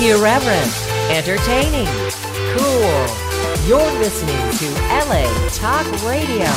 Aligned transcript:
Irreverent, 0.00 0.72
entertaining, 1.10 1.84
cool. 2.56 3.06
You're 3.68 3.92
listening 3.98 4.34
to 4.56 4.66
LA 4.88 5.28
Talk 5.50 5.84
Radio. 6.08 6.48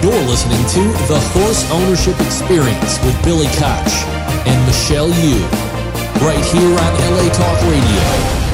You're 0.00 0.22
listening 0.24 0.64
to 0.68 0.88
The 1.08 1.20
Horse 1.34 1.70
Ownership 1.70 2.18
Experience 2.20 2.98
with 3.04 3.22
Billy 3.24 3.48
Koch 3.58 3.92
and 4.46 4.66
Michelle 4.66 5.10
Yu, 5.10 5.36
right 6.24 6.42
here 6.46 6.70
on 6.70 6.92
LA 7.12 7.28
Talk 7.34 7.60
Radio. 7.64 8.45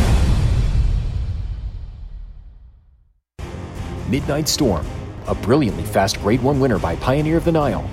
Midnight 4.12 4.46
Storm, 4.46 4.84
a 5.26 5.34
brilliantly 5.34 5.84
fast 5.84 6.20
Grade 6.20 6.42
1 6.42 6.60
winner 6.60 6.78
by 6.78 6.96
Pioneer 6.96 7.38
of 7.38 7.46
the 7.46 7.52
Nile. 7.52 7.88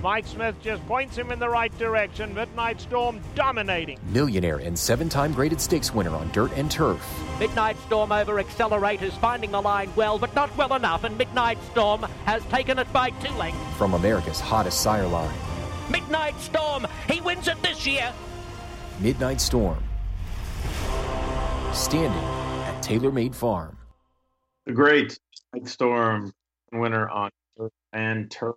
Mike 0.00 0.24
Smith 0.24 0.54
just 0.62 0.86
points 0.86 1.18
him 1.18 1.32
in 1.32 1.40
the 1.40 1.48
right 1.48 1.76
direction. 1.76 2.32
Midnight 2.32 2.80
Storm 2.80 3.20
dominating. 3.34 3.98
Millionaire 4.12 4.58
and 4.58 4.78
seven 4.78 5.08
time 5.08 5.32
graded 5.32 5.60
stakes 5.60 5.92
winner 5.92 6.14
on 6.14 6.30
dirt 6.30 6.52
and 6.54 6.70
turf. 6.70 7.04
Midnight 7.40 7.76
Storm 7.80 8.12
over 8.12 8.40
accelerators, 8.40 9.18
finding 9.18 9.50
the 9.50 9.60
line 9.60 9.90
well, 9.96 10.20
but 10.20 10.32
not 10.36 10.56
well 10.56 10.72
enough, 10.74 11.02
and 11.02 11.18
Midnight 11.18 11.58
Storm 11.72 12.02
has 12.26 12.44
taken 12.44 12.78
it 12.78 12.92
by 12.92 13.10
two 13.10 13.34
lengths. 13.34 13.58
From 13.76 13.94
America's 13.94 14.38
hottest 14.38 14.82
sire 14.82 15.08
line. 15.08 15.34
Midnight 15.90 16.38
Storm, 16.38 16.86
he 17.10 17.20
wins 17.20 17.48
it 17.48 17.60
this 17.62 17.84
year. 17.84 18.12
Midnight 19.00 19.40
Storm. 19.40 19.82
Standing 21.72 22.22
at 22.66 22.80
TaylorMade 22.84 23.34
Farm. 23.34 23.76
The 24.64 24.72
great 24.72 25.18
Midnight 25.56 25.70
Storm 25.70 26.32
winner 26.72 27.08
on 27.08 27.30
turf 27.56 27.72
and 27.92 28.28
turf 28.30 28.56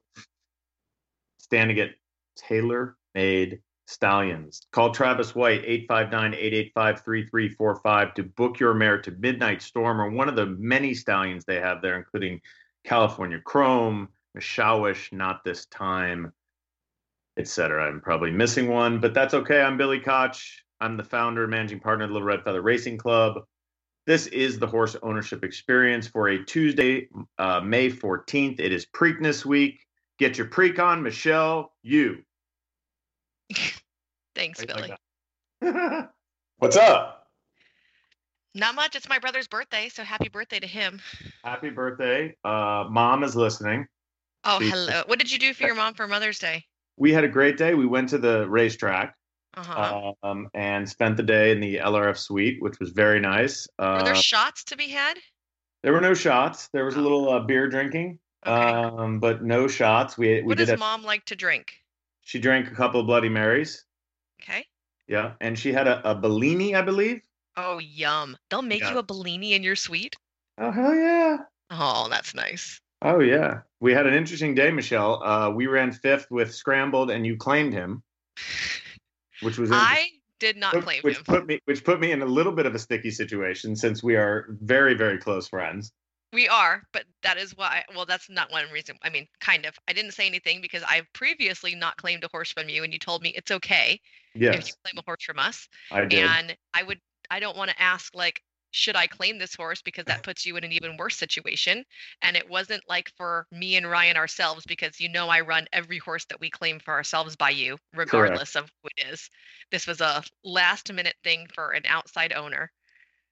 standing 1.38 1.80
at 1.80 1.92
Taylor 2.36 2.98
Made 3.16 3.62
Stallions. 3.88 4.68
Call 4.74 4.92
Travis 4.92 5.34
White 5.34 5.66
859-885-3345 5.90 8.16
to 8.16 8.24
book 8.24 8.60
your 8.60 8.74
mare 8.74 9.02
to 9.02 9.12
Midnight 9.12 9.62
Storm 9.62 10.02
or 10.02 10.10
one 10.10 10.28
of 10.28 10.36
the 10.36 10.46
many 10.46 10.94
stallions 10.94 11.46
they 11.46 11.62
have 11.62 11.82
there, 11.82 11.98
including 11.98 12.42
California 12.84 13.40
Chrome, 13.40 14.10
Mshawish, 14.38 15.14
Not 15.14 15.46
This 15.46 15.68
Time, 15.68 16.34
etc. 17.38 17.88
I'm 17.88 18.02
probably 18.02 18.32
missing 18.32 18.68
one, 18.68 19.00
but 19.00 19.14
that's 19.14 19.34
okay. 19.34 19.62
I'm 19.62 19.78
Billy 19.78 20.02
Koch. 20.02 20.66
I'm 20.82 20.98
the 20.98 21.04
founder 21.04 21.44
and 21.44 21.52
managing 21.52 21.80
partner 21.80 22.04
of 22.04 22.10
the 22.10 22.14
Little 22.14 22.28
Red 22.28 22.44
Feather 22.44 22.62
Racing 22.62 22.98
Club. 22.98 23.46
This 24.10 24.26
is 24.26 24.58
the 24.58 24.66
horse 24.66 24.96
ownership 25.04 25.44
experience 25.44 26.08
for 26.08 26.30
a 26.30 26.44
Tuesday, 26.44 27.10
uh, 27.38 27.60
May 27.60 27.92
14th. 27.92 28.60
It 28.60 28.74
is 28.74 28.88
Preakness 28.88 29.46
week. 29.46 29.86
Get 30.18 30.36
your 30.36 30.48
preak 30.48 30.80
on, 30.80 31.04
Michelle. 31.04 31.74
You. 31.84 32.24
Thanks, 34.36 34.66
Billy. 34.66 34.96
What's 36.58 36.76
up? 36.76 37.28
Not 38.56 38.74
much. 38.74 38.96
It's 38.96 39.08
my 39.08 39.20
brother's 39.20 39.48
birthday, 39.48 39.90
so 39.90 40.02
happy 40.02 40.30
birthday 40.30 40.60
to 40.60 40.66
him. 40.66 41.00
Happy 41.44 41.70
birthday. 41.70 42.36
Uh, 42.44 42.86
mom 42.90 43.24
is 43.24 43.36
listening. 43.36 43.86
Oh, 44.44 44.60
She's- 44.60 44.74
hello. 44.74 45.04
What 45.06 45.20
did 45.20 45.32
you 45.32 45.38
do 45.38 45.54
for 45.54 45.68
your 45.68 45.76
mom 45.76 45.94
for 45.94 46.08
Mother's 46.08 46.40
Day? 46.40 46.66
We 46.98 47.14
had 47.14 47.26
a 47.26 47.30
great 47.30 47.58
day. 47.58 47.76
We 47.76 47.86
went 47.86 48.10
to 48.10 48.18
the 48.18 48.50
racetrack 48.50 49.16
Uh-huh. 49.56 50.14
um, 50.24 50.48
and 50.54 50.88
spent 50.88 51.18
the 51.18 51.24
day 51.24 51.52
in 51.52 51.60
the 51.60 51.78
LRF 51.78 52.18
suite, 52.18 52.62
which 52.62 52.80
was 52.80 52.92
very 52.92 53.20
nice. 53.20 53.68
Uh, 53.80 53.98
Were 54.00 54.06
there 54.06 54.16
shots 54.16 54.64
to 54.66 54.78
be 54.78 54.88
had? 54.90 55.18
there 55.84 55.92
were 55.94 56.02
no 56.02 56.14
shots. 56.14 56.70
There 56.74 56.86
was 56.86 56.96
a 56.96 57.02
little 57.02 57.30
uh, 57.32 57.40
beer 57.40 57.68
drinking, 57.68 58.20
Okay. 58.46 58.52
um, 58.54 59.20
but 59.20 59.44
no 59.44 59.68
shots. 59.68 60.18
We 60.18 60.36
we 60.36 60.42
what 60.44 60.58
does 60.58 60.70
have- 60.70 60.80
mom 60.80 61.04
like 61.04 61.26
to 61.26 61.36
drink? 61.36 61.74
she 62.22 62.38
drank 62.40 62.72
a 62.72 62.76
couple 62.76 63.00
of 63.00 63.08
Bloody 63.08 63.30
Marys. 63.30 63.86
Okay. 64.42 64.66
Yeah, 65.08 65.32
and 65.42 65.58
she 65.58 65.74
had 65.74 65.88
a, 65.88 66.12
a 66.12 66.14
Bellini, 66.16 66.76
I 66.76 66.84
believe. 66.84 67.22
Oh, 67.58 67.80
yum. 67.80 68.38
They'll 68.50 68.62
make 68.62 68.82
Yeah. 68.82 68.92
you 68.92 68.98
a 69.00 69.04
Bellini 69.04 69.54
in 69.54 69.64
your 69.64 69.76
suite? 69.76 70.16
Oh 70.60 70.70
hell 70.72 70.94
yeah! 70.94 71.38
Oh, 71.72 72.08
that's 72.10 72.36
nice. 72.36 72.80
Oh 73.02 73.20
yeah, 73.20 73.62
we 73.80 73.94
had 73.94 74.06
an 74.06 74.14
interesting 74.14 74.54
day, 74.54 74.72
Michelle. 74.72 75.24
Uh, 75.24 75.50
we 75.50 75.66
ran 75.68 75.92
fifth 75.92 76.30
with 76.30 76.54
Scrambled, 76.54 77.10
and 77.10 77.26
you 77.26 77.36
claimed 77.38 77.74
him, 77.74 78.04
which 79.42 79.58
was 79.58 79.70
I 79.72 80.10
did 80.40 80.58
not 80.58 80.74
Put- 80.74 80.84
claim 80.84 81.02
which 81.04 81.18
him. 81.18 81.24
put 81.24 81.46
me 81.48 81.60
which 81.66 81.84
put 81.84 82.00
me 82.00 82.12
in 82.12 82.22
a 82.22 82.26
little 82.26 82.52
bit 82.54 82.66
of 82.66 82.76
a 82.76 82.80
sticky 82.80 83.12
situation 83.12 83.76
since 83.76 84.02
we 84.04 84.16
are 84.16 84.48
very 84.62 84.94
very 84.94 85.18
close 85.18 85.48
friends. 85.48 85.92
We 86.32 86.48
are, 86.48 86.84
but 86.94 87.06
that 87.24 87.38
is 87.38 87.58
why. 87.58 87.84
Well, 87.96 88.06
that's 88.06 88.30
not 88.30 88.52
one 88.52 88.66
reason. 88.72 88.96
I 89.02 89.10
mean, 89.10 89.28
kind 89.42 89.66
of. 89.66 89.74
I 89.88 89.94
didn't 89.94 90.12
say 90.12 90.28
anything 90.28 90.62
because 90.62 90.84
I've 90.88 91.12
previously 91.14 91.74
not 91.74 91.98
claimed 91.98 92.24
a 92.24 92.28
horse 92.32 92.52
from 92.52 92.70
you, 92.70 92.84
and 92.84 92.94
you 92.94 93.00
told 93.00 93.24
me 93.24 93.34
it's 93.36 93.50
okay 93.50 94.00
if 94.36 94.42
Yes, 94.42 94.68
you 94.68 94.74
claim 94.84 95.00
a 95.00 95.02
horse 95.04 95.24
from 95.24 95.40
us. 95.40 95.68
I 95.92 96.06
did. 96.06 96.20
And 96.20 96.56
I 96.72 96.84
would, 96.84 97.00
I 97.32 97.40
don't 97.40 97.58
want 97.58 97.72
to 97.72 97.82
ask 97.82 98.14
like, 98.14 98.44
should 98.72 98.96
I 98.96 99.08
claim 99.08 99.38
this 99.38 99.56
horse 99.56 99.82
because 99.82 100.06
that 100.06 100.24
puts 100.24 100.46
you 100.46 100.56
in 100.58 100.64
an 100.64 100.72
even 100.72 100.98
worse 100.98 101.18
situation. 101.18 101.84
And 102.22 102.36
it 102.36 102.50
wasn't 102.50 102.84
like 102.88 103.12
for 103.18 103.48
me 103.52 103.76
and 103.76 103.90
Ryan 103.90 104.18
ourselves 104.18 104.66
because 104.68 105.00
you 105.00 105.10
know 105.10 105.30
I 105.30 105.42
run 105.42 105.68
every 105.74 105.98
horse 105.98 106.26
that 106.26 106.40
we 106.40 106.50
claim 106.50 106.80
for 106.80 106.94
ourselves 106.94 107.36
by 107.36 107.50
you, 107.50 107.78
regardless 107.94 108.56
of 108.56 108.72
who 108.82 108.90
it 108.96 109.12
is. 109.12 109.30
This 109.72 109.88
was 109.88 110.02
a 110.02 110.24
last 110.44 110.92
minute 110.92 111.16
thing 111.24 111.48
for 111.54 111.72
an 111.72 111.84
outside 111.88 112.34
owner. 112.34 112.72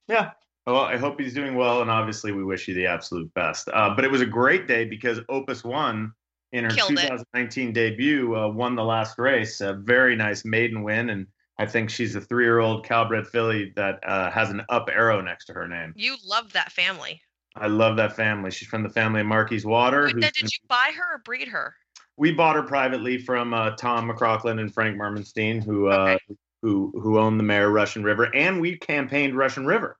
Yeah. 0.07 0.31
Well, 0.65 0.81
I 0.81 0.97
hope 0.97 1.19
he's 1.19 1.33
doing 1.33 1.55
well, 1.55 1.81
and 1.81 1.89
obviously 1.89 2.33
we 2.33 2.43
wish 2.43 2.67
you 2.67 2.73
the 2.73 2.87
absolute 2.87 3.33
best. 3.33 3.69
Uh, 3.71 3.93
but 3.95 4.03
it 4.03 4.11
was 4.11 4.19
a 4.19 4.25
great 4.25 4.67
day 4.67 4.83
because 4.83 5.19
Opus 5.29 5.63
One, 5.63 6.11
in 6.51 6.65
her 6.65 6.69
Killed 6.69 6.91
it. 6.91 7.01
2019 7.03 7.71
debut, 7.71 8.35
uh, 8.35 8.49
won 8.49 8.75
the 8.75 8.83
last 8.83 9.17
race. 9.17 9.61
A 9.61 9.73
very 9.73 10.15
nice 10.15 10.43
maiden 10.43 10.83
win, 10.83 11.09
and 11.09 11.27
I 11.59 11.65
think 11.65 11.89
she's 11.89 12.15
a 12.15 12.21
three-year-old 12.21 12.85
Calbred 12.85 13.27
filly 13.27 13.73
that 13.75 13.99
uh, 14.07 14.29
has 14.31 14.49
an 14.49 14.61
up 14.69 14.89
arrow 14.91 15.21
next 15.21 15.45
to 15.45 15.53
her 15.53 15.67
name. 15.67 15.93
You 15.95 16.15
love 16.23 16.53
that 16.53 16.71
family. 16.71 17.21
I 17.55 17.67
love 17.67 17.97
that 17.97 18.15
family. 18.15 18.51
She's 18.51 18.67
from 18.67 18.83
the 18.83 18.89
family 18.89 19.21
of 19.21 19.27
Marquise 19.27 19.65
Water. 19.65 20.05
Wait, 20.13 20.33
did 20.33 20.41
you 20.41 20.59
buy 20.67 20.91
her 20.95 21.15
or 21.15 21.19
breed 21.19 21.47
her? 21.47 21.73
we 22.17 22.31
bought 22.31 22.55
her 22.55 22.63
privately 22.63 23.17
from 23.19 23.53
uh, 23.53 23.71
Tom 23.71 24.09
McCrockland 24.09 24.59
and 24.59 24.73
Frank 24.73 24.97
Mermenstein, 24.97 25.63
who 25.63 25.87
uh, 25.87 26.17
who 26.61 26.91
who 27.01 27.19
owned 27.19 27.39
the 27.39 27.43
mare 27.43 27.69
Russian 27.69 28.03
River, 28.03 28.35
and 28.35 28.59
we 28.59 28.77
campaigned 28.77 29.37
Russian 29.37 29.65
River. 29.65 29.97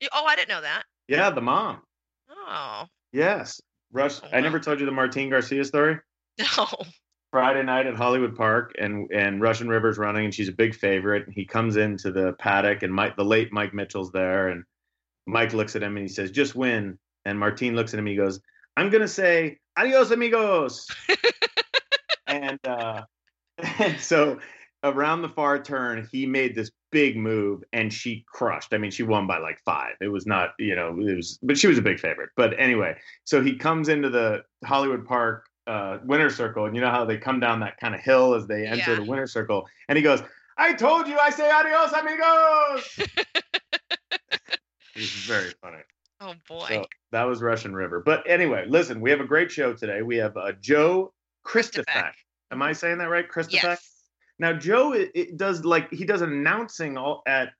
You, 0.00 0.08
oh, 0.12 0.24
I 0.24 0.34
didn't 0.34 0.48
know 0.48 0.62
that. 0.62 0.84
Yeah, 1.06 1.30
the 1.30 1.42
mom. 1.42 1.82
Oh, 2.30 2.86
Yes, 3.12 3.60
Rush. 3.92 4.20
Oh, 4.22 4.28
I 4.32 4.40
never 4.40 4.58
told 4.58 4.80
you 4.80 4.86
the 4.86 4.92
Martin 4.92 5.28
Garcia 5.28 5.64
story. 5.64 5.98
no. 6.38 6.66
Friday 7.30 7.62
night 7.62 7.86
at 7.86 7.94
Hollywood 7.94 8.36
Park, 8.36 8.72
and 8.78 9.08
and 9.12 9.40
Russian 9.40 9.68
River's 9.68 9.98
running, 9.98 10.24
and 10.24 10.34
she's 10.34 10.48
a 10.48 10.52
big 10.52 10.74
favorite. 10.74 11.26
And 11.26 11.34
he 11.34 11.44
comes 11.44 11.76
into 11.76 12.10
the 12.10 12.32
paddock, 12.34 12.82
and 12.82 12.92
Mike, 12.92 13.16
the 13.16 13.24
late 13.24 13.52
Mike 13.52 13.72
Mitchell's 13.72 14.12
there, 14.12 14.48
and 14.48 14.64
Mike 15.26 15.52
looks 15.52 15.76
at 15.76 15.82
him 15.82 15.96
and 15.96 16.06
he 16.06 16.12
says, 16.12 16.30
"Just 16.30 16.54
win." 16.54 16.98
And 17.24 17.38
Martin 17.38 17.76
looks 17.76 17.92
at 17.92 17.98
him, 17.98 18.06
and 18.06 18.10
he 18.10 18.16
goes, 18.16 18.40
"I'm 18.76 18.90
gonna 18.90 19.08
say 19.08 19.58
adios, 19.76 20.10
amigos." 20.10 20.88
and 22.26 22.58
uh, 22.66 23.02
and 23.78 24.00
so 24.00 24.38
around 24.82 25.22
the 25.22 25.28
far 25.28 25.62
turn, 25.62 26.08
he 26.10 26.26
made 26.26 26.54
this 26.54 26.70
big 26.90 27.16
move, 27.16 27.62
and 27.72 27.92
she 27.92 28.24
crushed. 28.26 28.72
I 28.72 28.78
mean, 28.78 28.90
she 28.90 29.02
won 29.02 29.26
by 29.26 29.38
like 29.38 29.60
five. 29.64 29.94
It 30.00 30.08
was 30.08 30.26
not, 30.26 30.50
you 30.58 30.74
know, 30.74 30.88
it 30.88 31.16
was, 31.16 31.38
but 31.42 31.58
she 31.58 31.66
was 31.66 31.78
a 31.78 31.82
big 31.82 32.00
favorite. 32.00 32.30
But 32.36 32.58
anyway, 32.58 32.96
so 33.24 33.42
he 33.42 33.56
comes 33.56 33.88
into 33.88 34.08
the 34.08 34.42
Hollywood 34.64 35.04
Park 35.04 35.49
uh, 35.70 35.98
winner 36.04 36.30
circle, 36.30 36.66
and 36.66 36.74
you 36.74 36.80
know 36.80 36.90
how 36.90 37.04
they 37.04 37.16
come 37.16 37.38
down 37.38 37.60
that 37.60 37.78
kind 37.78 37.94
of 37.94 38.00
hill 38.00 38.34
as 38.34 38.46
they 38.46 38.66
enter 38.66 38.90
Yeah. 38.90 38.94
the 38.96 39.04
winner 39.04 39.26
circle, 39.26 39.68
and 39.88 39.96
he 39.96 40.02
goes, 40.02 40.20
"I 40.56 40.72
told 40.74 41.06
you, 41.06 41.16
I 41.18 41.30
say 41.30 41.48
adios, 41.50 41.92
amigos." 41.92 42.98
it 42.98 44.96
was 44.96 45.10
very 45.10 45.50
funny. 45.62 45.78
Oh 46.20 46.34
boy. 46.48 46.66
So 46.68 46.86
that 47.12 47.24
was 47.24 47.40
Russian 47.40 47.74
River. 47.74 48.02
But 48.04 48.28
anyway, 48.28 48.64
listen, 48.68 49.00
we 49.00 49.10
have 49.10 49.20
a 49.20 49.24
great 49.26 49.50
show 49.50 49.72
today. 49.72 50.02
We 50.02 50.16
have 50.16 50.36
uh, 50.36 50.52
Joe. 50.60 51.12
Kristifek. 51.46 52.12
Am 52.50 52.62
I 52.62 52.72
saying 52.72 52.98
that 52.98 53.08
right, 53.08 53.26
Kristifek? 53.28 53.62
yes. 53.62 53.86
Now 54.38 54.52
Joe 54.52 54.92
it, 54.92 55.10
it 55.14 55.36
does 55.36 55.64
like 55.64 55.90
he 55.92 56.04
does 56.04 56.20
announcing 56.22 56.96
all 56.96 57.22
at 57.26 57.50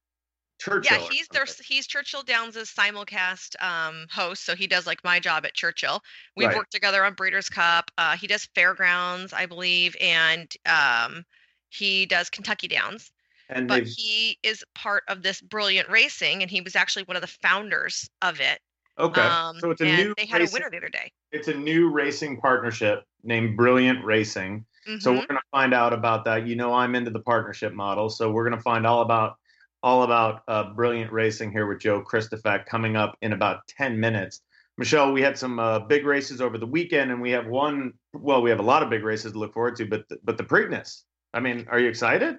Churchill. 0.61 0.99
Yeah, 0.99 0.99
he's 0.99 1.29
their 1.29 1.47
he's 1.65 1.87
Churchill 1.87 2.23
Downs' 2.23 2.57
simulcast 2.57 3.61
um, 3.63 4.07
host, 4.11 4.45
so 4.45 4.55
he 4.55 4.67
does 4.67 4.87
like 4.87 5.03
my 5.05 5.21
job 5.21 5.45
at 5.47 5.55
Churchill. 5.55 6.03
We've 6.37 6.49
Right. 6.49 6.57
worked 6.57 6.73
together 6.73 7.05
on 7.05 7.15
Breeders' 7.15 7.49
Cup. 7.49 7.91
Uh, 7.99 8.17
he 8.17 8.27
does 8.27 8.47
Fairgrounds, 8.55 9.33
I 9.33 9.47
believe, 9.47 9.97
and 10.01 10.53
um, 10.67 11.25
he 11.69 12.07
does 12.07 12.31
Kentucky 12.31 12.69
Downs. 12.69 13.13
and 13.49 13.69
But 13.69 13.83
they've 13.87 13.97
he 13.97 14.39
is 14.43 14.65
part 14.75 15.05
of 15.09 15.23
this 15.23 15.41
brilliant 15.41 15.89
racing, 15.91 16.43
and 16.43 16.51
he 16.51 16.61
was 16.63 16.77
actually 16.77 17.05
one 17.05 17.17
of 17.17 17.23
the 17.23 17.29
founders 17.29 18.11
of 18.23 18.41
it. 18.41 18.61
okay. 18.99 19.29
Um, 19.29 19.59
so 19.59 19.71
it's 19.71 19.81
a 19.81 19.85
and 19.85 19.87
new 19.87 20.15
they 20.17 20.27
had 20.27 20.41
racing, 20.41 20.51
a 20.51 20.53
winner 20.53 20.71
the 20.71 20.79
other 20.79 20.89
day. 20.91 21.13
It's 21.33 21.49
a 21.49 21.55
new 21.55 21.91
racing 21.91 22.41
partnership 22.41 23.05
named 23.25 23.57
Brilliant 23.57 24.05
Racing. 24.05 24.67
So 24.99 25.13
Mhm. 25.13 25.17
we're 25.17 25.27
going 25.29 25.41
to 25.41 25.49
find 25.53 25.75
out 25.75 25.93
about 25.95 26.25
that. 26.27 26.47
You 26.47 26.57
know, 26.57 26.75
I'm 26.75 26.95
into 26.97 27.11
the 27.11 27.21
partnership 27.21 27.75
model, 27.75 28.11
so 28.11 28.33
we're 28.33 28.45
going 28.49 28.59
to 28.59 28.63
find 28.65 28.87
all 28.87 29.03
about 29.03 29.39
all 29.83 30.03
about 30.03 30.43
uh, 30.49 30.73
Brilliant 30.75 31.13
Racing 31.13 31.53
here 31.53 31.67
with 31.67 31.81
Joe 31.81 32.03
Kristifek 32.03 32.67
coming 32.67 32.97
up 32.97 33.17
in 33.23 33.33
about 33.33 33.67
10 33.69 33.99
minutes. 33.99 34.41
Michelle, 34.79 35.13
we 35.13 35.21
had 35.21 35.37
some 35.37 35.59
uh, 35.59 35.79
big 35.81 36.07
races 36.07 36.41
over 36.41 36.57
the 36.57 36.67
weekend, 36.67 37.11
and 37.11 37.21
we 37.21 37.31
have 37.33 37.47
one. 37.47 37.93
Well, 38.15 38.41
we 38.41 38.51
have 38.51 38.61
a 38.61 38.65
lot 38.65 38.83
of 38.83 38.89
big 38.89 39.05
races 39.05 39.33
to 39.33 39.39
look 39.39 39.53
forward 39.53 39.77
to, 39.77 39.85
but 39.85 40.05
but 40.25 40.39
the 40.39 40.45
Preakness. 40.45 41.03
I 41.35 41.41
mean, 41.41 41.67
are 41.71 41.79
you 41.79 41.89
excited? 41.89 42.39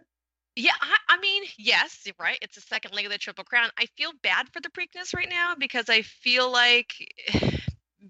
Yeah, 0.55 0.71
I, 0.81 0.97
I 1.15 1.19
mean, 1.19 1.43
yes, 1.57 2.07
right. 2.19 2.39
It's 2.41 2.55
the 2.55 2.61
second 2.61 2.93
leg 2.93 3.05
of 3.05 3.11
the 3.11 3.17
Triple 3.17 3.43
Crown. 3.43 3.69
I 3.77 3.85
feel 3.95 4.11
bad 4.23 4.47
for 4.51 4.59
the 4.59 4.69
Preakness 4.69 5.13
right 5.15 5.29
now 5.29 5.53
because 5.57 5.85
I 5.87 6.01
feel 6.01 6.51
like 6.51 6.93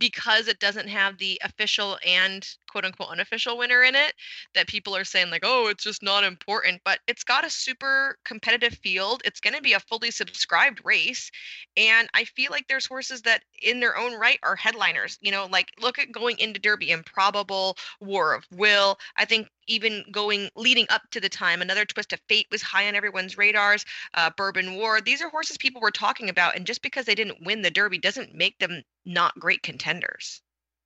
because 0.02 0.48
it 0.48 0.60
doesn't 0.60 0.90
have 0.90 1.20
the 1.20 1.40
official 1.44 2.00
and 2.04 2.48
quote 2.68 2.84
unquote 2.84 3.10
unofficial 3.12 3.56
winner 3.56 3.84
in 3.84 3.94
it 3.94 4.14
that 4.56 4.68
people 4.68 4.96
are 4.96 5.04
saying 5.04 5.30
like 5.30 5.44
oh 5.46 5.68
it's 5.68 5.84
just 5.84 6.02
not 6.02 6.24
important 6.24 6.82
but 6.84 7.00
it's 7.08 7.24
got 7.24 7.46
a 7.46 7.50
super 7.50 8.18
competitive 8.26 8.74
field. 8.74 9.22
It's 9.24 9.40
going 9.40 9.56
to 9.56 9.62
be 9.62 9.74
a 9.74 9.80
fully 9.80 10.10
subscribed 10.10 10.82
race 10.84 11.30
and 11.78 12.10
i 12.16 12.24
feel 12.24 12.50
like 12.52 12.68
there's 12.68 12.88
horses 12.88 13.22
that 13.22 13.44
in 13.62 13.80
their 13.80 13.96
own 13.96 14.20
right 14.20 14.40
are 14.44 14.56
headliners. 14.56 15.20
You 15.22 15.32
know 15.32 15.48
like 15.52 15.72
look 15.80 16.00
at 16.00 16.12
going 16.12 16.40
into 16.40 16.60
derby 16.60 16.90
improbable 16.90 17.78
war 18.00 18.34
of 18.34 18.46
will. 18.52 18.98
I 19.18 19.26
think 19.26 19.50
even 19.72 20.04
going 20.12 20.50
leading 20.56 20.86
up 20.90 21.02
to 21.12 21.20
the 21.20 21.30
time 21.30 21.62
another 21.62 21.86
twist 21.86 22.14
of 22.14 22.20
fate 22.28 22.48
was 22.52 22.62
high 22.62 22.88
on 22.88 22.96
everyone's 22.96 23.38
radars 23.38 23.86
uh, 24.16 24.30
bourbon 24.36 24.76
war 24.76 25.02
these 25.02 25.22
are 25.22 25.30
horses 25.30 25.58
people 25.58 25.82
were 25.82 25.92
talking 25.92 26.30
about 26.30 26.56
and 26.56 26.66
just 26.66 26.82
because 26.82 27.06
they 27.06 27.16
didn't 27.16 27.46
win 27.46 27.62
the 27.62 27.72
derby 27.72 27.98
doesn't 27.98 28.36
make 28.36 28.58
them 28.60 28.82
not 29.06 29.34
great 29.40 29.64
contenders 29.64 30.42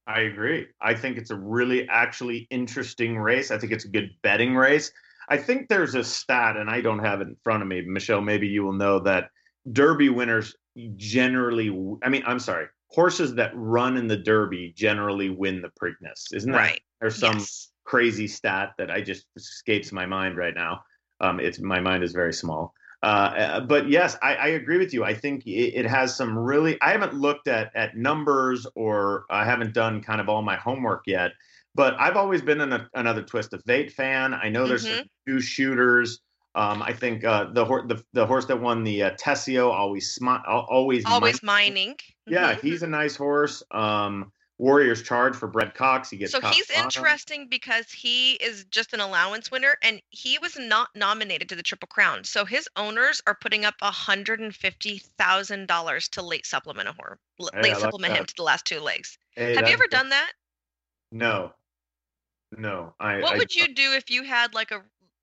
I 0.07 0.21
agree. 0.21 0.67
I 0.79 0.93
think 0.93 1.17
it's 1.17 1.31
a 1.31 1.35
really 1.35 1.89
actually 1.89 2.47
interesting 2.51 3.17
race. 3.17 3.49
I 3.49 3.57
think 3.57 3.71
it's 3.71 3.85
a 3.85 3.89
good 3.89 4.11
betting 4.21 4.55
race. 4.55 4.91
I 5.29 5.37
think 5.37 5.67
there's 5.67 5.95
a 5.95 6.03
stat, 6.03 6.57
and 6.57 6.69
I 6.69 6.81
don't 6.81 6.99
have 6.99 7.21
it 7.21 7.27
in 7.27 7.35
front 7.43 7.63
of 7.63 7.67
me. 7.67 7.81
Michelle, 7.81 8.21
maybe 8.21 8.47
you 8.47 8.63
will 8.63 8.73
know 8.73 8.99
that 8.99 9.29
Derby 9.71 10.09
winners 10.09 10.55
generally, 10.95 11.69
I 12.03 12.09
mean, 12.09 12.23
I'm 12.27 12.39
sorry, 12.39 12.67
horses 12.89 13.33
that 13.35 13.51
run 13.55 13.97
in 13.97 14.07
the 14.07 14.17
Derby 14.17 14.73
generally 14.75 15.29
win 15.29 15.61
the 15.61 15.71
Preakness. 15.81 16.33
Isn't 16.33 16.51
that 16.51 16.57
right? 16.57 16.81
There's 17.01 17.15
some 17.15 17.39
Yes. 17.39 17.71
Crazy 17.85 18.27
stat 18.27 18.73
that 18.77 18.91
I 18.91 19.01
just 19.01 19.27
escapes 19.35 19.91
my 19.91 20.05
mind 20.05 20.37
right 20.37 20.53
now. 20.53 20.83
Um, 21.21 21.39
it's 21.39 21.59
my 21.59 21.79
mind 21.79 22.03
is 22.03 22.11
very 22.11 22.33
small. 22.33 22.73
Uh, 23.03 23.59
but 23.61 23.87
yes, 23.87 24.17
I, 24.23 24.35
I 24.35 24.47
agree 24.47 24.79
with 24.79 24.93
you. 24.93 25.03
I 25.03 25.13
think 25.13 25.45
it, 25.45 25.75
it 25.75 25.85
has 25.85 26.15
some 26.15 26.37
really. 26.37 26.79
I 26.81 26.91
haven't 26.91 27.13
looked 27.13 27.47
at 27.47 27.71
at 27.75 27.95
numbers 27.95 28.65
or 28.75 29.25
I 29.29 29.45
haven't 29.45 29.73
done 29.73 30.01
kind 30.01 30.19
of 30.19 30.27
all 30.27 30.41
my 30.41 30.55
homework 30.55 31.03
yet. 31.05 31.31
But 31.75 31.93
I've 31.99 32.15
always 32.17 32.41
been 32.41 32.61
an, 32.61 32.87
another 32.93 33.21
Twist 33.21 33.53
of 33.53 33.61
Fate 33.65 33.91
fan. 33.91 34.33
I 34.33 34.49
know 34.49 34.65
there's 34.67 34.87
some 34.87 35.09
two 35.27 35.41
shooters. 35.41 36.21
Um, 36.55 36.81
I 36.81 36.93
think 36.93 37.23
uh, 37.25 37.51
the, 37.51 37.65
hor- 37.65 37.85
the 37.85 38.01
the 38.13 38.25
horse 38.25 38.45
that 38.45 38.59
won 38.61 38.83
the 38.83 39.03
uh, 39.03 39.11
Tesio 39.17 39.69
always 39.71 40.17
smi- 40.17 40.41
always 40.47 41.05
always 41.05 41.43
Mining. 41.43 41.75
mining 41.75 41.95
Yeah, 42.27 42.55
Mhm. 42.55 42.61
he's 42.61 42.81
a 42.81 42.87
nice 42.87 43.15
horse. 43.15 43.61
Um, 43.71 44.31
Warriors 44.57 45.03
Charge 45.03 45.35
for 45.35 45.47
Brad 45.47 45.73
Cox. 45.75 46.09
He 46.09 46.15
gets 46.17 46.31
so 46.31 46.39
he's 46.39 46.67
Castellano. 46.67 46.85
interesting 46.87 47.47
because 47.49 47.91
he 47.91 48.33
is 48.35 48.63
just 48.65 48.93
an 48.93 48.99
allowance 49.01 49.51
winner 49.51 49.75
and 49.81 50.01
he 50.11 50.37
was 50.39 50.57
not 50.57 50.87
nominated 50.95 51.49
to 51.49 51.55
the 51.55 51.63
triple 51.63 51.87
crown 51.87 52.23
so 52.23 52.45
his 52.45 52.69
owners 52.77 53.21
are 53.27 53.35
putting 53.35 53.65
up 53.65 53.75
$150000 53.81 56.09
to 56.09 56.21
late 56.21 56.45
supplement 56.45 56.87
a 56.87 56.93
horse 56.93 57.19
Hey, 57.37 57.45
I 57.53 57.61
late 57.63 57.71
like 57.73 57.81
supplement 57.81 58.15
him 58.17 58.25
to 58.25 58.35
the 58.35 58.43
last 58.43 58.63
two 58.65 58.79
legs 58.79 59.17
Hey, 59.35 59.55
have 59.55 59.67
you 59.67 59.73
ever 59.73 59.87
done 59.87 60.07
that 60.09 60.31
No, 61.11 61.51
no. 62.57 62.93
I. 62.99 63.19
what 63.19 63.33
I 63.33 63.37
would 63.37 63.53
you 63.53 63.67
do 63.73 63.91
if 63.91 64.09
you 64.09 64.23
had 64.23 64.53
like 64.53 64.71
a 64.71 64.81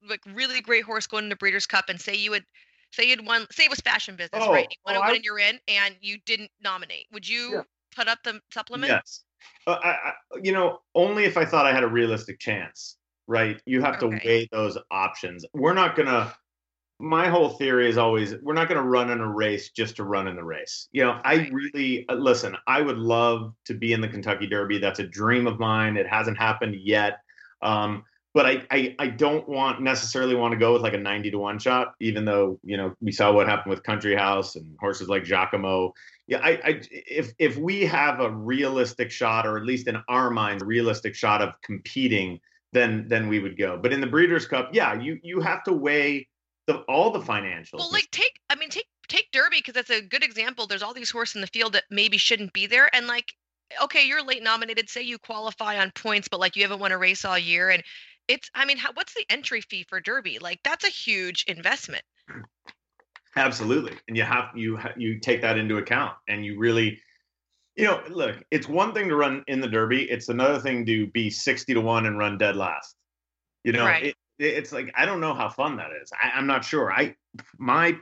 like 0.09 0.21
really 0.35 0.61
great 0.61 0.85
horse 0.85 1.07
going 1.07 1.25
into 1.25 1.37
breeders 1.37 1.65
cup 1.67 1.87
and 1.89 1.99
say 2.01 2.15
you 2.15 2.31
would 2.33 2.45
say 2.91 3.09
you'd 3.09 3.27
won 3.27 3.47
say 3.51 3.65
it 3.65 3.71
was 3.71 3.81
fashion 3.81 4.15
business 4.17 4.45
Oh, 4.47 4.53
right 4.53 4.67
you 4.71 4.77
won 4.85 4.97
oh, 4.97 4.99
a 4.99 5.01
win 5.01 5.11
I- 5.11 5.15
and 5.17 5.25
you're 5.25 5.39
in 5.39 5.59
and 5.69 5.97
you 6.03 6.19
didn't 6.27 6.51
nominate 6.61 7.07
would 7.13 7.27
you 7.27 7.53
Yeah. 7.55 7.63
Put 7.95 8.09
up 8.09 8.19
the 8.25 8.41
supplement 8.53 8.91
Yes. 8.91 9.25
Uh, 9.67 9.79
I, 9.83 9.89
I, 9.89 10.13
you 10.43 10.53
know, 10.53 10.81
only 10.95 11.25
if 11.25 11.37
I 11.37 11.45
thought 11.45 11.67
I 11.67 11.73
had 11.73 11.83
a 11.83 11.89
realistic 11.89 12.39
chance, 12.39 12.97
right? 13.27 13.61
You 13.67 13.81
have 13.83 13.99
to 13.99 14.07
Okay. 14.07 14.21
weigh 14.25 14.49
those 14.53 14.79
options. 14.91 15.45
We're 15.53 15.75
not 15.75 15.97
going 15.97 16.09
to, 16.09 16.35
my 17.01 17.29
whole 17.29 17.49
theory 17.51 17.89
is 17.89 17.99
always 17.99 18.37
we're 18.43 18.55
not 18.55 18.69
going 18.69 18.81
to 18.81 18.87
run 18.87 19.11
in 19.11 19.21
a 19.21 19.29
race 19.29 19.71
just 19.71 19.97
to 19.97 20.05
run 20.05 20.29
in 20.29 20.37
the 20.37 20.45
race. 20.45 20.89
You 20.93 21.03
know, 21.05 21.21
I 21.25 21.51
really, 21.53 22.09
uh, 22.09 22.15
listen, 22.15 22.57
I 22.69 22.81
would 22.81 22.99
love 22.99 23.55
to 23.65 23.75
be 23.75 23.93
in 23.93 24.01
the 24.01 24.09
Kentucky 24.09 24.47
Derby. 24.47 24.79
That's 24.79 25.01
a 25.01 25.07
dream 25.07 25.49
of 25.49 25.59
mine. 25.59 25.97
It 25.97 26.07
hasn't 26.07 26.39
happened 26.39 26.77
yet. 26.77 27.19
Um, 27.61 28.05
but 28.35 28.47
I, 28.47 28.67
I, 28.71 28.95
I 28.99 29.07
don't 29.09 29.47
want 29.49 29.83
necessarily 29.83 30.35
want 30.35 30.53
to 30.53 30.59
go 30.59 30.73
with 30.73 30.83
like 30.83 30.95
a 30.95 30.99
90 30.99 31.33
to 31.33 31.39
1 31.39 31.59
shot, 31.59 31.95
even 32.01 32.25
though, 32.25 32.59
you 32.65 32.77
know, 32.77 32.95
we 33.01 33.13
saw 33.13 33.33
what 33.33 33.49
happened 33.49 33.71
with 33.71 33.83
Country 33.83 34.15
House 34.15 34.57
and 34.57 34.77
horses 34.81 35.09
like 35.09 35.25
Giacomo 35.25 35.93
yeah, 36.33 36.41
I, 36.43 36.51
I 36.65 36.81
if 36.91 37.35
if 37.39 37.59
we 37.59 37.83
have 37.83 38.21
a 38.21 38.31
realistic 38.31 39.11
shot, 39.11 39.47
or 39.47 39.59
at 39.59 39.65
least 39.65 39.87
in 39.87 39.99
our 40.09 40.31
minds, 40.31 40.65
realistic 40.65 41.15
shot 41.15 41.43
of 41.43 41.61
competing, 41.61 42.41
then 42.73 43.05
then 43.07 43.29
we 43.29 43.39
would 43.39 43.59
go. 43.59 43.77
But 43.77 43.93
in 43.93 44.01
the 44.01 44.07
Breeders' 44.07 44.47
Cup, 44.47 44.71
yeah, 44.73 44.99
you 44.99 45.19
you 45.23 45.41
have 45.41 45.63
to 45.65 45.75
weigh 45.75 46.27
the 46.67 46.79
all 46.89 47.11
the 47.11 47.21
financials. 47.21 47.81
Well, 47.81 47.93
like 47.93 48.11
take 48.11 48.41
I 48.49 48.55
mean 48.55 48.71
take 48.71 48.87
take 49.09 49.31
Derby 49.31 49.59
because 49.59 49.75
that's 49.75 49.91
a 49.91 50.01
good 50.01 50.25
example. 50.25 50.67
There's 50.67 50.83
all 50.83 50.95
these 50.95 51.11
horses 51.11 51.35
in 51.35 51.41
the 51.43 51.49
field 51.49 51.75
that 51.75 51.85
maybe 51.91 52.17
shouldn't 52.17 52.55
be 52.55 52.67
there, 52.67 52.89
and 52.95 53.07
like 53.07 53.35
okay, 53.83 54.07
you're 54.07 54.25
late 54.25 54.43
nominated. 54.43 54.89
Say 54.89 55.03
you 55.03 55.19
qualify 55.19 55.79
on 55.79 55.91
points, 55.91 56.29
but 56.29 56.41
like 56.41 56.57
you 56.57 56.63
haven't 56.63 56.81
won 56.81 56.93
a 56.93 56.99
race 56.99 57.27
all 57.27 57.39
year, 57.39 57.69
and 57.69 57.83
it's 58.27 58.51
I 58.55 58.65
mean, 58.65 58.79
how, 58.79 58.93
what's 58.95 59.13
the 59.13 59.27
entry 59.29 59.61
fee 59.61 59.85
for 59.87 60.01
Derby? 60.01 60.39
Like 60.39 60.61
that's 60.65 60.87
a 60.87 60.89
huge 60.89 61.45
investment. 61.47 62.05
Absolutely, 63.37 63.97
and 64.09 64.17
you 64.17 64.25
have 64.25 64.51
you 64.55 64.79
you 64.97 65.19
take 65.19 65.41
that 65.41 65.57
into 65.57 65.79
account, 65.79 66.15
and 66.29 66.45
you 66.45 66.59
really, 66.59 67.01
you 67.77 67.85
know, 67.85 68.03
look, 68.11 68.37
it's 68.51 68.69
one 68.69 68.93
thing 68.93 69.09
to 69.09 69.17
run 69.17 69.43
in 69.47 69.61
the 69.61 69.69
Derby; 69.69 70.11
it's 70.11 70.29
another 70.29 70.59
thing 70.59 70.85
to 70.87 71.07
be 71.09 71.31
sixty 71.31 71.73
to 71.73 71.81
one 71.81 72.05
and 72.07 72.19
run 72.19 72.37
dead 72.37 72.57
last. 72.57 72.95
You 73.65 73.73
know, 73.73 73.87
Right. 73.87 74.07
it, 74.07 74.17
it's 74.39 74.73
like 74.73 74.93
I 74.95 75.07
don't 75.07 75.21
know 75.21 75.35
how 75.35 75.49
fun 75.49 75.77
that 75.77 75.91
is. 76.03 76.11
I, 76.13 76.37
I'm 76.37 76.47
not 76.47 76.65
sure. 76.65 76.93
I 76.93 77.17
my 77.59 77.97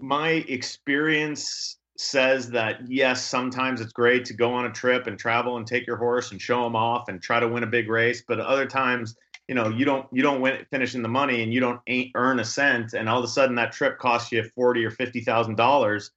my 0.00 0.28
experience 0.28 1.78
says 1.96 2.50
that 2.50 2.80
yes, 2.88 3.22
sometimes 3.22 3.80
it's 3.80 3.92
great 3.92 4.24
to 4.26 4.34
go 4.34 4.52
on 4.54 4.64
a 4.64 4.72
trip 4.72 5.06
and 5.06 5.18
travel 5.18 5.56
and 5.56 5.66
take 5.66 5.86
your 5.86 5.96
horse 5.96 6.30
and 6.30 6.40
show 6.40 6.62
them 6.64 6.76
off 6.76 7.08
and 7.08 7.20
try 7.20 7.40
to 7.40 7.48
win 7.48 7.62
a 7.62 7.66
big 7.66 7.88
race, 7.88 8.22
but 8.26 8.40
other 8.40 8.66
times 8.66 9.16
you 9.50 9.56
know 9.56 9.68
you 9.68 9.84
don't 9.84 10.06
you 10.12 10.22
don't 10.22 10.40
win 10.40 10.64
finishing 10.70 11.02
the 11.02 11.08
money 11.08 11.42
and 11.42 11.52
you 11.52 11.58
don't 11.58 11.80
ain't 11.88 12.12
earn 12.14 12.38
a 12.38 12.44
cent 12.44 12.94
and 12.94 13.08
all 13.08 13.18
of 13.18 13.24
a 13.24 13.28
sudden 13.28 13.56
that 13.56 13.72
trip 13.72 13.98
costs 13.98 14.30
you 14.30 14.44
forty 14.54 14.84
or 14.84 14.92
fifty 14.92 15.20
thousand 15.22 15.56
dollars 15.56 16.12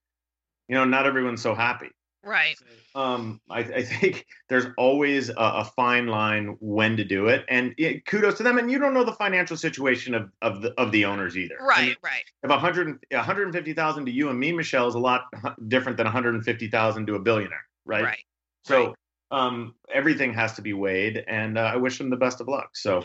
you 0.69 0.75
know 0.75 0.85
not 0.85 1.07
everyone's 1.07 1.41
so 1.41 1.55
happy 1.55 1.89
Right. 2.23 2.55
um 2.93 3.41
i, 3.49 3.59
I 3.61 3.81
think 3.81 4.27
there's 4.49 4.67
always 4.77 5.29
a, 5.29 5.33
a 5.35 5.65
fine 5.75 6.05
line 6.05 6.57
when 6.59 6.95
to 6.97 7.03
do 7.03 7.25
it 7.25 7.43
and 7.49 7.73
it, 7.79 8.05
kudos 8.05 8.37
to 8.37 8.43
them 8.43 8.59
and 8.59 8.71
you 8.71 8.77
don't 8.77 8.93
know 8.93 9.03
the 9.03 9.13
financial 9.13 9.57
situation 9.57 10.13
of 10.13 10.29
of 10.43 10.61
the 10.61 10.79
of 10.79 10.91
the 10.91 11.05
owners 11.05 11.35
either 11.35 11.57
I 11.59 11.81
mean, 11.81 11.89
Right. 11.89 11.97
Right. 12.03 12.23
if 12.43 12.51
100 12.51 12.99
150,000 13.09 14.05
to 14.05 14.11
you 14.11 14.29
and 14.29 14.39
me 14.39 14.51
Michelle 14.51 14.87
is 14.87 14.93
a 14.93 14.99
lot 14.99 15.23
different 15.69 15.97
than 15.97 16.05
150,000 16.05 17.07
to 17.07 17.15
a 17.15 17.19
billionaire 17.19 17.65
right, 17.83 18.03
Right. 18.03 18.23
so 18.63 18.93
um, 19.33 19.73
everything 19.91 20.33
has 20.33 20.53
to 20.53 20.61
be 20.61 20.73
weighed, 20.73 21.23
and 21.27 21.57
uh, 21.57 21.61
I 21.61 21.75
wish 21.77 21.97
them 21.97 22.09
the 22.09 22.15
best 22.17 22.39
of 22.39 22.47
luck. 22.47 22.69
So 22.75 23.03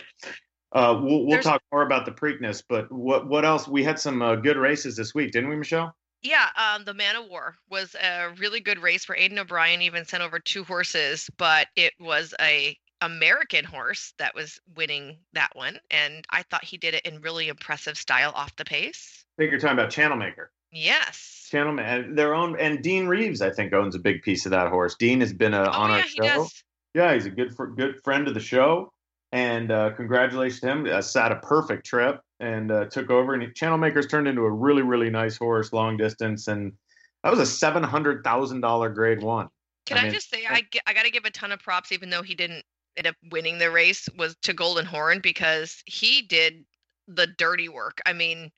uh, 0.72 0.98
we'll 1.02 1.20
we'll 1.20 1.30
There's- 1.30 1.44
talk 1.44 1.62
more 1.72 1.82
about 1.82 2.04
the 2.04 2.12
Preakness, 2.12 2.62
but 2.68 2.92
what 2.92 3.26
what 3.26 3.44
else? 3.44 3.66
We 3.66 3.82
had 3.82 3.98
some 3.98 4.20
uh, 4.22 4.36
good 4.36 4.56
races 4.56 4.96
this 4.96 5.14
week, 5.14 5.32
didn't 5.32 5.50
we, 5.50 5.56
Michelle? 5.56 5.94
Yeah, 6.22 6.48
um, 6.56 6.84
the 6.84 6.94
Man 6.94 7.14
o' 7.16 7.22
War 7.28 7.54
was 7.70 7.94
a 7.94 8.30
really 8.38 8.60
good 8.60 8.80
race 8.80 9.08
where 9.08 9.16
Aidan 9.16 9.38
O'Brien 9.38 9.82
even 9.82 10.04
sent 10.04 10.22
over 10.22 10.40
two 10.40 10.64
horses, 10.64 11.30
but 11.38 11.68
it 11.76 11.94
was 12.00 12.34
a 12.40 12.76
American 13.00 13.64
horse 13.64 14.12
that 14.18 14.34
was 14.34 14.60
winning 14.74 15.16
that 15.32 15.54
one, 15.54 15.78
and 15.92 16.26
I 16.30 16.42
thought 16.42 16.64
he 16.64 16.76
did 16.76 16.94
it 16.94 17.06
in 17.06 17.20
really 17.20 17.46
impressive 17.48 17.96
style 17.96 18.32
off 18.34 18.56
the 18.56 18.64
pace. 18.64 19.24
I 19.38 19.42
think 19.42 19.52
you're 19.52 19.60
talking 19.60 19.78
about 19.78 19.90
Channel 19.92 20.16
Maker. 20.16 20.50
Yes. 20.70 21.48
Channel 21.50 21.72
Ma- 21.72 22.02
their 22.14 22.34
own, 22.34 22.58
and 22.60 22.82
Dean 22.82 23.06
Reeves, 23.06 23.40
I 23.40 23.50
think, 23.50 23.72
owns 23.72 23.94
a 23.94 23.98
big 23.98 24.22
piece 24.22 24.44
of 24.44 24.50
that 24.50 24.68
horse. 24.68 24.94
Dean 24.96 25.20
has 25.20 25.32
been 25.32 25.54
uh, 25.54 25.70
Oh 25.72 25.78
on 25.80 25.90
yeah, 25.90 25.96
our 25.96 26.02
he 26.02 26.08
show. 26.08 26.22
does. 26.22 26.64
Yeah, 26.94 27.14
he's 27.14 27.26
a 27.26 27.30
good 27.30 27.54
good 27.76 28.02
friend 28.02 28.28
of 28.28 28.34
the 28.34 28.40
show, 28.40 28.92
and 29.32 29.70
uh, 29.70 29.90
congratulations 29.92 30.60
to 30.60 30.66
him. 30.68 30.86
Uh, 30.86 31.00
sat 31.00 31.32
a 31.32 31.36
perfect 31.36 31.86
trip 31.86 32.20
and 32.40 32.70
uh, 32.70 32.86
took 32.86 33.10
over. 33.10 33.34
And 33.34 33.54
Channel 33.54 33.78
Makers 33.78 34.06
turned 34.06 34.28
into 34.28 34.42
a 34.42 34.50
really 34.50 34.82
really 34.82 35.10
nice 35.10 35.36
horse, 35.36 35.72
long 35.72 35.96
distance, 35.96 36.48
and 36.48 36.72
that 37.24 37.30
was 37.30 37.38
a 37.38 37.46
seven 37.46 37.82
hundred 37.82 38.24
thousand 38.24 38.60
dollar 38.60 38.88
grade 38.90 39.22
one. 39.22 39.48
Can 39.86 39.96
I 39.96 40.00
I, 40.00 40.04
mean, 40.04 40.12
just 40.14 40.30
say 40.30 40.44
I 40.48 40.62
I 40.86 40.92
got 40.92 41.04
to 41.04 41.10
give 41.10 41.24
a 41.24 41.30
ton 41.30 41.52
of 41.52 41.60
props, 41.60 41.92
even 41.92 42.10
though 42.10 42.22
he 42.22 42.34
didn't 42.34 42.64
end 42.96 43.06
up 43.06 43.16
winning 43.30 43.58
the 43.58 43.70
race, 43.70 44.08
was 44.18 44.36
to 44.42 44.52
Golden 44.52 44.84
Horn 44.84 45.20
because 45.20 45.82
he 45.86 46.22
did 46.22 46.64
the 47.06 47.26
dirty 47.26 47.68
work. 47.68 48.00
I 48.06 48.12
mean, 48.12 48.50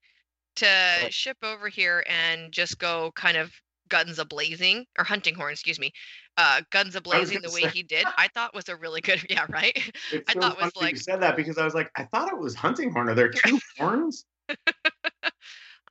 to 0.61 1.11
ship 1.11 1.37
over 1.43 1.69
here 1.69 2.05
and 2.09 2.53
just 2.53 2.79
go 2.79 3.13
kind 3.15 3.37
of 3.37 3.53
guns 3.89 4.19
a 4.19 4.25
blazing 4.25 4.87
or 4.99 5.05
hunting 5.05 5.35
horn, 5.35 5.53
excuse 5.53 5.79
me, 5.81 5.91
uh, 6.37 6.63
guns 6.71 6.95
a 6.95 7.01
blazing 7.01 7.41
the 7.43 7.51
way 7.51 7.69
he 7.71 7.83
did, 7.83 8.07
I 8.17 8.29
thought 8.29 8.55
was 8.55 8.69
a 8.69 8.77
really 8.77 9.01
good. 9.01 9.21
Yeah, 9.31 9.47
right. 9.51 9.77
It's 10.13 10.31
I 10.31 10.33
so 10.35 10.41
thought 10.41 10.61
was 10.63 10.73
like- 10.77 10.93
you 10.93 10.99
said 10.99 11.21
that 11.23 11.37
because 11.37 11.59
I 11.59 11.65
was 11.65 11.75
like, 11.75 11.91
I 11.97 12.05
thought 12.05 12.29
it 12.33 12.39
was 12.39 12.55
hunting 12.55 12.93
horn. 12.93 13.09
Are 13.09 13.15
there 13.15 13.29
two 13.45 13.59
horns? 13.79 14.25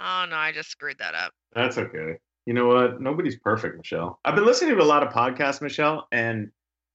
Oh 0.01 0.25
no, 0.29 0.35
I 0.37 0.51
just 0.53 0.69
screwed 0.69 0.97
that 0.99 1.13
up. 1.13 1.33
That's 1.53 1.77
okay. 1.77 2.15
You 2.45 2.53
know 2.53 2.67
what? 2.67 3.01
Nobody's 3.01 3.37
perfect, 3.37 3.77
Michelle. 3.77 4.19
I've 4.23 4.35
been 4.35 4.45
listening 4.45 4.75
to 4.75 4.81
a 4.81 4.85
lot 4.85 5.03
of 5.03 5.11
podcasts, 5.13 5.61
Michelle, 5.61 6.07
and 6.11 6.49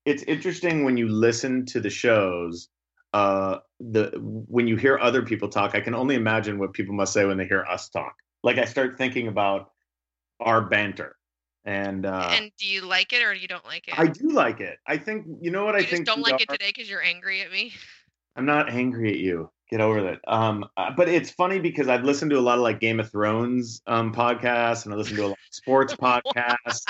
it's 0.07 0.23
interesting 0.25 0.85
when 0.85 0.97
you 0.97 1.09
listen 1.09 1.67
to 1.67 1.81
the 1.81 1.91
shows. 1.91 2.69
Uh, 3.15 3.61
the 3.79 4.11
when 4.21 4.67
you 4.67 4.75
hear 4.75 4.99
other 4.99 5.23
people 5.23 5.49
talk, 5.49 5.77
I 5.77 5.81
can 5.81 5.95
only 5.95 6.17
imagine 6.17 6.59
what 6.59 6.73
people 6.73 6.97
must 6.97 7.13
say 7.13 7.25
when 7.25 7.37
they 7.37 7.47
hear 7.47 7.65
us 7.65 7.89
talk. 7.89 8.17
Like 8.43 8.59
I 8.59 8.65
start 8.65 8.99
thinking 8.99 9.29
about 9.29 9.71
our 10.41 10.63
banter, 10.63 11.15
and 11.65 12.07
uh, 12.07 12.29
and 12.33 12.51
do 12.59 12.67
you 12.67 12.83
like 12.85 13.13
it 13.13 13.23
or 13.23 13.33
you 13.33 13.47
don't 13.47 13.65
like 13.67 13.87
it? 13.87 13.97
I 13.97 14.09
do 14.09 14.31
like 14.31 14.61
it. 14.61 14.79
I 14.89 14.99
think 14.99 15.27
you 15.41 15.53
know 15.53 15.65
what 15.65 15.75
you 15.75 15.79
I 15.79 15.83
just 15.83 15.93
think. 15.93 16.07
don't 16.07 16.23
like 16.23 16.41
it 16.41 16.49
today 16.49 16.73
because 16.75 16.91
you're 16.91 17.05
angry 17.05 17.41
at 17.41 17.53
me. 17.53 17.73
I'm 18.35 18.47
not 18.47 18.69
angry 18.69 19.11
at 19.11 19.19
you. 19.19 19.49
Get 19.71 19.81
over 19.81 20.03
that. 20.03 20.21
Um, 20.27 20.65
uh, 20.77 20.91
but 20.97 21.09
it's 21.09 21.31
funny 21.31 21.61
because 21.61 21.87
I've 21.87 22.03
listened 22.03 22.33
to 22.33 22.39
a 22.39 22.41
lot 22.41 22.57
of 22.59 22.63
like 22.63 22.81
Game 22.81 22.99
of 22.99 23.13
Thrones 23.13 23.81
um 23.87 24.13
podcasts, 24.13 24.87
and 24.87 24.93
I 24.93 24.97
listen 24.97 25.15
to 25.19 25.27
a 25.27 25.29
lot 25.29 25.39
of 25.39 25.55
sports 25.55 25.95
podcasts, 26.03 26.83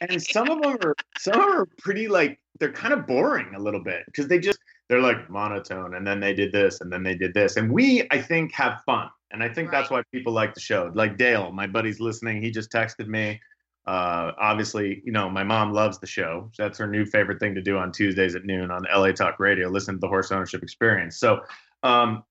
and 0.00 0.22
some 0.22 0.48
of 0.48 0.62
them 0.62 0.76
are 0.80 0.94
some 1.18 1.40
of 1.40 1.40
them 1.40 1.58
are 1.58 1.66
pretty 1.78 2.06
like 2.06 2.38
they're 2.60 2.70
kind 2.70 2.94
of 2.94 3.04
boring 3.04 3.52
a 3.56 3.58
little 3.60 3.82
bit 3.82 4.02
because 4.06 4.28
they 4.28 4.38
just 4.38 4.60
they're 4.92 5.00
like 5.00 5.30
monotone, 5.30 5.94
and 5.94 6.06
then 6.06 6.20
they 6.20 6.34
did 6.34 6.52
this, 6.52 6.82
and 6.82 6.92
then 6.92 7.02
they 7.02 7.14
did 7.14 7.32
this, 7.32 7.56
and 7.56 7.72
we 7.72 8.06
I 8.10 8.20
think 8.20 8.52
have 8.52 8.82
fun, 8.84 9.08
and 9.30 9.42
I 9.42 9.48
think 9.48 9.70
that's 9.70 9.88
why 9.88 10.02
people 10.12 10.34
like 10.34 10.52
the 10.52 10.60
show. 10.60 10.92
Like 10.94 11.16
Dale, 11.16 11.50
my 11.50 11.66
buddy's 11.66 11.98
listening. 11.98 12.42
He 12.42 12.50
just 12.50 12.70
texted 12.70 13.06
me. 13.06 13.40
Uh, 13.86 14.32
obviously, 14.38 15.00
you 15.02 15.10
know, 15.10 15.30
my 15.30 15.44
mom 15.44 15.72
loves 15.72 15.98
the 15.98 16.06
show. 16.06 16.50
That's 16.58 16.76
her 16.76 16.86
new 16.86 17.06
favorite 17.06 17.40
thing 17.40 17.54
to 17.54 17.62
do 17.62 17.78
on 17.78 17.90
Tuesdays 17.90 18.34
at 18.34 18.44
noon 18.44 18.70
on 18.70 18.84
LA 18.94 19.12
Talk 19.12 19.40
Radio. 19.40 19.70
Listen 19.70 19.94
to 19.94 19.98
the 19.98 20.08
Horse 20.08 20.30
Ownership 20.30 20.62
Experience. 20.62 21.16
So, 21.16 21.40
um, 21.82 22.22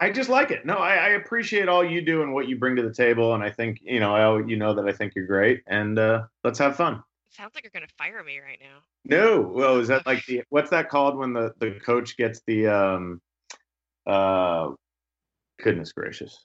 I 0.00 0.10
just 0.10 0.28
like 0.28 0.50
it. 0.50 0.66
No, 0.66 0.74
I, 0.74 0.96
I 0.96 1.08
appreciate 1.10 1.68
all 1.68 1.84
you 1.84 2.04
do 2.04 2.22
and 2.22 2.34
what 2.34 2.48
you 2.48 2.58
bring 2.58 2.74
to 2.74 2.82
the 2.82 2.92
table, 2.92 3.34
and 3.34 3.44
I 3.44 3.50
think 3.50 3.78
you 3.82 4.00
know, 4.00 4.16
I, 4.16 4.44
you 4.44 4.56
know 4.56 4.74
that 4.74 4.88
I 4.88 4.92
think 4.92 5.12
you're 5.14 5.28
great, 5.28 5.62
and 5.68 5.96
uh, 5.96 6.24
let's 6.42 6.58
have 6.58 6.74
fun. 6.74 7.04
Sounds 7.30 7.54
like 7.54 7.62
you're 7.62 7.70
gonna 7.72 7.86
fire 7.96 8.24
me 8.24 8.40
right 8.40 8.58
now. 8.60 8.80
No, 9.04 9.40
well, 9.40 9.78
is 9.78 9.88
that 9.88 10.06
like 10.06 10.24
the 10.26 10.42
what's 10.48 10.70
that 10.70 10.88
called 10.88 11.16
when 11.16 11.32
the 11.32 11.52
the 11.58 11.72
coach 11.84 12.16
gets 12.16 12.40
the 12.46 12.68
um, 12.68 13.20
uh, 14.06 14.70
goodness 15.62 15.92
gracious. 15.92 16.44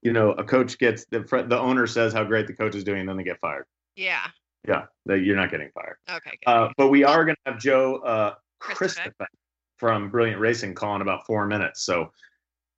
You 0.00 0.12
know, 0.12 0.32
a 0.32 0.44
coach 0.44 0.78
gets 0.78 1.04
the 1.10 1.20
the 1.20 1.58
owner 1.58 1.86
says 1.86 2.12
how 2.12 2.24
great 2.24 2.46
the 2.46 2.54
coach 2.54 2.74
is 2.74 2.84
doing, 2.84 3.00
and 3.00 3.08
then 3.08 3.16
they 3.16 3.24
get 3.24 3.40
fired. 3.40 3.66
Yeah. 3.94 4.26
Yeah, 4.66 4.84
that 5.06 5.18
you're 5.18 5.36
not 5.36 5.50
getting 5.50 5.70
fired. 5.74 5.96
Okay. 6.08 6.38
Uh, 6.46 6.68
but 6.76 6.88
we 6.88 7.02
are 7.02 7.24
going 7.24 7.36
to 7.44 7.52
have 7.52 7.60
Joe 7.60 7.96
uh, 7.96 8.34
Christopher. 8.60 9.02
Christopher 9.02 9.26
from 9.76 10.10
Brilliant 10.10 10.40
Racing 10.40 10.74
call 10.74 10.94
in 10.94 11.02
about 11.02 11.26
four 11.26 11.46
minutes. 11.46 11.84
So, 11.84 12.12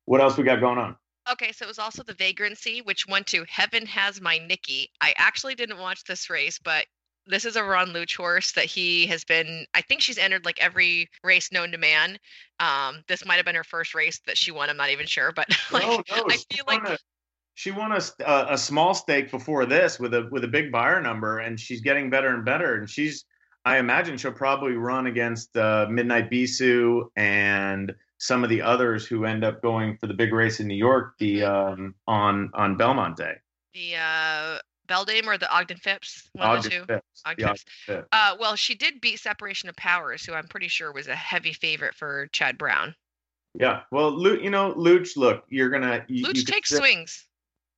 what 0.05 0.21
else 0.21 0.37
we 0.37 0.43
got 0.43 0.59
going 0.59 0.79
on? 0.79 0.95
Okay, 1.31 1.51
so 1.51 1.65
it 1.65 1.67
was 1.67 1.79
also 1.79 2.01
the 2.01 2.15
vagrancy, 2.15 2.81
which 2.81 3.07
went 3.07 3.27
to 3.27 3.45
Heaven 3.47 3.85
Has 3.85 4.21
My 4.21 4.39
Nikki. 4.39 4.89
I 5.01 5.13
actually 5.17 5.53
didn't 5.53 5.77
watch 5.77 6.03
this 6.03 6.29
race, 6.29 6.59
but 6.59 6.87
this 7.27 7.45
is 7.45 7.55
a 7.55 7.63
Ron 7.63 7.89
Luch 7.89 8.15
horse 8.15 8.51
that 8.53 8.65
he 8.65 9.07
has 9.07 9.23
been. 9.23 9.65
I 9.73 9.81
think 9.81 10.01
she's 10.01 10.17
entered 10.17 10.45
like 10.45 10.61
every 10.61 11.09
race 11.23 11.51
known 11.51 11.71
to 11.71 11.77
man. 11.77 12.17
Um, 12.59 13.03
this 13.07 13.25
might 13.25 13.35
have 13.37 13.45
been 13.45 13.55
her 13.55 13.63
first 13.63 13.95
race 13.95 14.19
that 14.27 14.37
she 14.37 14.51
won. 14.51 14.69
I'm 14.69 14.77
not 14.77 14.89
even 14.91 15.05
sure, 15.05 15.31
but 15.31 15.47
like 15.71 15.83
no, 15.83 16.03
no, 16.15 16.25
I 16.29 16.37
feel 16.53 16.65
like 16.67 16.87
a, 16.87 16.97
she 17.55 17.71
won 17.71 17.91
a, 17.91 18.01
a 18.49 18.57
small 18.57 18.93
stake 18.93 19.31
before 19.31 19.65
this 19.65 19.99
with 19.99 20.13
a 20.13 20.27
with 20.31 20.43
a 20.43 20.47
big 20.47 20.71
buyer 20.71 21.01
number, 21.01 21.39
and 21.39 21.59
she's 21.59 21.81
getting 21.81 22.09
better 22.09 22.29
and 22.33 22.45
better. 22.45 22.75
And 22.75 22.89
she's, 22.89 23.25
I 23.65 23.77
imagine, 23.79 24.17
she'll 24.17 24.31
probably 24.31 24.73
run 24.73 25.07
against 25.07 25.55
uh, 25.57 25.87
Midnight 25.89 26.29
Bisou 26.29 27.05
and 27.15 27.93
some 28.17 28.43
of 28.43 28.49
the 28.49 28.61
others 28.61 29.05
who 29.05 29.25
end 29.25 29.43
up 29.43 29.61
going 29.61 29.97
for 29.97 30.07
the 30.07 30.13
big 30.13 30.31
race 30.33 30.59
in 30.59 30.67
New 30.67 30.75
York, 30.75 31.13
the 31.19 31.39
Mm-hmm. 31.39 31.83
um, 31.83 31.95
on 32.07 32.51
on 32.53 32.77
Belmont 32.77 33.17
Day. 33.17 33.35
the 33.73 33.95
uh, 33.95 34.59
Beldame 34.87 35.25
or 35.27 35.37
the 35.37 35.49
Ogden 35.53 35.77
Phipps, 35.77 36.29
one 36.33 36.57
of 36.57 36.63
the 36.63 36.69
two. 36.69 36.85
Phipps, 36.85 37.21
Ogden 37.25 37.47
Phipps. 37.47 37.65
Ogden 37.87 37.95
Phipps. 37.97 38.07
Uh, 38.11 38.35
well, 38.39 38.55
she 38.55 38.75
did 38.75 39.01
beat 39.01 39.19
Separation 39.19 39.69
of 39.69 39.75
Powers, 39.75 40.25
who 40.25 40.33
I'm 40.33 40.47
pretty 40.47 40.67
sure 40.67 40.91
was 40.91 41.07
a 41.07 41.15
heavy 41.15 41.53
favorite 41.53 41.95
for 41.95 42.27
Chad 42.31 42.57
Brown. 42.57 42.95
Yeah, 43.57 43.81
well, 43.91 44.11
Luch, 44.11 44.43
you 44.43 44.49
know, 44.49 44.73
Luch, 44.73 45.15
look, 45.15 45.45
you're 45.49 45.69
gonna. 45.69 46.03
You, 46.07 46.25
Luch 46.25 46.35
you 46.37 46.43
takes 46.43 46.69
sit- 46.69 46.77
swings. 46.79 47.25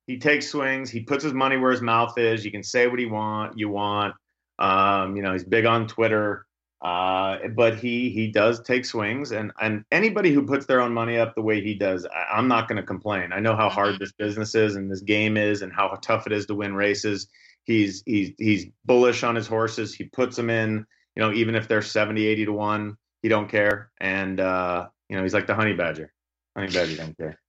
he 0.08 0.18
takes 0.18 0.48
swings. 0.48 0.90
He 0.90 1.00
puts 1.00 1.22
his 1.22 1.32
money 1.32 1.56
where 1.56 1.70
his 1.70 1.82
mouth 1.82 2.18
is. 2.18 2.44
You 2.44 2.50
can 2.50 2.62
say 2.64 2.88
what 2.88 2.98
he 2.98 3.06
want, 3.06 3.56
you 3.56 3.68
want. 3.68 4.14
Um, 4.58 5.14
you 5.14 5.22
know, 5.22 5.32
he's 5.32 5.44
big 5.44 5.66
on 5.66 5.86
Twitter, 5.86 6.46
uh, 6.80 7.38
but 7.56 7.76
he 7.76 8.10
he 8.10 8.28
does 8.28 8.60
take 8.60 8.84
swings, 8.84 9.32
and 9.32 9.50
and 9.60 9.84
anybody 9.90 10.32
who 10.32 10.46
puts 10.46 10.66
their 10.66 10.80
own 10.80 10.92
money 10.94 11.18
up 11.18 11.34
the 11.34 11.42
way 11.42 11.60
he 11.60 11.74
does, 11.74 12.06
I, 12.06 12.36
I'm 12.36 12.46
not 12.46 12.68
going 12.68 12.76
to 12.76 12.84
complain. 12.84 13.32
I 13.32 13.40
know 13.40 13.56
how 13.56 13.68
hard 13.68 13.98
this 13.98 14.12
business 14.12 14.54
is 14.54 14.76
and 14.76 14.90
this 14.90 15.00
game 15.00 15.36
is, 15.36 15.62
and 15.62 15.72
how 15.72 15.98
tough 16.02 16.26
it 16.26 16.32
is 16.32 16.46
to 16.46 16.54
win 16.54 16.74
races. 16.74 17.28
He's 17.64 18.02
he's 18.06 18.32
he's 18.38 18.66
bullish 18.84 19.24
on 19.24 19.34
his 19.34 19.48
horses. 19.48 19.92
He 19.92 20.04
puts 20.04 20.36
them 20.36 20.50
in. 20.50 20.86
You 21.16 21.24
know, 21.24 21.32
even 21.32 21.56
if 21.56 21.66
they're 21.66 21.82
70, 21.82 22.24
80 22.24 22.44
to 22.44 22.52
one, 22.52 22.96
he 23.22 23.28
don't 23.28 23.48
care. 23.48 23.90
And 24.00 24.38
uh, 24.38 24.86
you 25.08 25.16
know, 25.16 25.24
he's 25.24 25.34
like 25.34 25.48
the 25.48 25.56
honey 25.56 25.72
badger. 25.72 26.12
Honey 26.56 26.72
badger 26.72 26.96
don't 26.96 27.16
care. 27.16 27.40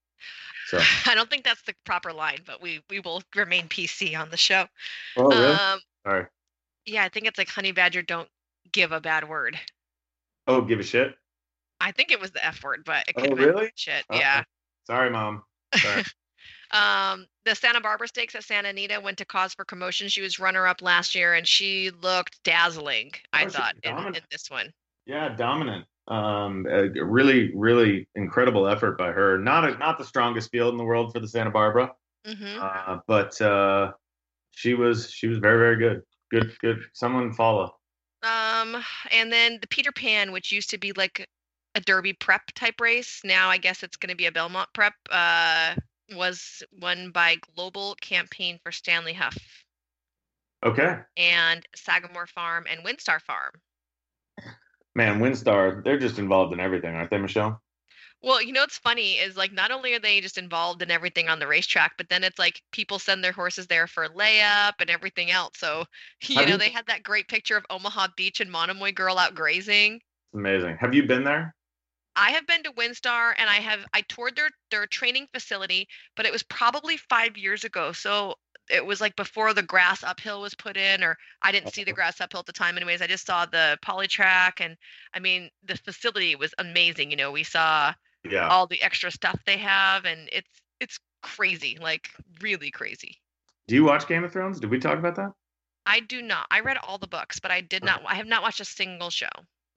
So. 0.67 0.79
I 1.05 1.13
don't 1.13 1.29
think 1.29 1.43
that's 1.43 1.61
the 1.61 1.75
proper 1.85 2.11
line, 2.11 2.39
but 2.47 2.63
we 2.63 2.81
we 2.89 2.99
will 2.99 3.21
remain 3.35 3.67
PC 3.67 4.19
on 4.19 4.31
the 4.31 4.37
show. 4.37 4.65
Oh, 5.17 5.29
really? 5.29 5.53
Um, 5.53 5.79
Sorry. 6.03 6.25
yeah, 6.87 7.03
I 7.03 7.09
think 7.09 7.27
it's 7.27 7.37
like 7.37 7.49
honey 7.49 7.71
badger 7.71 8.01
don't 8.01 8.27
give 8.71 8.91
a 8.91 9.01
bad 9.01 9.27
word. 9.27 9.59
Oh, 10.47 10.61
give 10.61 10.79
a 10.79 10.83
shit. 10.83 11.15
I 11.81 11.91
think 11.91 12.11
it 12.11 12.19
was 12.19 12.31
the 12.31 12.45
F 12.45 12.63
word, 12.63 12.83
but 12.85 13.07
it 13.07 13.15
Oh, 13.17 13.21
could 13.21 13.29
have 13.31 13.37
been 13.37 13.47
really? 13.49 13.71
shit. 13.75 14.03
Uh-oh. 14.09 14.17
Yeah. 14.19 14.43
Sorry, 14.85 15.09
mom. 15.09 15.43
Sorry. 15.75 16.03
Um, 16.71 17.25
the 17.45 17.55
Santa 17.55 17.81
Barbara 17.81 18.07
Stakes 18.07 18.35
at 18.35 18.43
Santa 18.43 18.69
Anita 18.69 19.01
went 19.01 19.17
to 19.17 19.25
Cause 19.25 19.55
for 19.55 19.65
Commotion. 19.65 20.07
She 20.07 20.21
was 20.21 20.37
runner 20.39 20.67
up 20.67 20.83
last 20.83 21.15
year, 21.15 21.33
and 21.33 21.47
she 21.47 21.89
looked 21.89 22.41
dazzling. 22.43 23.11
I 23.33 23.45
Oh, 23.45 23.49
thought 23.49 23.75
in, 23.81 23.97
in 24.15 24.21
this 24.29 24.51
one. 24.51 24.71
yeah, 25.07 25.29
dominant. 25.29 25.85
Um, 26.07 26.67
a 26.69 26.89
really, 27.03 27.51
really 27.55 28.07
incredible 28.13 28.67
effort 28.67 28.99
by 28.99 29.11
her. 29.11 29.39
Not 29.39 29.67
a, 29.67 29.77
not 29.79 29.97
the 29.97 30.05
strongest 30.05 30.51
field 30.51 30.71
in 30.71 30.77
the 30.77 30.83
world 30.83 31.11
for 31.11 31.19
the 31.19 31.27
Santa 31.27 31.49
Barbara, 31.49 31.91
hmm 32.23 32.57
uh, 32.59 32.99
but 33.07 33.39
uh, 33.41 33.93
she 34.51 34.75
was 34.75 35.09
she 35.11 35.25
was 35.27 35.39
very, 35.39 35.57
very 35.57 35.77
good. 35.77 36.03
Good, 36.29 36.55
good. 36.61 36.83
Someone 36.93 37.33
follow. 37.33 37.78
Um, 38.23 38.83
and 39.11 39.31
then 39.31 39.59
the 39.61 39.67
Peter 39.67 39.91
Pan, 39.91 40.31
which 40.31 40.51
used 40.51 40.69
to 40.71 40.77
be 40.77 40.91
like 40.93 41.27
a 41.75 41.81
Derby 41.81 42.13
prep 42.13 42.41
type 42.55 42.79
race, 42.81 43.21
now 43.23 43.49
I 43.49 43.57
guess 43.57 43.83
it's 43.83 43.97
going 43.97 44.09
to 44.09 44.15
be 44.17 44.25
a 44.25 44.31
Belmont 44.31 44.69
prep. 44.73 44.93
Uh, 45.09 45.75
was 46.15 46.63
won 46.81 47.11
by 47.11 47.37
Global 47.55 47.95
Campaign 48.01 48.59
for 48.63 48.71
Stanley 48.71 49.13
Hough 49.13 49.37
Okay, 50.65 50.97
and 51.15 51.65
Sagamore 51.75 52.27
Farm 52.27 52.65
and 52.69 52.83
WinStar 52.83 53.21
Farm. 53.21 53.51
man. 54.95 55.19
WinStar, 55.19 55.83
they're 55.83 55.99
just 55.99 56.19
involved 56.19 56.53
in 56.53 56.59
everything, 56.59 56.95
aren't 56.95 57.09
they, 57.11 57.17
Michelle? 57.17 57.61
Well, 58.21 58.41
you 58.41 58.51
know 58.51 58.61
what's 58.61 58.77
funny 58.77 59.13
is 59.13 59.37
like 59.37 59.53
not 59.53 59.71
only 59.71 59.93
are 59.93 59.99
they 59.99 60.19
just 60.19 60.37
involved 60.37 60.81
in 60.81 60.91
everything 60.91 61.29
on 61.29 61.39
the 61.39 61.47
racetrack, 61.47 61.93
but 61.97 62.09
then 62.09 62.23
it's 62.23 62.37
like 62.39 62.61
people 62.71 62.99
send 62.99 63.23
their 63.23 63.31
horses 63.31 63.67
there 63.67 63.87
for 63.87 64.07
layup 64.09 64.73
and 64.79 64.89
everything 64.89 65.31
else. 65.31 65.53
So 65.57 65.85
you 66.27 66.35
Have 66.35 66.47
know 66.47 66.51
you- 66.53 66.57
they 66.57 66.69
had 66.69 66.87
that 66.87 67.03
great 67.03 67.27
picture 67.27 67.57
of 67.57 67.65
Omaha 67.69 68.09
Beach 68.17 68.41
and 68.41 68.51
Monomoy 68.51 68.91
Girl 68.93 69.17
out 69.17 69.35
grazing. 69.35 69.95
It's 69.95 70.35
amazing. 70.35 70.77
Have 70.79 70.93
you 70.93 71.03
been 71.03 71.23
there? 71.23 71.55
I 72.15 72.31
have 72.31 72.45
been 72.47 72.63
to 72.63 72.73
WinStar 72.73 73.33
and 73.37 73.49
I 73.49 73.55
have 73.55 73.85
I 73.93 74.01
toured 74.01 74.35
their 74.35 74.49
their 74.71 74.85
training 74.87 75.27
facility, 75.33 75.87
but 76.15 76.25
it 76.25 76.31
was 76.33 76.43
probably 76.43 76.97
five 76.97 77.37
years 77.37 77.63
ago. 77.63 77.93
So 77.93 78.35
it 78.69 78.85
was 78.85 79.01
like 79.01 79.15
before 79.15 79.53
the 79.53 79.63
grass 79.63 80.03
uphill 80.03 80.41
was 80.41 80.53
put 80.55 80.75
in, 80.77 81.03
or 81.03 81.17
I 81.41 81.51
didn't 81.51 81.73
see 81.73 81.83
the 81.85 81.91
oh. 81.91 81.95
grass 81.95 82.19
uphill 82.19 82.41
at 82.41 82.45
the 82.45 82.51
time. 82.53 82.75
Anyways, 82.77 83.01
I 83.01 83.07
just 83.07 83.25
saw 83.25 83.45
the 83.45 83.77
polytrack, 83.83 84.59
and 84.59 84.75
I 85.13 85.19
mean 85.19 85.49
the 85.63 85.77
facility 85.77 86.35
was 86.35 86.53
amazing. 86.57 87.11
You 87.11 87.17
know, 87.17 87.31
we 87.31 87.43
saw 87.43 87.93
Yeah. 88.23 88.47
all 88.47 88.67
the 88.67 88.81
extra 88.81 89.11
stuff 89.11 89.39
they 89.45 89.57
have, 89.57 90.05
and 90.05 90.29
it's 90.31 90.49
it's 90.79 90.99
crazy, 91.21 91.77
like 91.79 92.09
really 92.41 92.71
crazy. 92.71 93.15
Do 93.67 93.75
you 93.75 93.83
watch 93.83 94.07
Game 94.07 94.23
of 94.23 94.31
Thrones? 94.31 94.59
Did 94.59 94.69
we 94.69 94.79
talk 94.79 94.97
about 94.97 95.15
that? 95.15 95.31
I 95.85 96.01
do 96.01 96.21
not. 96.21 96.45
I 96.51 96.59
read 96.59 96.77
all 96.77 96.97
the 96.97 97.07
books, 97.07 97.39
but 97.39 97.51
I 97.51 97.61
did 97.61 97.83
not. 97.83 98.01
I 98.05 98.15
have 98.15 98.27
not 98.27 98.41
watched 98.41 98.59
a 98.59 98.65
single 98.65 99.09
show. 99.09 99.27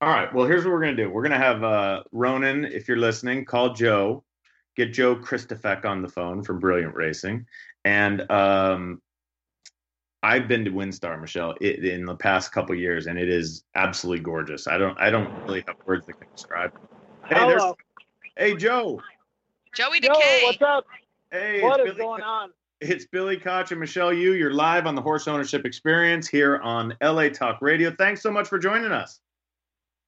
All 0.01 0.09
right. 0.09 0.33
Well, 0.35 0.47
here's 0.47 0.65
what 0.65 0.73
we're 0.73 0.81
gonna 0.81 0.97
do. 0.97 1.11
We're 1.11 1.23
gonna 1.23 1.39
have 1.39 1.63
uh, 1.63 2.03
Ronan, 2.13 2.65
if 2.65 2.89
you're 2.89 2.97
listening, 2.97 3.45
call 3.45 3.75
Joe, 3.75 4.25
get 4.77 4.93
Joe 4.93 5.17
Kristifek 5.17 5.85
on 5.85 6.03
the 6.03 6.09
phone 6.09 6.43
from 6.43 6.59
Brilliant 6.59 6.95
Racing, 6.95 7.47
and 7.85 8.29
um, 8.31 9.01
I've 10.23 10.47
been 10.47 10.65
to 10.65 10.71
WinStar, 10.71 11.21
Michelle, 11.21 11.55
i 11.61 11.65
in 11.65 12.05
the 12.05 12.15
past 12.15 12.53
couple 12.53 12.75
years, 12.77 13.07
and 13.07 13.19
it 13.19 13.29
is 13.29 13.65
absolutely 13.75 14.23
gorgeous. 14.23 14.69
I 14.69 14.79
don't, 14.79 14.99
I 14.99 15.11
don't 15.11 15.33
really 15.45 15.65
have 15.67 15.77
words 15.85 16.07
that 16.07 16.19
can 16.19 16.29
describe. 16.35 16.73
it. 16.75 17.35
Hey, 17.35 17.47
there's, 17.47 17.61
Hello. 17.61 17.77
Hey, 18.37 18.57
Joe. 18.57 19.01
Joey 19.75 20.01
Yo, 20.03 20.13
Decay. 20.13 20.41
what's 20.45 20.63
up? 20.63 20.85
Hey, 21.31 21.63
what 21.63 21.81
is 21.81 21.87
Billy, 21.87 21.99
going 21.99 22.23
on? 22.23 22.51
It's 22.81 23.07
Billy 23.07 23.39
Koch 23.39 23.71
and 23.71 23.81
Michelle 23.81 24.13
Yu. 24.13 24.33
You're 24.35 24.53
live 24.53 24.87
on 24.87 24.95
the 24.95 25.03
Horse 25.03 25.27
Ownership 25.29 25.65
Experience 25.65 26.29
here 26.29 26.59
on 26.59 26.95
LA 27.03 27.29
Talk 27.29 27.63
Radio. 27.63 27.95
Thanks 27.97 28.23
so 28.23 28.31
much 28.31 28.49
for 28.49 28.59
joining 28.59 28.93
us. 28.93 29.21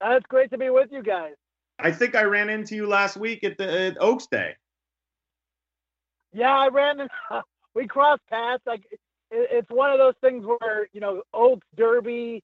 Uh, 0.05 0.11
It's 0.17 0.27
great 0.27 0.51
to 0.51 0.59
be 0.59 0.71
with 0.71 0.91
you 0.93 1.03
guys. 1.03 1.33
I 1.79 1.91
think 1.91 2.15
I 2.15 2.25
ran 2.25 2.51
into 2.51 2.75
you 2.75 2.87
last 2.87 3.17
week 3.17 3.43
at 3.43 3.57
the 3.59 3.87
at 3.87 3.97
Oaks 4.01 4.27
Day. 4.27 4.55
Yeah, 6.33 6.53
I 6.53 6.69
ran. 6.69 7.01
In, 7.01 7.09
we 7.75 7.87
crossed 7.87 8.23
paths. 8.29 8.63
Like 8.67 8.85
it, 8.91 9.01
it's 9.31 9.71
one 9.71 9.91
of 9.91 9.99
those 9.99 10.15
things 10.21 10.45
where 10.45 10.89
you 10.93 11.01
know 11.01 11.23
Oaks 11.33 11.67
Derby, 11.77 12.43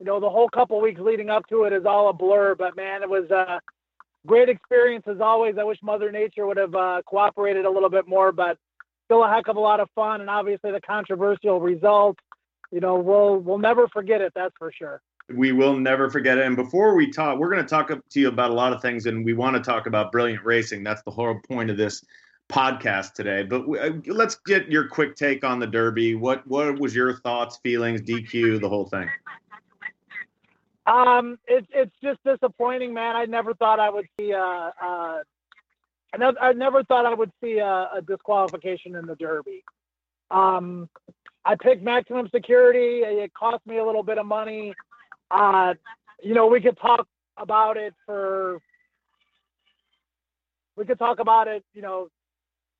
you 0.00 0.06
know 0.06 0.18
the 0.18 0.30
whole 0.30 0.48
couple 0.48 0.80
weeks 0.80 1.00
leading 1.00 1.30
up 1.30 1.46
to 1.48 1.64
it 1.64 1.72
is 1.72 1.84
all 1.84 2.08
a 2.08 2.12
blur. 2.12 2.54
But 2.54 2.74
man, 2.74 3.02
it 3.02 3.08
was 3.10 3.30
a 3.30 3.60
great 4.26 4.48
experience 4.48 5.04
as 5.06 5.20
always. 5.20 5.56
I 5.58 5.64
wish 5.64 5.78
Mother 5.82 6.10
Nature 6.10 6.46
would 6.46 6.56
have 6.56 6.74
uh, 6.74 7.02
cooperated 7.06 7.64
a 7.64 7.70
little 7.70 7.90
bit 7.90 8.08
more, 8.08 8.32
but 8.32 8.58
still 9.04 9.24
a 9.24 9.28
heck 9.28 9.48
of 9.48 9.56
a 9.56 9.60
lot 9.60 9.80
of 9.80 9.88
fun. 9.94 10.20
And 10.20 10.30
obviously 10.30 10.72
the 10.72 10.80
controversial 10.80 11.60
result, 11.60 12.18
you 12.70 12.80
know, 12.80 12.96
we'll 12.96 13.38
we'll 13.38 13.58
never 13.58 13.88
forget 13.88 14.20
it. 14.20 14.32
That's 14.34 14.54
for 14.58 14.72
sure 14.72 15.00
we 15.32 15.52
will 15.52 15.76
never 15.76 16.10
forget 16.10 16.38
it. 16.38 16.46
And 16.46 16.56
before 16.56 16.94
we 16.94 17.10
talk, 17.10 17.38
we're 17.38 17.50
going 17.50 17.62
to 17.62 17.68
talk 17.68 17.88
to 17.88 18.20
you 18.20 18.28
about 18.28 18.50
a 18.50 18.54
lot 18.54 18.72
of 18.72 18.82
things, 18.82 19.06
and 19.06 19.24
we 19.24 19.32
want 19.32 19.56
to 19.56 19.62
talk 19.62 19.86
about 19.86 20.12
brilliant 20.12 20.44
racing. 20.44 20.84
That's 20.84 21.02
the 21.02 21.10
whole 21.10 21.40
point 21.48 21.70
of 21.70 21.76
this 21.76 22.04
podcast 22.50 23.14
today. 23.14 23.42
But 23.42 23.66
we, 23.66 23.78
uh, 23.78 23.92
let's 24.06 24.36
get 24.46 24.70
your 24.70 24.88
quick 24.88 25.16
take 25.16 25.44
on 25.44 25.58
the 25.58 25.66
Derby. 25.66 26.14
What 26.14 26.46
what 26.46 26.78
was 26.78 26.94
your 26.94 27.16
thoughts, 27.20 27.58
feelings, 27.62 28.02
DQ, 28.02 28.60
the 28.60 28.68
whole 28.68 28.86
thing? 28.86 29.08
Um, 30.86 31.38
it's 31.46 31.66
it's 31.72 31.94
just 32.02 32.18
disappointing, 32.24 32.92
man. 32.92 33.16
I 33.16 33.24
never 33.24 33.54
thought 33.54 33.80
I 33.80 33.88
would 33.88 34.06
see 34.18 34.32
a, 34.32 34.38
a 34.38 35.22
I, 36.12 36.16
never, 36.18 36.40
I 36.40 36.52
never 36.52 36.84
thought 36.84 37.06
I 37.06 37.14
would 37.14 37.32
see 37.42 37.58
a, 37.58 37.88
a 37.94 38.02
disqualification 38.06 38.94
in 38.94 39.06
the 39.06 39.16
Derby. 39.16 39.64
Um, 40.30 40.88
I 41.44 41.56
picked 41.56 41.82
maximum 41.82 42.28
security. 42.34 43.00
It 43.02 43.32
cost 43.34 43.66
me 43.66 43.78
a 43.78 43.84
little 43.84 44.02
bit 44.02 44.18
of 44.18 44.26
money. 44.26 44.74
Uh, 45.30 45.74
you 46.22 46.34
know, 46.34 46.46
we 46.46 46.60
could 46.60 46.78
talk 46.78 47.06
about 47.36 47.76
it 47.76 47.94
for, 48.06 48.60
we 50.76 50.84
could 50.84 50.98
talk 50.98 51.18
about 51.18 51.48
it, 51.48 51.64
you 51.74 51.82
know, 51.82 52.08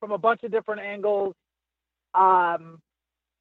from 0.00 0.12
a 0.12 0.18
bunch 0.18 0.44
of 0.44 0.52
different 0.52 0.80
angles. 0.80 1.34
Um, 2.14 2.80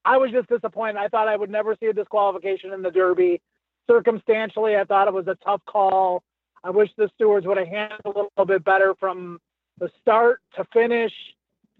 I 0.03 0.17
was 0.17 0.31
just 0.31 0.49
disappointed. 0.49 0.97
I 0.97 1.07
thought 1.07 1.27
I 1.27 1.37
would 1.37 1.49
never 1.49 1.75
see 1.79 1.85
a 1.87 1.93
disqualification 1.93 2.73
in 2.73 2.81
the 2.81 2.91
Derby. 2.91 3.41
Circumstantially, 3.89 4.77
I 4.77 4.85
thought 4.85 5.07
it 5.07 5.13
was 5.13 5.27
a 5.27 5.35
tough 5.43 5.61
call. 5.65 6.23
I 6.63 6.69
wish 6.69 6.89
the 6.97 7.09
stewards 7.15 7.45
would 7.45 7.57
have 7.57 7.67
handled 7.67 8.15
a 8.15 8.19
little 8.19 8.45
bit 8.45 8.63
better 8.63 8.95
from 8.99 9.39
the 9.79 9.89
start 10.01 10.41
to 10.55 10.65
finish. 10.71 11.11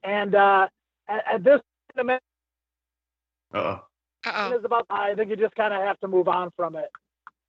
And 0.03 0.36
uh, 0.36 0.67
at, 1.07 1.24
at 1.36 1.43
this 1.43 1.62
moment, 1.95 2.22
uh-oh. 3.53 3.83
Uh-oh. 4.25 4.57
is 4.57 4.65
about. 4.65 4.86
I 4.89 5.13
think 5.15 5.29
you 5.29 5.36
just 5.36 5.55
kind 5.55 5.74
of 5.74 5.81
have 5.81 6.00
to 6.01 6.07
move 6.07 6.27
on 6.27 6.51
from 6.55 6.75
it. 6.75 6.89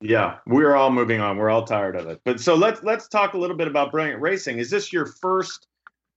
Yeah, 0.01 0.37
we're 0.45 0.75
all 0.75 0.91
moving 0.91 1.19
on. 1.19 1.37
We're 1.37 1.49
all 1.49 1.63
tired 1.63 1.95
of 1.95 2.07
it. 2.07 2.21
But 2.23 2.39
so 2.39 2.55
let's 2.55 2.83
let's 2.83 3.07
talk 3.07 3.33
a 3.33 3.37
little 3.37 3.55
bit 3.55 3.67
about 3.67 3.91
Brilliant 3.91 4.21
Racing. 4.21 4.59
Is 4.59 4.69
this 4.69 4.93
your 4.93 5.05
first 5.05 5.67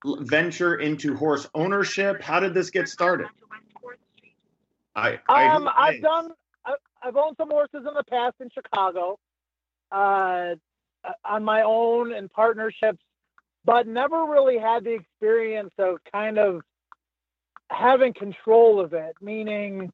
venture 0.04 0.76
into 0.76 1.16
horse 1.16 1.48
ownership? 1.54 2.22
How 2.22 2.40
did 2.40 2.54
this 2.54 2.70
get 2.70 2.88
started? 2.88 3.28
I, 4.94 5.20
I 5.28 5.46
um 5.46 5.68
I've 5.76 6.02
done 6.02 6.32
I've 7.02 7.16
owned 7.16 7.36
some 7.36 7.50
horses 7.50 7.84
in 7.86 7.94
the 7.94 8.04
past 8.08 8.36
in 8.40 8.50
Chicago, 8.50 9.18
uh, 9.92 10.54
on 11.24 11.44
my 11.44 11.62
own 11.62 12.12
and 12.12 12.30
partnerships, 12.30 12.98
but 13.64 13.86
never 13.86 14.24
really 14.24 14.58
had 14.58 14.84
the 14.84 14.94
experience 14.94 15.72
of 15.78 15.98
kind 16.12 16.38
of 16.38 16.62
having 17.70 18.12
control 18.12 18.80
of 18.80 18.92
it. 18.94 19.14
Meaning, 19.20 19.92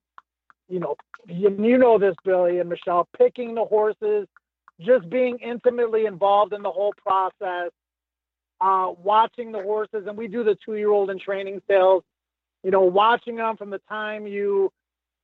you 0.68 0.80
know, 0.80 0.96
you, 1.26 1.54
you 1.60 1.78
know 1.78 1.98
this, 1.98 2.14
Billy 2.24 2.58
and 2.58 2.68
Michelle, 2.68 3.08
picking 3.16 3.54
the 3.54 3.64
horses, 3.64 4.26
just 4.80 5.08
being 5.10 5.38
intimately 5.38 6.06
involved 6.06 6.52
in 6.52 6.62
the 6.62 6.70
whole 6.70 6.94
process, 7.04 7.70
uh, 8.60 8.92
watching 9.02 9.52
the 9.52 9.62
horses, 9.62 10.06
and 10.06 10.16
we 10.16 10.26
do 10.28 10.42
the 10.42 10.56
two-year-old 10.64 11.10
in 11.10 11.18
training 11.18 11.60
sales. 11.68 12.02
You 12.62 12.70
know, 12.70 12.80
watching 12.80 13.36
them 13.36 13.56
from 13.56 13.70
the 13.70 13.80
time 13.88 14.26
you 14.26 14.72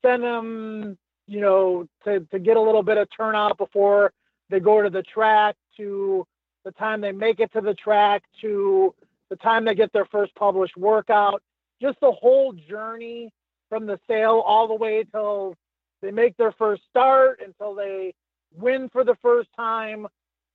send 0.05 0.23
them, 0.23 0.99
you 1.31 1.41
know, 1.41 1.87
to 2.05 2.21
to 2.33 2.41
get 2.41 2.57
a 2.57 2.61
little 2.61 2.83
bit 2.83 2.99
of 2.99 3.09
turnout 3.17 3.57
before 3.57 4.13
they 4.51 4.59
go 4.59 4.83
to 4.83 4.91
the 4.91 5.03
track, 5.03 5.55
to 5.77 6.27
the 6.65 6.73
time 6.73 7.01
they 7.01 7.13
make 7.13 7.39
it 7.39 7.53
to 7.53 7.61
the 7.61 7.75
track, 7.75 8.25
to 8.41 8.93
the 9.31 9.37
time 9.37 9.65
they 9.65 9.77
get 9.77 9.93
their 9.93 10.07
first 10.07 10.35
published 10.35 10.77
workout. 10.77 11.41
Just 11.81 12.01
the 12.01 12.11
whole 12.11 12.53
journey 12.53 13.31
from 13.69 13.87
the 13.87 14.01
sale 14.09 14.43
all 14.45 14.67
the 14.67 14.75
way 14.75 15.05
till 15.05 15.55
they 16.03 16.11
make 16.11 16.37
their 16.37 16.51
first 16.51 16.83
start 16.91 17.41
until 17.47 17.77
they 17.77 18.13
win 18.57 18.89
for 18.89 19.05
the 19.05 19.17
first 19.23 19.51
time. 19.57 20.09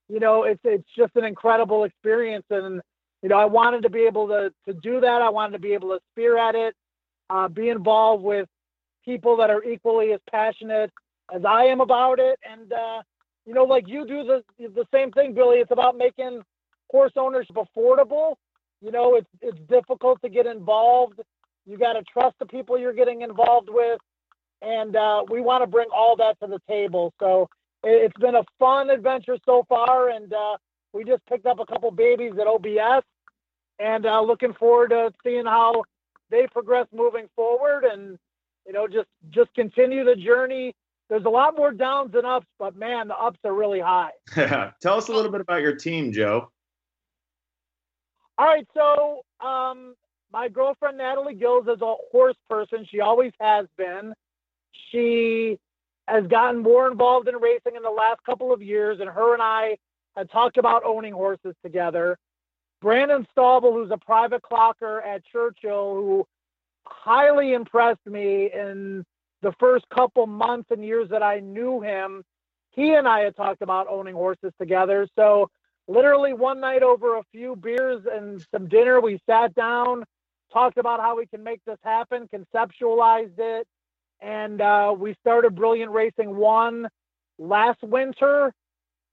You 0.10 0.20
know, 0.20 0.44
it's 0.44 0.62
it's 0.66 0.90
just 0.98 1.16
an 1.16 1.24
incredible 1.24 1.86
experience, 1.86 2.46
and 2.50 2.82
you 3.22 3.30
know, 3.30 3.40
I 3.40 3.46
wanted 3.46 3.84
to 3.84 3.90
be 3.90 4.02
able 4.02 4.28
to 4.28 4.52
to 4.68 4.74
do 4.74 5.00
that. 5.00 5.22
I 5.22 5.30
wanted 5.30 5.54
to 5.54 5.60
be 5.60 5.72
able 5.72 5.92
to 5.92 6.02
spear 6.12 6.38
at 6.38 6.54
it, 6.54 6.76
uh, 7.30 7.48
be 7.48 7.70
involved 7.70 8.26
with 8.26 8.50
people 9.06 9.38
that 9.38 9.50
are 9.50 9.64
equally 9.64 10.12
as 10.14 10.20
passionate 10.30 10.92
as 11.34 11.46
I 11.46 11.66
am 11.66 11.82
about 11.82 12.20
it, 12.20 12.40
and 12.50 12.72
uh, 12.74 13.02
you 13.46 13.54
know, 13.54 13.64
like 13.64 13.88
you 13.88 14.06
do 14.06 14.24
the 14.24 14.44
the 14.60 14.86
same 14.94 15.12
thing, 15.12 15.34
Billy. 15.34 15.58
It's 15.58 15.72
about 15.72 15.98
making 15.98 16.42
horse 16.90 17.14
ownership 17.16 17.56
affordable. 17.56 18.36
You 18.82 18.92
know, 18.92 19.16
it's 19.16 19.30
it's 19.42 19.60
difficult 19.70 20.22
to 20.22 20.30
get 20.30 20.46
involved 20.46 21.20
you 21.66 21.78
got 21.78 21.94
to 21.94 22.04
trust 22.04 22.36
the 22.40 22.46
people 22.46 22.78
you're 22.78 22.94
getting 22.94 23.22
involved 23.22 23.70
with. 23.72 24.00
And 24.62 24.96
uh, 24.96 25.24
we 25.30 25.42
want 25.42 25.64
to 25.64 25.68
bring 25.68 25.88
all 25.94 26.16
that 26.18 26.40
to 26.40 26.48
the 26.48 26.60
table. 26.68 27.14
So 27.20 27.50
it's 27.84 28.18
been 28.20 28.36
a 28.36 28.44
fun 28.60 28.90
adventure 28.90 29.38
so 29.46 29.66
far. 29.68 30.10
And 30.10 30.32
uh, 30.34 30.58
we 30.94 31.04
just 31.04 31.26
picked 31.26 31.46
up 31.46 31.60
a 31.60 31.66
couple 31.66 31.92
babies 31.92 32.34
at 32.40 32.48
OBS 32.48 33.04
and 33.80 34.06
uh, 34.06 34.22
looking 34.22 34.54
forward 34.54 34.92
to 34.92 35.12
seeing 35.24 35.46
how 35.46 35.84
they 36.30 36.48
progress 36.52 36.88
moving 36.94 37.28
forward 37.36 37.84
and, 37.84 38.18
you 38.66 38.74
know, 38.74 38.88
just, 38.88 39.08
just 39.30 39.54
continue 39.54 40.04
the 40.04 40.16
journey. 40.16 40.74
There's 41.10 41.26
a 41.26 41.30
lot 41.30 41.56
more 41.56 41.72
downs 41.72 42.12
than 42.14 42.26
ups, 42.26 42.48
but 42.58 42.76
man, 42.76 43.08
the 43.08 43.16
ups 43.16 43.40
are 43.44 43.54
really 43.54 43.80
high. 43.80 44.12
Tell 44.82 44.98
us 44.98 45.08
a 45.08 45.14
little 45.14 45.32
bit 45.32 45.42
about 45.42 45.62
your 45.62 45.76
team, 45.76 46.12
Joe. 46.12 46.50
All 48.38 48.46
right, 48.48 48.68
so 48.74 49.22
um, 49.46 49.96
my 50.34 50.50
girlfriend 50.50 50.98
Natalie 50.98 51.36
Gils 51.36 51.74
is 51.74 51.82
a 51.82 51.96
horse 52.12 52.36
person. 52.50 52.86
She 52.90 53.00
always 53.00 53.32
has 53.40 53.68
been. 53.78 54.14
She 54.92 55.58
has 56.08 56.26
gotten 56.28 56.62
more 56.62 56.90
involved 56.92 57.28
in 57.28 57.36
racing 57.36 57.76
in 57.76 57.84
the 57.84 57.90
last 57.90 58.20
couple 58.26 58.52
of 58.52 58.62
years, 58.62 59.00
and 59.00 59.10
her 59.10 59.34
and 59.34 59.42
I 59.42 59.78
had 60.18 60.30
talked 60.32 60.58
about 60.58 60.84
owning 60.84 61.14
horses 61.14 61.56
together. 61.64 62.18
Brandon 62.82 63.26
Staubel, 63.36 63.74
who's 63.74 63.92
a 63.92 63.98
private 63.98 64.42
clocker 64.42 65.06
at 65.06 65.24
Churchill, 65.26 65.96
who 65.96 66.28
highly 66.88 67.54
impressed 67.54 68.06
me 68.06 68.50
in 68.54 69.04
the 69.42 69.54
first 69.60 69.86
couple 69.90 70.28
months 70.28 70.70
and 70.72 70.84
years 70.84 71.10
that 71.10 71.24
I 71.24 71.40
knew 71.40 71.82
him. 71.82 72.24
He 72.72 72.94
and 72.94 73.08
I 73.08 73.22
had 73.22 73.36
talked 73.36 73.62
about 73.62 73.88
owning 73.90 74.16
horses 74.16 74.52
together. 74.60 75.08
So, 75.16 75.50
literally, 75.88 76.34
one 76.34 76.60
night 76.60 76.84
over 76.84 77.18
a 77.18 77.24
few 77.32 77.56
beers 77.56 78.04
and 78.12 78.46
some 78.52 78.68
dinner, 78.68 79.00
we 79.00 79.20
sat 79.28 79.54
down 79.56 80.04
talked 80.52 80.78
about 80.78 81.02
how 81.02 81.18
we 81.18 81.26
can 81.26 81.44
make 81.44 81.60
this 81.66 81.78
happen, 81.84 82.30
conceptualized 82.34 83.38
it, 83.38 83.68
and 84.22 84.62
uh, 84.62 84.96
we 84.98 85.14
started 85.20 85.56
Brilliant 85.56 85.92
Racing 85.92 86.36
One 86.36 86.88
last 87.38 87.82
winter. 87.84 88.54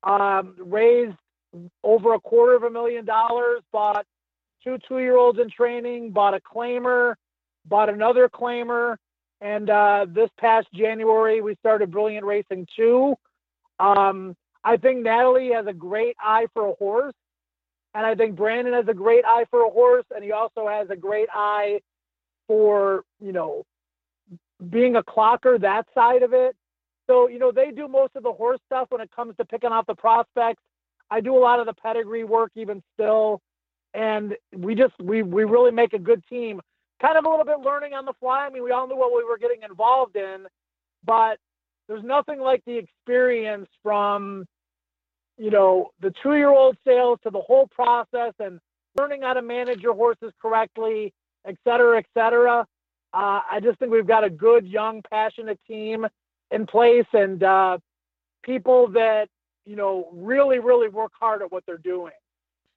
Um, 0.05 0.57
raised 0.59 1.17
over 1.85 2.15
a 2.15 2.21
quarter 2.21 2.55
of 2.55 2.65
a 2.65 2.71
million 2.71 3.05
dollars, 3.05 3.63
bought 3.73 4.05
two 4.65 4.79
two-year-olds 4.89 5.39
in 5.39 5.49
training, 5.51 6.11
bought 6.11 6.35
a 6.35 6.41
claimer, 6.41 7.15
bought 7.65 7.89
another 7.89 8.29
claimer, 8.29 8.97
and 9.41 9.69
uh, 9.71 10.07
this 10.09 10.31
past 10.39 10.69
January 10.73 11.41
we 11.41 11.55
started 11.57 11.91
Brilliant 11.91 12.27
Racing 12.27 12.67
Two. 12.77 13.15
Um, 13.79 14.37
I 14.65 14.77
think 14.77 15.03
Natalie 15.03 15.53
has 15.53 15.67
a 15.67 15.73
great 15.73 16.17
eye 16.21 16.47
for 16.55 16.69
a 16.69 16.75
horse. 16.75 17.15
And 17.95 18.07
I 18.07 18.15
think 18.15 18.37
Brandon 18.37 18.73
has 18.73 18.89
a 18.89 18.95
great 18.95 19.25
eye 19.27 19.45
for 19.51 19.67
a 19.67 19.71
horse, 19.71 20.07
and 20.15 20.25
he 20.25 20.33
also 20.33 20.67
has 20.67 20.89
a 20.89 20.97
great 20.97 21.29
eye 21.31 21.81
for, 22.47 23.05
you 23.21 23.33
know, 23.33 23.65
being 24.71 24.97
a 24.97 25.03
clocker, 25.03 25.61
that 25.61 25.87
side 25.95 26.23
of 26.23 26.33
it. 26.33 26.57
So, 27.07 27.29
you 27.29 27.39
know, 27.39 27.53
they 27.53 27.71
do 27.71 27.89
most 27.89 28.17
of 28.17 28.23
the 28.23 28.33
horse 28.33 28.61
stuff 28.65 28.87
when 28.89 29.03
it 29.03 29.11
comes 29.15 29.37
to 29.37 29.45
picking 29.45 29.73
out 29.73 29.87
the 29.87 29.95
prospects. 29.95 30.63
I 31.11 31.21
do 31.21 31.37
a 31.37 31.39
lot 31.39 31.61
of 31.61 31.67
the 31.67 31.75
pedigree 31.75 32.25
work 32.25 32.53
even 32.55 32.83
still. 32.95 33.43
And 33.93 34.37
we 34.57 34.75
just 34.75 34.95
we 34.99 35.23
we 35.23 35.45
really 35.45 35.71
make 35.71 35.93
a 35.93 35.99
good 35.99 36.25
team. 36.31 36.63
Kind 37.03 37.19
of 37.19 37.27
a 37.27 37.29
little 37.29 37.45
bit 37.45 37.61
learning 37.61 37.95
on 37.95 38.07
the 38.07 38.15
fly. 38.21 38.47
I 38.47 38.51
mean, 38.51 38.65
we 38.65 38.73
all 38.73 38.89
knew 38.89 38.97
what 38.97 39.15
we 39.15 39.25
were 39.25 39.39
getting 39.39 39.65
involved 39.69 40.17
in, 40.17 40.47
but 41.05 41.39
there's 41.89 42.05
nothing 42.05 42.41
like 42.41 42.63
the 42.67 42.79
experience 42.79 43.69
from 43.83 44.45
you 45.39 45.51
know, 45.51 45.91
the 46.01 46.13
two 46.23 46.37
year 46.37 46.51
old 46.51 46.77
sales 46.87 47.19
to 47.25 47.31
the 47.31 47.41
whole 47.41 47.69
process 47.69 48.35
and 48.39 48.61
learning 48.99 49.23
how 49.23 49.35
to 49.35 49.43
manage 49.43 49.81
your 49.81 49.95
horses 49.95 50.33
correctly, 50.41 51.13
et 51.47 51.57
cetera, 51.67 51.99
et 51.99 52.07
cetera. 52.15 52.61
Uh, 53.15 53.41
I 53.51 53.61
just 53.63 53.79
think 53.81 53.93
we've 53.93 54.07
got 54.07 54.25
a 54.25 54.31
good, 54.31 54.67
young, 54.67 55.03
passionate 55.11 55.61
team 55.69 56.07
in 56.51 56.67
place 56.67 57.07
and 57.13 57.43
uh, 57.43 57.79
people 58.45 58.89
that, 58.91 59.29
you 59.67 59.77
know, 59.77 60.09
really, 60.13 60.61
really 60.61 60.89
work 60.89 61.13
hard 61.19 61.43
at 61.43 61.53
what 61.53 61.65
they're 61.67 61.79
doing. 61.79 62.13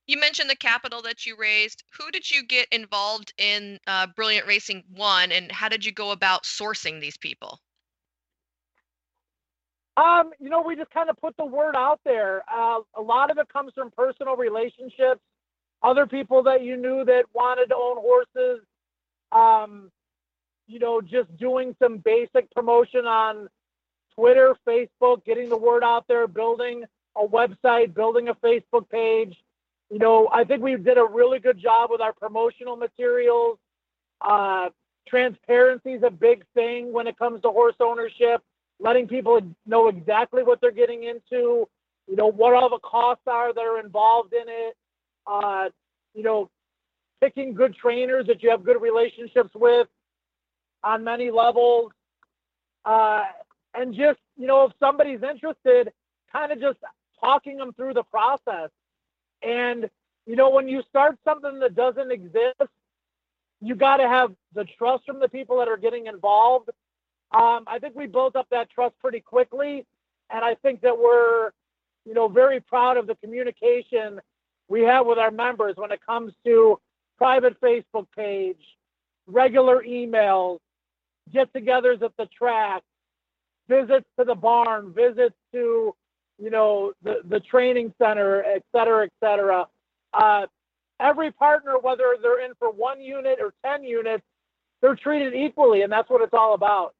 You 0.07 0.19
mentioned 0.19 0.49
the 0.49 0.55
capital 0.55 1.01
that 1.01 1.25
you 1.25 1.35
raised. 1.35 1.83
Who 1.97 2.11
did 2.11 2.29
you 2.29 2.43
get 2.43 2.67
involved 2.71 3.33
in 3.37 3.79
uh, 3.87 4.07
Brilliant 4.15 4.47
Racing 4.47 4.83
One, 4.93 5.31
and 5.31 5.51
how 5.51 5.67
did 5.67 5.83
you 5.83 5.91
go 5.91 6.11
about 6.11 6.43
sourcing 6.43 7.01
these 7.01 7.17
people? 7.17 7.59
Um, 9.97 10.31
you 10.39 10.49
know, 10.49 10.61
we 10.61 10.75
just 10.75 10.91
kind 10.91 11.09
of 11.09 11.17
put 11.17 11.35
the 11.37 11.45
word 11.45 11.75
out 11.75 12.01
there. 12.03 12.43
Uh, 12.53 12.81
a 12.95 13.01
lot 13.01 13.31
of 13.31 13.37
it 13.37 13.47
comes 13.49 13.71
from 13.73 13.91
personal 13.91 14.35
relationships, 14.35 15.21
other 15.81 16.05
people 16.05 16.43
that 16.43 16.63
you 16.63 16.75
knew 16.75 17.05
that 17.05 17.25
wanted 17.33 17.67
to 17.67 17.75
own 17.75 17.97
horses. 17.97 18.61
Um, 19.31 19.91
you 20.67 20.79
know, 20.79 21.01
just 21.01 21.35
doing 21.37 21.75
some 21.81 21.97
basic 21.97 22.51
promotion 22.51 23.05
on 23.05 23.47
Twitter, 24.15 24.55
Facebook, 24.67 25.23
getting 25.25 25.49
the 25.49 25.57
word 25.57 25.83
out 25.83 26.05
there, 26.07 26.27
building 26.27 26.83
a 27.15 27.25
website, 27.25 27.93
building 27.93 28.27
a 28.27 28.35
Facebook 28.35 28.89
page. 28.89 29.37
You 29.89 29.99
know, 29.99 30.27
I 30.31 30.43
think 30.43 30.63
we 30.63 30.75
did 30.75 30.97
a 30.97 31.05
really 31.05 31.39
good 31.39 31.59
job 31.59 31.91
with 31.91 32.01
our 32.01 32.13
promotional 32.13 32.75
materials. 32.75 33.57
Uh, 34.21 34.69
transparency 35.07 35.93
is 35.93 36.03
a 36.03 36.09
big 36.09 36.43
thing 36.53 36.91
when 36.91 37.07
it 37.07 37.17
comes 37.17 37.41
to 37.41 37.49
horse 37.49 37.75
ownership 37.79 38.41
letting 38.79 39.07
people 39.07 39.39
know 39.65 39.87
exactly 39.87 40.43
what 40.43 40.59
they're 40.61 40.71
getting 40.71 41.03
into, 41.03 41.67
you 42.07 42.15
know, 42.15 42.27
what 42.27 42.53
all 42.53 42.69
the 42.69 42.79
costs 42.79 43.23
are 43.27 43.53
that 43.53 43.61
are 43.61 43.79
involved 43.79 44.33
in 44.33 44.47
it, 44.47 44.75
uh, 45.27 45.69
you 46.13 46.23
know, 46.23 46.49
picking 47.21 47.53
good 47.53 47.75
trainers 47.75 48.27
that 48.27 48.43
you 48.43 48.49
have 48.49 48.63
good 48.63 48.81
relationships 48.81 49.51
with 49.55 49.87
on 50.83 51.03
many 51.03 51.31
levels. 51.31 51.91
Uh, 52.83 53.23
and 53.73 53.95
just, 53.95 54.19
you 54.37 54.47
know, 54.47 54.65
if 54.65 54.73
somebody's 54.79 55.23
interested, 55.23 55.91
kind 56.31 56.51
of 56.51 56.59
just 56.59 56.77
talking 57.19 57.57
them 57.57 57.73
through 57.73 57.93
the 57.93 58.03
process. 58.03 58.69
And, 59.41 59.89
you 60.25 60.35
know, 60.35 60.49
when 60.49 60.67
you 60.67 60.83
start 60.89 61.17
something 61.23 61.59
that 61.59 61.75
doesn't 61.75 62.11
exist, 62.11 62.61
you 63.61 63.75
got 63.75 63.97
to 63.97 64.07
have 64.07 64.33
the 64.53 64.65
trust 64.77 65.05
from 65.05 65.19
the 65.19 65.29
people 65.29 65.59
that 65.59 65.67
are 65.67 65.77
getting 65.77 66.07
involved. 66.07 66.69
Um, 67.31 67.63
I 67.67 67.79
think 67.79 67.95
we 67.95 68.07
built 68.07 68.35
up 68.35 68.47
that 68.51 68.69
trust 68.69 68.95
pretty 68.99 69.19
quickly, 69.19 69.85
and 70.29 70.45
I 70.45 70.55
think 70.55 70.81
that 70.81 70.97
we're, 70.97 71.51
you 72.05 72.13
know, 72.13 72.27
very 72.27 72.59
proud 72.59 72.97
of 72.97 73.07
the 73.07 73.15
communication 73.15 74.19
we 74.67 74.81
have 74.81 75.05
with 75.05 75.17
our 75.17 75.31
members 75.31 75.75
when 75.77 75.91
it 75.91 75.99
comes 76.05 76.33
to 76.45 76.79
private 77.17 77.59
Facebook 77.61 78.07
page, 78.15 78.61
regular 79.27 79.83
emails, 79.83 80.59
get-togethers 81.31 82.01
at 82.01 82.15
the 82.17 82.27
track, 82.27 82.83
visits 83.67 84.05
to 84.19 84.25
the 84.25 84.35
barn, 84.35 84.93
visits 84.93 85.35
to, 85.51 85.95
you 86.37 86.49
know, 86.49 86.93
the, 87.03 87.21
the 87.25 87.39
training 87.39 87.93
center, 87.97 88.43
et 88.43 88.63
cetera, 88.73 89.05
et 89.05 89.11
cetera. 89.21 89.65
Uh, 90.13 90.45
every 90.99 91.31
partner, 91.31 91.75
whether 91.81 92.15
they're 92.21 92.45
in 92.45 92.51
for 92.59 92.71
one 92.71 93.01
unit 93.01 93.39
or 93.39 93.53
10 93.65 93.83
units, 93.83 94.23
they're 94.81 94.95
treated 94.95 95.33
equally, 95.33 95.81
and 95.81 95.91
that's 95.91 96.09
what 96.09 96.21
it's 96.21 96.33
all 96.33 96.53
about. 96.53 96.93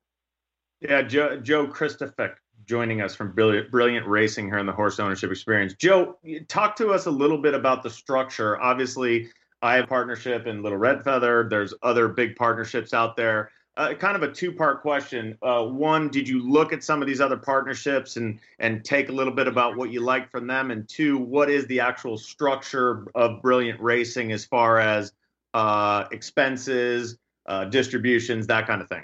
Yeah, 0.82 1.02
Joe, 1.02 1.38
Joe 1.38 1.68
Christopher 1.68 2.36
joining 2.66 3.02
us 3.02 3.16
from 3.16 3.32
Brilliant, 3.32 3.72
Brilliant 3.72 4.08
Racing 4.08 4.48
here 4.48 4.58
in 4.58 4.66
the 4.66 4.72
Horse 4.72 5.00
Ownership 5.00 5.32
Experience. 5.32 5.74
Joe, 5.74 6.18
talk 6.48 6.76
to 6.78 6.90
us 6.90 7.06
a 7.06 7.12
little 7.12 7.38
bit 7.38 7.54
about 7.54 7.84
the 7.84 7.90
structure. 7.90 8.60
Obviously, 8.62 9.30
I 9.62 9.76
have 9.76 9.88
partnership 9.88 10.48
in 10.48 10.64
Little 10.64 10.78
Red 10.78 11.04
Feather. 11.04 11.48
There's 11.50 11.74
other 11.84 12.08
big 12.08 12.36
partnerships 12.36 12.94
out 12.94 13.16
there. 13.16 13.52
Uh, 13.78 13.94
kind 13.94 14.16
of 14.16 14.24
a 14.24 14.32
two-part 14.32 14.82
question. 14.82 15.38
Uh, 15.42 15.66
one, 15.66 16.08
did 16.08 16.30
you 16.30 16.42
look 16.42 16.72
at 16.72 16.82
some 16.82 17.02
of 17.02 17.08
these 17.10 17.20
other 17.20 17.36
partnerships 17.36 18.16
and 18.16 18.40
and 18.60 18.86
take 18.86 19.10
a 19.10 19.12
little 19.12 19.34
bit 19.34 19.48
about 19.48 19.76
what 19.76 19.92
you 19.92 20.00
like 20.00 20.32
from 20.32 20.48
them? 20.48 20.72
And 20.72 20.88
two, 20.88 21.18
what 21.18 21.50
is 21.50 21.68
the 21.68 21.82
actual 21.82 22.18
structure 22.18 23.06
of 23.16 23.42
Brilliant 23.42 23.82
Racing 23.82 24.32
as 24.32 24.46
far 24.46 24.80
as 24.80 25.12
uh, 25.54 26.06
expenses, 26.12 27.18
uh, 27.48 27.66
distributions, 27.66 28.48
that 28.48 28.66
kind 28.66 28.82
of 28.82 28.88
thing? 28.88 29.04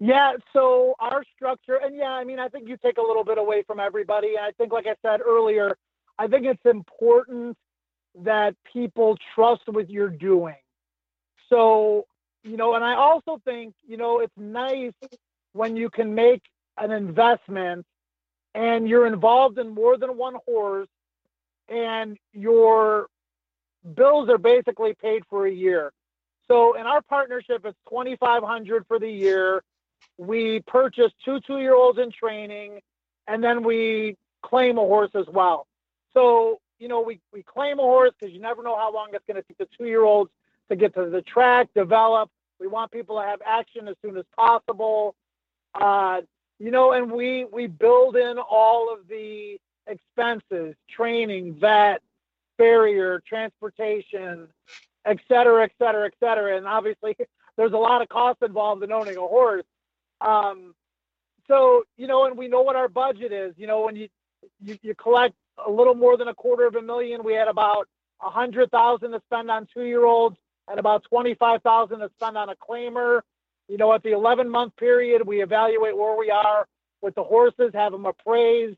Yeah, 0.00 0.32
so 0.52 0.94
our 0.98 1.22
structure, 1.36 1.76
and 1.76 1.94
yeah, 1.94 2.10
I 2.10 2.24
mean, 2.24 2.40
I 2.40 2.48
think 2.48 2.66
you 2.66 2.76
take 2.76 2.96
a 2.96 3.02
little 3.02 3.24
bit 3.24 3.38
away 3.38 3.62
from 3.62 3.78
everybody. 3.78 4.36
I 4.40 4.50
think, 4.58 4.72
like 4.72 4.86
I 4.86 4.96
said 5.00 5.20
earlier, 5.20 5.76
I 6.18 6.26
think 6.28 6.44
it's 6.44 6.64
important 6.64 7.56
that 8.24 8.56
people 8.72 9.16
trust 9.34 9.62
what 9.66 9.88
you're 9.88 10.08
doing. 10.08 10.56
So, 11.48 12.06
you 12.42 12.56
know, 12.56 12.74
and 12.74 12.84
I 12.84 12.94
also 12.94 13.40
think, 13.44 13.74
you 13.86 13.96
know, 13.96 14.20
it's 14.20 14.36
nice 14.36 14.92
when 15.52 15.76
you 15.76 15.90
can 15.90 16.14
make 16.14 16.42
an 16.78 16.90
investment 16.90 17.86
and 18.54 18.88
you're 18.88 19.06
involved 19.06 19.58
in 19.58 19.68
more 19.68 19.96
than 19.96 20.16
one 20.16 20.36
horse 20.46 20.88
and 21.68 22.18
your 22.32 23.06
bills 23.94 24.28
are 24.28 24.38
basically 24.38 24.94
paid 24.94 25.22
for 25.28 25.46
a 25.46 25.52
year. 25.52 25.92
So 26.48 26.74
in 26.74 26.86
our 26.86 27.02
partnership, 27.02 27.64
it's 27.64 27.78
2,500 27.88 28.86
for 28.86 28.98
the 28.98 29.08
year 29.08 29.62
we 30.18 30.60
purchase 30.66 31.12
two 31.24 31.40
two 31.40 31.58
year 31.58 31.74
olds 31.74 31.98
in 31.98 32.10
training, 32.10 32.80
and 33.26 33.42
then 33.42 33.62
we 33.62 34.16
claim 34.42 34.78
a 34.78 34.80
horse 34.80 35.10
as 35.14 35.26
well. 35.26 35.66
So, 36.14 36.60
you 36.78 36.88
know, 36.88 37.00
we, 37.00 37.20
we 37.32 37.42
claim 37.42 37.78
a 37.78 37.82
horse 37.82 38.12
because 38.18 38.34
you 38.34 38.40
never 38.40 38.62
know 38.62 38.76
how 38.76 38.92
long 38.92 39.08
it's 39.12 39.24
going 39.26 39.40
to 39.40 39.46
take 39.46 39.58
the 39.58 39.68
two 39.78 39.86
year 39.86 40.02
olds 40.02 40.30
to 40.72 40.76
get 40.76 40.94
to 40.94 41.10
the 41.10 41.20
track, 41.20 41.68
develop. 41.74 42.30
We 42.58 42.66
want 42.66 42.90
people 42.90 43.20
to 43.20 43.22
have 43.22 43.40
action 43.44 43.88
as 43.88 43.96
soon 44.02 44.16
as 44.16 44.24
possible. 44.34 45.14
Uh, 45.74 46.22
you 46.58 46.70
know, 46.70 46.92
and 46.92 47.12
we 47.12 47.44
we 47.44 47.66
build 47.66 48.16
in 48.16 48.38
all 48.38 48.92
of 48.92 49.06
the 49.08 49.58
expenses, 49.86 50.74
training, 50.88 51.56
vet, 51.60 52.00
barrier, 52.56 53.22
transportation, 53.26 54.48
et 55.04 55.18
cetera, 55.28 55.64
et 55.64 55.72
cetera, 55.78 56.06
et 56.06 56.14
cetera. 56.20 56.56
And 56.56 56.66
obviously, 56.66 57.16
there's 57.56 57.72
a 57.72 57.76
lot 57.78 58.00
of 58.00 58.08
costs 58.08 58.42
involved 58.42 58.82
in 58.82 58.92
owning 58.92 59.16
a 59.16 59.20
horse. 59.20 59.64
Um, 60.22 60.74
so 61.48 61.82
you 61.98 62.06
know, 62.06 62.24
and 62.24 62.38
we 62.38 62.48
know 62.48 62.62
what 62.62 62.76
our 62.76 62.88
budget 62.88 63.32
is. 63.32 63.52
You 63.58 63.66
know, 63.66 63.82
when 63.82 63.96
you 63.96 64.08
you, 64.64 64.78
you 64.82 64.94
collect 64.94 65.34
a 65.66 65.70
little 65.70 65.94
more 65.94 66.16
than 66.16 66.28
a 66.28 66.34
quarter 66.34 66.66
of 66.66 66.76
a 66.76 66.82
million, 66.82 67.24
we 67.24 67.34
had 67.34 67.48
about 67.48 67.88
a 68.22 68.30
hundred 68.30 68.70
thousand 68.70 69.10
to 69.10 69.20
spend 69.26 69.50
on 69.50 69.66
two 69.74 69.82
year 69.82 70.06
olds 70.06 70.36
and 70.68 70.78
about 70.78 71.04
twenty 71.04 71.34
five 71.34 71.62
thousand 71.62 72.00
to 72.00 72.10
spend 72.16 72.36
on 72.36 72.48
a 72.48 72.56
claimer. 72.56 73.20
You 73.68 73.78
know, 73.78 73.92
at 73.92 74.02
the 74.02 74.12
eleven 74.12 74.48
month 74.48 74.76
period, 74.76 75.26
we 75.26 75.42
evaluate 75.42 75.96
where 75.96 76.16
we 76.16 76.30
are 76.30 76.66
with 77.00 77.14
the 77.14 77.24
horses, 77.24 77.70
have 77.74 77.92
them 77.92 78.06
appraised, 78.06 78.76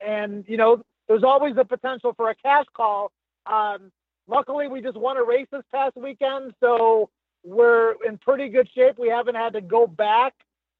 and 0.00 0.44
you 0.48 0.56
know, 0.56 0.82
there's 1.08 1.24
always 1.24 1.54
the 1.56 1.64
potential 1.64 2.12
for 2.14 2.30
a 2.30 2.34
cash 2.34 2.66
call. 2.74 3.12
Um, 3.46 3.90
luckily, 4.26 4.68
we 4.68 4.80
just 4.80 4.96
won 4.96 5.16
a 5.16 5.24
race 5.24 5.46
this 5.50 5.62
past 5.72 5.96
weekend, 5.96 6.54
so 6.60 7.10
we're 7.44 7.94
in 8.06 8.18
pretty 8.18 8.48
good 8.48 8.68
shape. 8.74 8.98
We 8.98 9.08
haven't 9.08 9.34
had 9.34 9.54
to 9.54 9.60
go 9.60 9.86
back 9.86 10.34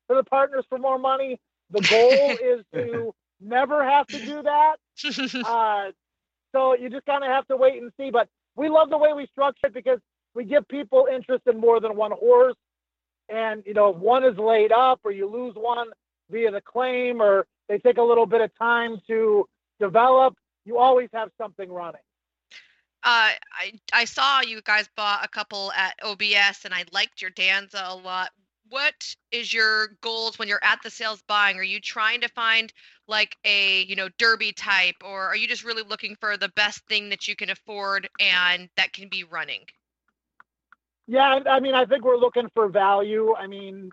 to 0.08 0.16
the 0.16 0.24
partners 0.24 0.64
for 0.68 0.78
more 0.78 0.98
money. 0.98 1.40
The 1.70 1.80
goal 1.80 2.10
is 2.42 2.64
to 2.74 3.14
never 3.40 3.84
have 3.84 4.06
to 4.08 4.24
do 4.24 4.42
that. 4.42 4.76
Uh, 5.46 5.92
so 6.52 6.74
you 6.74 6.88
just 6.88 7.04
kind 7.06 7.22
of 7.22 7.30
have 7.30 7.46
to 7.48 7.56
wait 7.56 7.80
and 7.80 7.92
see. 7.98 8.10
But 8.10 8.28
we 8.56 8.68
love 8.68 8.90
the 8.90 8.98
way 8.98 9.12
we 9.12 9.26
structure 9.26 9.66
it 9.68 9.74
because 9.74 10.00
we 10.34 10.44
give 10.44 10.66
people 10.68 11.08
interest 11.12 11.44
in 11.46 11.58
more 11.58 11.80
than 11.80 11.96
one 11.96 12.12
horse. 12.12 12.56
And, 13.28 13.62
you 13.66 13.74
know, 13.74 13.90
if 13.90 13.96
one 13.96 14.24
is 14.24 14.36
laid 14.38 14.72
up 14.72 15.00
or 15.04 15.10
you 15.10 15.28
lose 15.28 15.54
one 15.54 15.88
via 16.30 16.50
the 16.50 16.60
claim 16.60 17.20
or 17.20 17.46
they 17.68 17.78
take 17.78 17.98
a 17.98 18.02
little 18.02 18.26
bit 18.26 18.40
of 18.40 18.50
time 18.58 18.98
to 19.06 19.46
develop, 19.80 20.34
you 20.64 20.78
always 20.78 21.08
have 21.12 21.30
something 21.38 21.70
running. 21.70 22.00
Uh, 23.04 23.30
I 23.52 23.72
I 23.92 24.04
saw 24.06 24.40
you 24.40 24.60
guys 24.62 24.88
bought 24.96 25.24
a 25.24 25.28
couple 25.28 25.70
at 25.72 25.94
OBS, 26.02 26.64
and 26.64 26.74
I 26.74 26.84
liked 26.92 27.22
your 27.22 27.30
Danza 27.30 27.80
a 27.86 27.94
lot 27.94 28.30
what 28.70 29.16
is 29.32 29.52
your 29.52 29.88
goals 30.00 30.38
when 30.38 30.48
you're 30.48 30.62
at 30.62 30.80
the 30.82 30.90
sales 30.90 31.22
buying? 31.26 31.56
Are 31.56 31.62
you 31.62 31.80
trying 31.80 32.20
to 32.20 32.28
find 32.28 32.72
like 33.06 33.36
a, 33.44 33.82
you 33.84 33.96
know, 33.96 34.08
derby 34.18 34.52
type 34.52 34.96
or 35.04 35.22
are 35.22 35.36
you 35.36 35.48
just 35.48 35.64
really 35.64 35.82
looking 35.82 36.16
for 36.20 36.36
the 36.36 36.50
best 36.50 36.86
thing 36.86 37.08
that 37.10 37.28
you 37.28 37.36
can 37.36 37.50
afford 37.50 38.08
and 38.20 38.68
that 38.76 38.92
can 38.92 39.08
be 39.08 39.24
running? 39.24 39.64
Yeah, 41.08 41.40
I 41.48 41.60
mean, 41.60 41.74
I 41.74 41.86
think 41.86 42.04
we're 42.04 42.18
looking 42.18 42.50
for 42.54 42.68
value. 42.68 43.34
I 43.34 43.46
mean, 43.46 43.90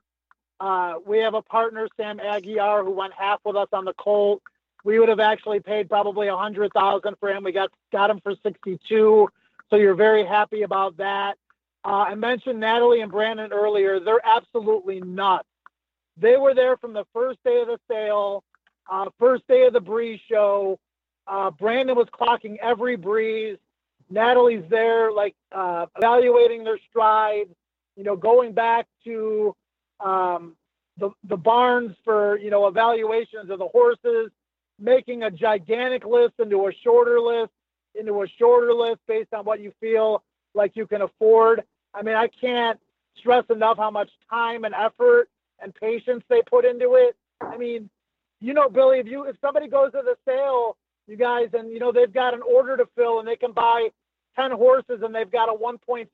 uh, 0.59 0.95
we 1.05 1.19
have 1.19 1.33
a 1.33 1.41
partner, 1.41 1.87
Sam 1.95 2.19
Aguiar, 2.19 2.83
who 2.83 2.91
went 2.91 3.13
half 3.17 3.39
with 3.45 3.55
us 3.55 3.69
on 3.71 3.85
the 3.85 3.93
Colt. 3.93 4.41
We 4.83 4.99
would 4.99 5.07
have 5.07 5.21
actually 5.21 5.61
paid 5.61 5.89
probably 5.89 6.27
a 6.27 6.35
hundred 6.35 6.73
thousand 6.73 7.15
for 7.19 7.29
him. 7.29 7.45
We 7.45 7.53
got 7.53 7.71
got 7.91 8.09
him 8.09 8.19
for 8.21 8.35
sixty-two, 8.43 9.29
so 9.69 9.75
you're 9.77 9.95
very 9.95 10.25
happy 10.25 10.63
about 10.63 10.97
that. 10.97 11.37
Uh, 11.85 12.05
I 12.09 12.15
mentioned 12.15 12.59
Natalie 12.59 12.99
and 13.01 13.11
Brandon 13.11 13.53
earlier. 13.53 13.99
They're 13.99 14.25
absolutely 14.25 14.99
nuts. 14.99 15.47
They 16.17 16.35
were 16.35 16.53
there 16.53 16.75
from 16.77 16.93
the 16.93 17.05
first 17.13 17.39
day 17.45 17.61
of 17.61 17.67
the 17.67 17.79
sale, 17.89 18.43
uh, 18.91 19.05
first 19.17 19.47
day 19.47 19.65
of 19.65 19.73
the 19.73 19.81
breeze 19.81 20.19
show. 20.29 20.79
Uh, 21.27 21.49
Brandon 21.51 21.95
was 21.95 22.07
clocking 22.13 22.57
every 22.61 22.97
breeze. 22.97 23.57
Natalie's 24.09 24.63
there, 24.69 25.11
like 25.11 25.35
uh, 25.51 25.87
evaluating 25.97 26.63
their 26.63 26.79
stride. 26.89 27.47
You 27.95 28.03
know, 28.03 28.15
going 28.15 28.53
back 28.53 28.87
to 29.05 29.55
um, 29.99 30.55
the 30.97 31.11
the 31.27 31.37
barns 31.37 31.95
for 32.03 32.37
you 32.37 32.49
know 32.49 32.67
evaluations 32.67 33.49
of 33.49 33.59
the 33.59 33.67
horses, 33.67 34.31
making 34.79 35.23
a 35.23 35.31
gigantic 35.31 36.05
list 36.05 36.33
into 36.39 36.67
a 36.67 36.71
shorter 36.83 37.19
list, 37.19 37.51
into 37.99 38.21
a 38.21 38.27
shorter 38.39 38.73
list 38.73 38.99
based 39.07 39.33
on 39.33 39.45
what 39.45 39.59
you 39.59 39.71
feel 39.79 40.23
like 40.53 40.75
you 40.75 40.87
can 40.87 41.01
afford. 41.01 41.63
I 41.93 42.01
mean, 42.01 42.15
I 42.15 42.27
can't 42.27 42.79
stress 43.17 43.45
enough 43.49 43.77
how 43.77 43.91
much 43.91 44.09
time 44.29 44.65
and 44.65 44.75
effort 44.75 45.29
and 45.61 45.73
patience 45.73 46.23
they 46.29 46.41
put 46.41 46.65
into 46.65 46.95
it. 46.95 47.15
I 47.41 47.57
mean, 47.57 47.89
you 48.41 48.53
know, 48.53 48.69
Billy, 48.69 48.99
if 48.99 49.07
you 49.07 49.23
if 49.25 49.37
somebody 49.41 49.67
goes 49.67 49.91
to 49.93 50.01
the 50.03 50.15
sale, 50.27 50.77
you 51.07 51.15
guys, 51.17 51.49
and 51.53 51.71
you 51.71 51.79
know 51.79 51.91
they've 51.91 52.11
got 52.13 52.33
an 52.33 52.41
order 52.41 52.77
to 52.77 52.85
fill 52.95 53.19
and 53.19 53.27
they 53.27 53.35
can 53.35 53.51
buy 53.51 53.89
ten 54.35 54.51
horses 54.51 55.01
and 55.01 55.13
they've 55.13 55.31
got 55.31 55.49
a 55.49 55.53
1.5 55.57 56.07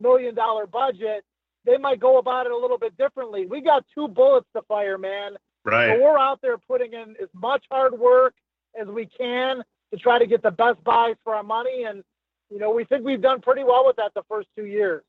million 0.00 0.34
dollar 0.34 0.66
budget, 0.66 1.24
they 1.64 1.76
might 1.76 2.00
go 2.00 2.18
about 2.18 2.46
it 2.46 2.52
a 2.52 2.56
little 2.56 2.78
bit 2.78 2.96
differently. 2.96 3.46
We 3.46 3.60
got 3.60 3.84
two 3.94 4.08
bullets 4.08 4.46
to 4.54 4.62
fire, 4.62 4.98
man. 4.98 5.36
Right. 5.64 5.96
So 5.96 6.02
we're 6.02 6.18
out 6.18 6.40
there 6.42 6.58
putting 6.58 6.92
in 6.92 7.16
as 7.22 7.28
much 7.34 7.64
hard 7.70 7.98
work 7.98 8.34
as 8.80 8.86
we 8.86 9.06
can 9.06 9.62
to 9.92 9.98
try 9.98 10.18
to 10.18 10.26
get 10.26 10.42
the 10.42 10.50
best 10.50 10.82
buys 10.84 11.16
for 11.24 11.34
our 11.34 11.42
money, 11.42 11.84
and 11.84 12.02
you 12.50 12.58
know 12.58 12.70
we 12.70 12.84
think 12.84 13.04
we've 13.04 13.22
done 13.22 13.40
pretty 13.40 13.64
well 13.64 13.84
with 13.86 13.96
that 13.96 14.12
the 14.14 14.22
first 14.28 14.48
two 14.56 14.66
years. 14.66 15.02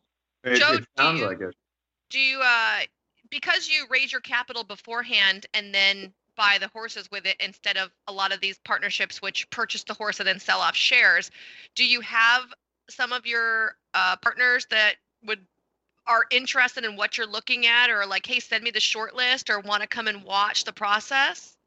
It, 0.44 0.60
Joe, 0.60 0.74
it 0.74 0.86
sounds 0.98 1.18
do 1.20 1.24
you- 1.24 1.30
like 1.30 1.42
it. 1.42 1.56
Do 2.10 2.20
you 2.20 2.40
uh 2.42 2.80
because 3.30 3.68
you 3.68 3.86
raise 3.90 4.12
your 4.12 4.22
capital 4.22 4.64
beforehand 4.64 5.46
and 5.54 5.74
then 5.74 6.14
buy 6.38 6.58
the 6.60 6.70
horses 6.70 7.10
with 7.12 7.26
it 7.26 7.36
instead 7.40 7.78
of 7.78 7.90
a 8.08 8.14
lot 8.14 8.34
of 8.34 8.40
these 8.42 8.58
partnerships 8.60 9.22
which 9.22 9.50
purchase 9.50 9.84
the 9.84 9.94
horse 9.94 10.20
and 10.20 10.28
then 10.28 10.40
sell 10.40 10.60
off 10.60 10.76
shares, 10.76 11.32
do 11.76 11.86
you 11.86 12.02
have 12.02 12.44
some 12.90 13.12
of 13.12 13.26
your 13.26 13.76
uh, 13.94 14.16
partners 14.18 14.66
that 14.70 14.96
would 15.26 15.46
are 16.06 16.26
interested 16.32 16.86
in 16.86 16.96
what 16.96 17.18
you're 17.18 17.28
looking 17.28 17.66
at 17.68 17.90
or 17.90 18.06
like 18.06 18.26
hey 18.26 18.40
send 18.40 18.64
me 18.64 18.72
the 18.72 18.80
short 18.80 19.16
list 19.16 19.50
or 19.50 19.60
want 19.60 19.82
to 19.82 19.88
come 19.88 20.08
and 20.08 20.24
watch 20.24 20.64
the 20.64 20.72
process 20.72 21.58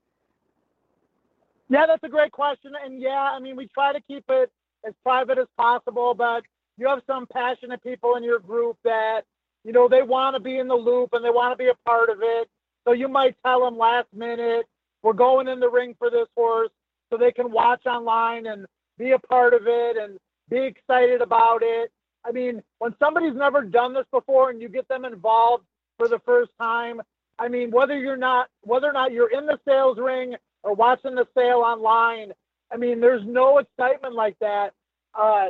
Yeah, 1.69 1.87
that's 1.87 2.03
a 2.03 2.09
great 2.09 2.33
question. 2.33 2.73
And 2.85 3.01
yeah, 3.01 3.31
I 3.35 3.39
mean, 3.39 3.57
we 3.57 3.69
try 3.69 3.93
to 3.93 4.01
keep 4.01 4.25
it 4.29 4.51
as 4.87 4.95
private 5.05 5.39
as 5.39 5.47
possible, 5.57 6.15
but 6.15 6.43
you 6.77 6.89
have 6.89 7.01
some 7.07 7.27
passionate 7.33 7.83
people 7.83 8.17
in 8.17 8.25
your 8.25 8.41
group 8.41 8.77
that, 8.85 9.23
you 9.65 9.73
know, 9.73 9.89
they 9.89 10.03
want 10.03 10.35
to 10.35 10.41
be 10.41 10.59
in 10.59 10.67
the 10.67 10.75
loop 10.75 11.11
and 11.13 11.25
they 11.25 11.31
want 11.31 11.53
to 11.53 11.57
be 11.57 11.69
a 11.69 11.89
part 11.89 12.11
of 12.11 12.19
it. 12.23 12.49
So 12.87 12.93
you 12.93 13.09
might 13.09 13.37
tell 13.45 13.65
them 13.65 13.77
last 13.77 14.09
minute, 14.15 14.67
we're 15.03 15.13
going 15.13 15.49
in 15.49 15.61
the 15.61 15.69
ring 15.69 15.95
for 15.99 16.11
this 16.11 16.29
horse 16.37 16.71
so 17.11 17.17
they 17.17 17.33
can 17.33 17.51
watch 17.51 17.87
online 17.87 18.47
and 18.47 18.67
be 18.99 19.13
a 19.13 19.19
part 19.19 19.55
of 19.55 19.63
it 19.67 19.97
and 19.97 20.19
be 20.49 20.59
excited 20.59 21.23
about 21.23 21.61
it. 21.63 21.91
I 22.25 22.33
mean, 22.33 22.63
when 22.79 22.95
somebody's 22.99 23.35
never 23.35 23.63
done 23.63 23.95
this 23.95 24.07
before 24.13 24.51
and 24.51 24.61
you 24.61 24.69
get 24.69 24.89
them 24.89 25.05
involved 25.05 25.65
for 25.99 26.09
the 26.09 26.19
first 26.21 26.51
time, 26.61 27.01
I 27.39 27.49
mean, 27.49 27.71
whether 27.71 27.99
you're 27.99 28.17
not, 28.17 28.49
whether 28.63 28.87
or 28.87 28.93
not 28.93 29.13
you're 29.13 29.31
in 29.31 29.47
the 29.47 29.59
sales 29.67 29.97
ring 29.99 30.35
or 30.63 30.75
watching 30.75 31.15
the 31.15 31.27
sale 31.37 31.63
online. 31.65 32.33
I 32.71 32.77
mean, 32.77 33.01
there's 33.01 33.23
no 33.27 33.59
excitement 33.59 34.15
like 34.15 34.39
that. 34.41 34.75
Uh, 35.19 35.47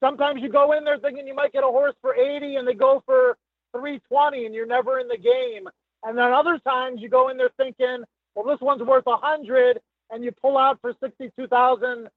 sometimes 0.00 0.42
you 0.42 0.48
go 0.48 0.72
in 0.72 0.84
there 0.84 0.98
thinking 0.98 1.26
you 1.26 1.34
might 1.34 1.52
get 1.52 1.62
a 1.62 1.68
horse 1.68 1.94
for 2.00 2.14
80 2.14 2.56
and 2.56 2.66
they 2.66 2.74
go 2.74 3.02
for 3.06 3.36
320 3.72 4.46
and 4.46 4.54
you're 4.54 4.66
never 4.66 4.98
in 4.98 5.08
the 5.08 5.16
game. 5.16 5.68
And 6.04 6.18
then 6.18 6.32
other 6.32 6.58
times 6.58 7.00
you 7.00 7.08
go 7.08 7.28
in 7.28 7.36
there 7.36 7.50
thinking, 7.56 8.04
well, 8.34 8.46
this 8.46 8.60
one's 8.60 8.82
worth 8.82 9.06
a 9.06 9.10
100 9.10 9.80
and 10.10 10.24
you 10.24 10.32
pull 10.32 10.58
out 10.58 10.78
for 10.80 10.94
62,000 11.00 12.08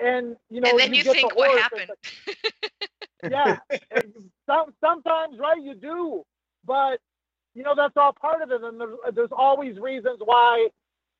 and 0.00 0.36
you 0.50 0.60
know 0.60 0.70
and 0.70 0.78
then 0.78 0.92
you, 0.92 1.04
get 1.04 1.14
the 1.14 1.20
think 1.20 1.36
what 1.36 1.50
horse. 1.50 1.62
happened 1.62 1.90
yeah. 3.30 3.58
Some, 4.46 4.74
sometimes, 4.82 5.38
right, 5.38 5.62
you 5.62 5.74
do. 5.74 6.22
But, 6.66 7.00
you 7.54 7.62
know, 7.62 7.74
that's 7.74 7.96
all 7.96 8.12
part 8.12 8.42
of 8.42 8.50
it. 8.50 8.62
And 8.62 8.80
there's, 8.80 8.96
there's 9.14 9.32
always 9.32 9.78
reasons 9.78 10.18
why 10.24 10.68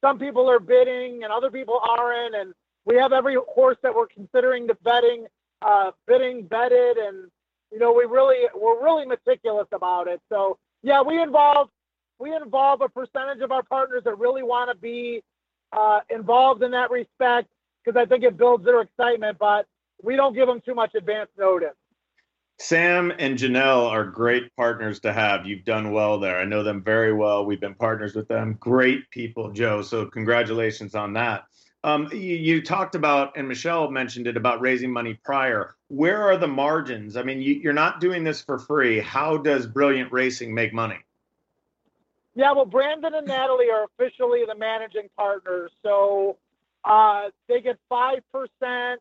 some 0.02 0.18
people 0.18 0.48
are 0.50 0.58
bidding 0.60 1.24
and 1.24 1.32
other 1.32 1.50
people 1.50 1.80
aren't. 1.82 2.34
And 2.34 2.54
we 2.84 2.96
have 2.96 3.12
every 3.12 3.36
horse 3.48 3.76
that 3.82 3.94
we're 3.94 4.06
considering 4.06 4.66
the 4.66 4.76
betting, 4.84 5.26
uh, 5.62 5.92
bidding, 6.06 6.46
vetted. 6.46 7.06
And, 7.06 7.30
you 7.72 7.78
know, 7.78 7.92
we 7.92 8.04
really, 8.04 8.46
we're 8.54 8.82
really 8.82 9.06
meticulous 9.06 9.68
about 9.72 10.08
it. 10.08 10.20
So, 10.30 10.58
yeah, 10.82 11.02
we 11.02 11.20
involve, 11.20 11.68
we 12.18 12.34
involve 12.34 12.80
a 12.80 12.88
percentage 12.88 13.42
of 13.42 13.52
our 13.52 13.62
partners 13.62 14.02
that 14.04 14.18
really 14.18 14.42
want 14.42 14.70
to 14.70 14.76
be 14.76 15.22
uh, 15.72 16.00
involved 16.10 16.62
in 16.62 16.70
that 16.72 16.90
respect 16.90 17.48
because 17.84 18.00
I 18.00 18.06
think 18.06 18.24
it 18.24 18.36
builds 18.36 18.64
their 18.64 18.80
excitement, 18.80 19.38
but 19.38 19.66
we 20.02 20.16
don't 20.16 20.34
give 20.34 20.46
them 20.46 20.60
too 20.64 20.74
much 20.74 20.94
advance 20.94 21.30
notice. 21.38 21.74
Sam 22.58 23.12
and 23.18 23.36
Janelle 23.36 23.90
are 23.90 24.04
great 24.04 24.54
partners 24.56 25.00
to 25.00 25.12
have. 25.12 25.44
You've 25.44 25.64
done 25.64 25.90
well 25.90 26.20
there. 26.20 26.38
I 26.38 26.44
know 26.44 26.62
them 26.62 26.82
very 26.82 27.12
well. 27.12 27.44
We've 27.44 27.60
been 27.60 27.74
partners 27.74 28.14
with 28.14 28.28
them. 28.28 28.56
Great 28.60 29.10
people, 29.10 29.50
Joe. 29.50 29.82
So 29.82 30.06
congratulations 30.06 30.94
on 30.94 31.14
that. 31.14 31.44
Um, 31.82 32.08
you, 32.12 32.18
you 32.18 32.62
talked 32.62 32.94
about, 32.94 33.36
and 33.36 33.48
Michelle 33.48 33.90
mentioned 33.90 34.26
it 34.26 34.36
about 34.36 34.60
raising 34.60 34.90
money 34.90 35.18
prior. 35.24 35.74
Where 35.88 36.22
are 36.22 36.38
the 36.38 36.46
margins? 36.46 37.16
I 37.16 37.24
mean, 37.24 37.42
you, 37.42 37.54
you're 37.54 37.72
not 37.74 38.00
doing 38.00 38.24
this 38.24 38.40
for 38.40 38.58
free. 38.58 39.00
How 39.00 39.36
does 39.36 39.66
Brilliant 39.66 40.12
Racing 40.12 40.54
make 40.54 40.72
money? 40.72 40.98
Yeah, 42.34 42.52
well, 42.52 42.64
Brandon 42.64 43.14
and 43.14 43.26
Natalie 43.26 43.70
are 43.70 43.84
officially 43.84 44.42
the 44.46 44.56
managing 44.56 45.08
partners, 45.16 45.70
so 45.82 46.36
uh, 46.84 47.30
they 47.48 47.60
get 47.60 47.78
five 47.88 48.20
percent 48.32 49.00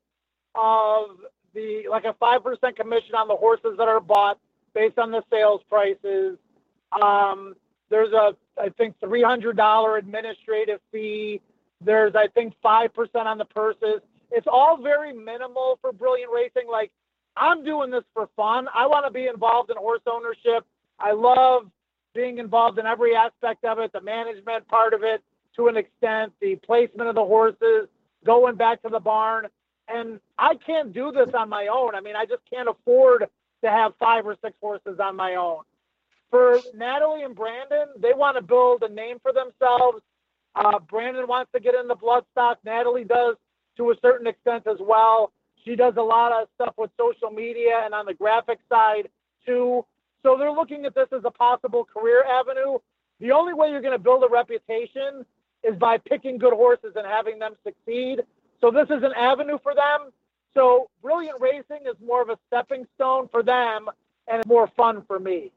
of 0.55 1.17
the 1.53 1.85
like 1.89 2.05
a 2.05 2.13
five 2.19 2.43
percent 2.43 2.75
commission 2.75 3.15
on 3.15 3.27
the 3.27 3.35
horses 3.35 3.75
that 3.77 3.87
are 3.87 3.99
bought 3.99 4.39
based 4.75 4.99
on 4.99 5.11
the 5.11 5.23
sales 5.31 5.61
prices. 5.69 6.37
Um, 7.01 7.55
there's 7.89 8.13
a 8.13 8.35
I 8.59 8.69
think 8.69 8.95
three 8.99 9.23
hundred 9.23 9.57
dollar 9.57 9.97
administrative 9.97 10.79
fee. 10.91 11.41
There's 11.81 12.13
I 12.15 12.27
think 12.27 12.53
five 12.61 12.93
percent 12.93 13.27
on 13.27 13.39
the 13.39 13.45
purses. 13.45 14.01
It's 14.31 14.47
all 14.51 14.77
very 14.81 15.11
minimal 15.13 15.79
for 15.81 15.91
Brilliant 15.91 16.31
Racing. 16.31 16.69
Like 16.69 16.91
I'm 17.35 17.63
doing 17.63 17.89
this 17.89 18.03
for 18.13 18.29
fun. 18.35 18.67
I 18.73 18.85
want 18.85 19.05
to 19.07 19.11
be 19.11 19.25
involved 19.25 19.71
in 19.71 19.77
horse 19.77 20.01
ownership. 20.05 20.65
I 20.99 21.13
love 21.13 21.69
being 22.13 22.37
involved 22.37 22.79
in 22.79 22.85
every 22.85 23.15
aspect 23.15 23.65
of 23.65 23.79
it, 23.79 23.91
the 23.91 24.01
management 24.01 24.67
part 24.67 24.93
of 24.93 25.03
it 25.03 25.23
to 25.55 25.67
an 25.67 25.77
extent, 25.77 26.33
the 26.41 26.55
placement 26.57 27.09
of 27.09 27.15
the 27.15 27.23
horses, 27.23 27.87
going 28.25 28.55
back 28.55 28.81
to 28.83 28.89
the 28.89 28.99
barn. 28.99 29.47
And 29.87 30.19
I 30.37 30.55
can't 30.55 30.93
do 30.93 31.11
this 31.11 31.29
on 31.33 31.49
my 31.49 31.67
own. 31.67 31.95
I 31.95 32.01
mean, 32.01 32.15
I 32.15 32.25
just 32.25 32.41
can't 32.51 32.69
afford 32.69 33.25
to 33.63 33.69
have 33.69 33.93
five 33.99 34.25
or 34.25 34.35
six 34.43 34.55
horses 34.61 34.99
on 34.99 35.15
my 35.15 35.35
own. 35.35 35.63
For 36.31 36.59
Natalie 36.73 37.23
and 37.23 37.35
Brandon, 37.35 37.87
they 37.97 38.13
want 38.13 38.37
to 38.37 38.41
build 38.41 38.81
a 38.83 38.89
name 38.89 39.17
for 39.21 39.31
themselves. 39.33 40.01
Uh, 40.55 40.79
Brandon 40.79 41.27
wants 41.27 41.51
to 41.53 41.59
get 41.59 41.75
in 41.75 41.87
the 41.87 41.95
bloodstock. 41.95 42.55
Natalie 42.65 43.03
does 43.03 43.35
to 43.77 43.91
a 43.91 43.95
certain 44.01 44.27
extent 44.27 44.65
as 44.67 44.77
well. 44.79 45.31
She 45.63 45.75
does 45.75 45.93
a 45.97 46.01
lot 46.01 46.31
of 46.31 46.47
stuff 46.55 46.73
with 46.77 46.91
social 46.97 47.31
media 47.31 47.81
and 47.83 47.93
on 47.93 48.05
the 48.05 48.13
graphic 48.13 48.59
side 48.69 49.09
too. 49.45 49.85
So 50.23 50.37
they're 50.37 50.51
looking 50.51 50.85
at 50.85 50.95
this 50.95 51.07
as 51.11 51.21
a 51.25 51.31
possible 51.31 51.85
career 51.85 52.23
avenue. 52.23 52.79
The 53.19 53.31
only 53.31 53.53
way 53.53 53.69
you're 53.69 53.81
going 53.81 53.93
to 53.97 54.03
build 54.03 54.23
a 54.23 54.27
reputation 54.29 55.25
is 55.63 55.75
by 55.77 55.97
picking 55.97 56.37
good 56.37 56.53
horses 56.53 56.93
and 56.95 57.05
having 57.05 57.39
them 57.39 57.53
succeed. 57.63 58.21
So 58.61 58.71
this 58.71 58.87
is 58.89 59.03
an 59.03 59.13
avenue 59.15 59.57
for 59.61 59.75
them. 59.75 60.11
So 60.53 60.89
brilliant 61.01 61.39
racing 61.41 61.85
is 61.85 61.95
more 62.05 62.21
of 62.21 62.29
a 62.29 62.37
stepping 62.47 62.85
stone 62.95 63.27
for 63.31 63.43
them 63.43 63.87
and 64.27 64.45
more 64.45 64.67
fun 64.75 65.03
for 65.07 65.19
me. 65.19 65.51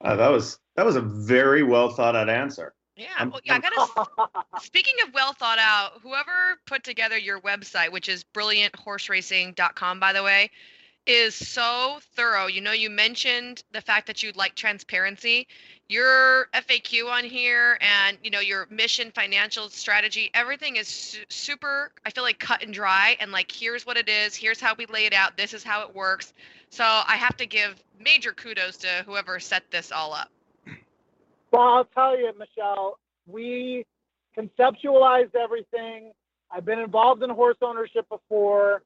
Uh, 0.00 0.16
that 0.16 0.28
was 0.30 0.58
that 0.76 0.84
was 0.86 0.96
a 0.96 1.00
very 1.00 1.62
well 1.62 1.90
thought 1.90 2.16
out 2.16 2.28
answer. 2.28 2.74
yeah 2.96 3.06
I'm- 3.18 3.30
well, 3.30 3.40
yeah 3.44 3.54
i 3.54 3.58
gotta 3.60 4.08
Speaking 4.60 4.94
of 5.06 5.14
well 5.14 5.32
thought 5.32 5.58
out, 5.60 6.00
whoever 6.02 6.58
put 6.66 6.82
together 6.84 7.18
your 7.18 7.40
website, 7.40 7.92
which 7.92 8.08
is 8.08 8.24
brillianthorseracing.com, 8.34 10.00
by 10.00 10.12
the 10.12 10.22
way, 10.22 10.50
is 11.06 11.34
so 11.34 11.98
thorough. 12.14 12.46
You 12.46 12.60
know, 12.60 12.72
you 12.72 12.90
mentioned 12.90 13.64
the 13.72 13.80
fact 13.80 14.06
that 14.06 14.22
you'd 14.22 14.36
like 14.36 14.54
transparency. 14.54 15.48
Your 15.88 16.48
FAQ 16.54 17.10
on 17.10 17.24
here 17.24 17.76
and, 17.80 18.16
you 18.22 18.30
know, 18.30 18.40
your 18.40 18.66
mission, 18.70 19.10
financial 19.10 19.68
strategy, 19.68 20.30
everything 20.32 20.76
is 20.76 20.88
su- 20.88 21.24
super, 21.28 21.90
I 22.06 22.10
feel 22.10 22.24
like 22.24 22.38
cut 22.38 22.62
and 22.62 22.72
dry. 22.72 23.16
And 23.20 23.32
like, 23.32 23.50
here's 23.50 23.84
what 23.84 23.96
it 23.96 24.08
is, 24.08 24.34
here's 24.34 24.60
how 24.60 24.74
we 24.74 24.86
lay 24.86 25.06
it 25.06 25.12
out, 25.12 25.36
this 25.36 25.52
is 25.52 25.64
how 25.64 25.82
it 25.82 25.94
works. 25.94 26.32
So 26.70 26.84
I 26.84 27.16
have 27.16 27.36
to 27.38 27.46
give 27.46 27.82
major 28.00 28.32
kudos 28.32 28.78
to 28.78 28.88
whoever 29.04 29.38
set 29.40 29.70
this 29.70 29.92
all 29.92 30.14
up. 30.14 30.30
Well, 31.50 31.62
I'll 31.62 31.84
tell 31.84 32.18
you, 32.18 32.32
Michelle, 32.38 32.98
we 33.26 33.84
conceptualized 34.38 35.34
everything. 35.34 36.12
I've 36.50 36.64
been 36.64 36.78
involved 36.78 37.22
in 37.22 37.28
horse 37.30 37.58
ownership 37.60 38.08
before. 38.08 38.82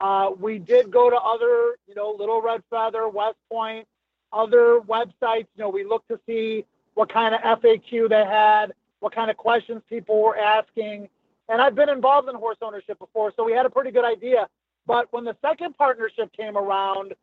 Uh, 0.00 0.30
we 0.38 0.58
did 0.58 0.90
go 0.90 1.10
to 1.10 1.16
other, 1.16 1.76
you 1.86 1.94
know, 1.96 2.14
Little 2.16 2.40
Red 2.40 2.62
Feather, 2.70 3.08
West 3.08 3.36
Point, 3.50 3.86
other 4.32 4.80
websites. 4.80 5.46
You 5.56 5.64
know, 5.64 5.68
we 5.70 5.84
looked 5.84 6.08
to 6.08 6.20
see 6.26 6.64
what 6.94 7.12
kind 7.12 7.34
of 7.34 7.40
FAQ 7.40 8.08
they 8.08 8.24
had, 8.24 8.72
what 9.00 9.14
kind 9.14 9.30
of 9.30 9.36
questions 9.36 9.82
people 9.88 10.22
were 10.22 10.36
asking. 10.36 11.08
And 11.48 11.60
I've 11.60 11.74
been 11.74 11.88
involved 11.88 12.28
in 12.28 12.34
horse 12.34 12.58
ownership 12.62 12.98
before, 12.98 13.32
so 13.34 13.44
we 13.44 13.52
had 13.52 13.66
a 13.66 13.70
pretty 13.70 13.90
good 13.90 14.04
idea. 14.04 14.48
But 14.86 15.12
when 15.12 15.24
the 15.24 15.36
second 15.42 15.76
partnership 15.76 16.32
came 16.32 16.56
around, 16.56 17.14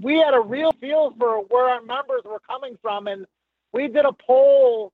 we 0.00 0.18
had 0.18 0.34
a 0.34 0.40
real 0.40 0.72
feel 0.80 1.14
for 1.18 1.42
where 1.44 1.68
our 1.68 1.82
members 1.82 2.22
were 2.24 2.40
coming 2.40 2.78
from. 2.80 3.06
And 3.06 3.26
we 3.72 3.88
did 3.88 4.04
a 4.04 4.12
poll 4.12 4.92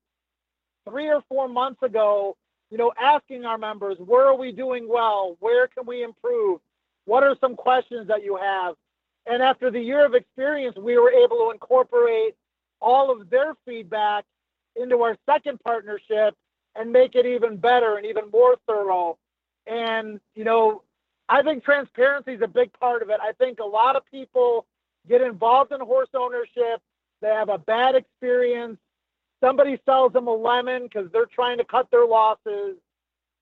three 0.89 1.09
or 1.09 1.23
four 1.29 1.49
months 1.49 1.83
ago 1.83 2.37
you 2.75 2.79
know, 2.79 2.93
asking 3.01 3.45
our 3.45 3.57
members, 3.57 3.97
where 3.99 4.27
are 4.27 4.37
we 4.37 4.51
doing 4.51 4.89
well? 4.89 5.37
Where 5.39 5.69
can 5.69 5.87
we 5.87 6.03
improve? 6.03 6.61
What 7.05 7.23
are 7.23 7.37
some 7.41 7.57
questions 7.57 8.09
that 8.09 8.25
you 8.25 8.37
have? 8.37 8.75
And 9.27 9.43
after 9.43 9.71
the 9.71 9.81
year 9.81 10.05
of 10.05 10.15
experience, 10.15 10.77
we 10.77 10.99
were 10.99 11.11
able 11.11 11.37
to 11.39 11.51
incorporate 11.51 12.35
all 12.81 13.11
of 13.11 13.31
their 13.31 13.55
feedback 13.67 14.25
into 14.77 15.03
our 15.03 15.17
second 15.27 15.61
partnership 15.61 16.35
and 16.75 16.93
make 16.93 17.15
it 17.15 17.25
even 17.25 17.57
better 17.57 17.97
and 17.97 18.07
even 18.07 18.25
more 18.33 18.57
thorough. 18.67 19.17
And, 19.67 20.21
you 20.35 20.45
know, 20.45 20.83
I 21.29 21.43
think 21.43 21.65
transparency 21.65 22.33
is 22.33 22.43
a 22.43 22.49
big 22.49 22.73
part 22.79 23.03
of 23.03 23.09
it. 23.11 23.19
I 23.23 23.33
think 23.33 23.61
a 23.61 23.65
lot 23.65 23.97
of 23.97 24.03
people 24.11 24.67
get 25.09 25.23
involved 25.23 25.73
in 25.73 25.81
horse 25.81 26.09
ownership, 26.15 26.83
they 27.21 27.29
have 27.29 27.49
a 27.49 27.59
bad 27.59 27.95
experience. 27.95 28.79
Somebody 29.43 29.79
sells 29.85 30.13
them 30.13 30.27
a 30.27 30.35
lemon 30.35 30.85
because 30.85 31.11
they're 31.13 31.27
trying 31.27 31.59
to 31.59 31.65
cut 31.65 31.91
their 31.91 32.07
losses 32.07 32.77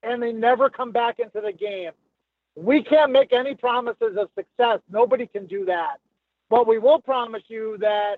and 0.01 0.21
they 0.21 0.31
never 0.31 0.69
come 0.69 0.91
back 0.91 1.19
into 1.19 1.41
the 1.41 1.51
game. 1.51 1.91
We 2.55 2.83
can't 2.83 3.11
make 3.11 3.33
any 3.33 3.55
promises 3.55 4.15
of 4.17 4.29
success. 4.37 4.79
Nobody 4.89 5.25
can 5.27 5.47
do 5.47 5.65
that. 5.65 5.97
But 6.49 6.67
we 6.67 6.77
will 6.77 7.01
promise 7.01 7.43
you 7.47 7.77
that 7.79 8.17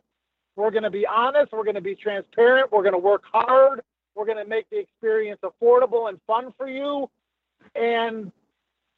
we're 0.55 0.71
going 0.71 0.83
to 0.83 0.89
be 0.89 1.05
honest, 1.05 1.51
we're 1.51 1.63
going 1.63 1.75
to 1.75 1.81
be 1.81 1.95
transparent, 1.95 2.71
we're 2.71 2.83
going 2.83 2.93
to 2.93 2.99
work 2.99 3.23
hard, 3.31 3.81
we're 4.15 4.25
going 4.25 4.37
to 4.37 4.45
make 4.45 4.69
the 4.69 4.79
experience 4.79 5.39
affordable 5.43 6.09
and 6.09 6.19
fun 6.25 6.53
for 6.57 6.67
you, 6.67 7.09
and 7.75 8.31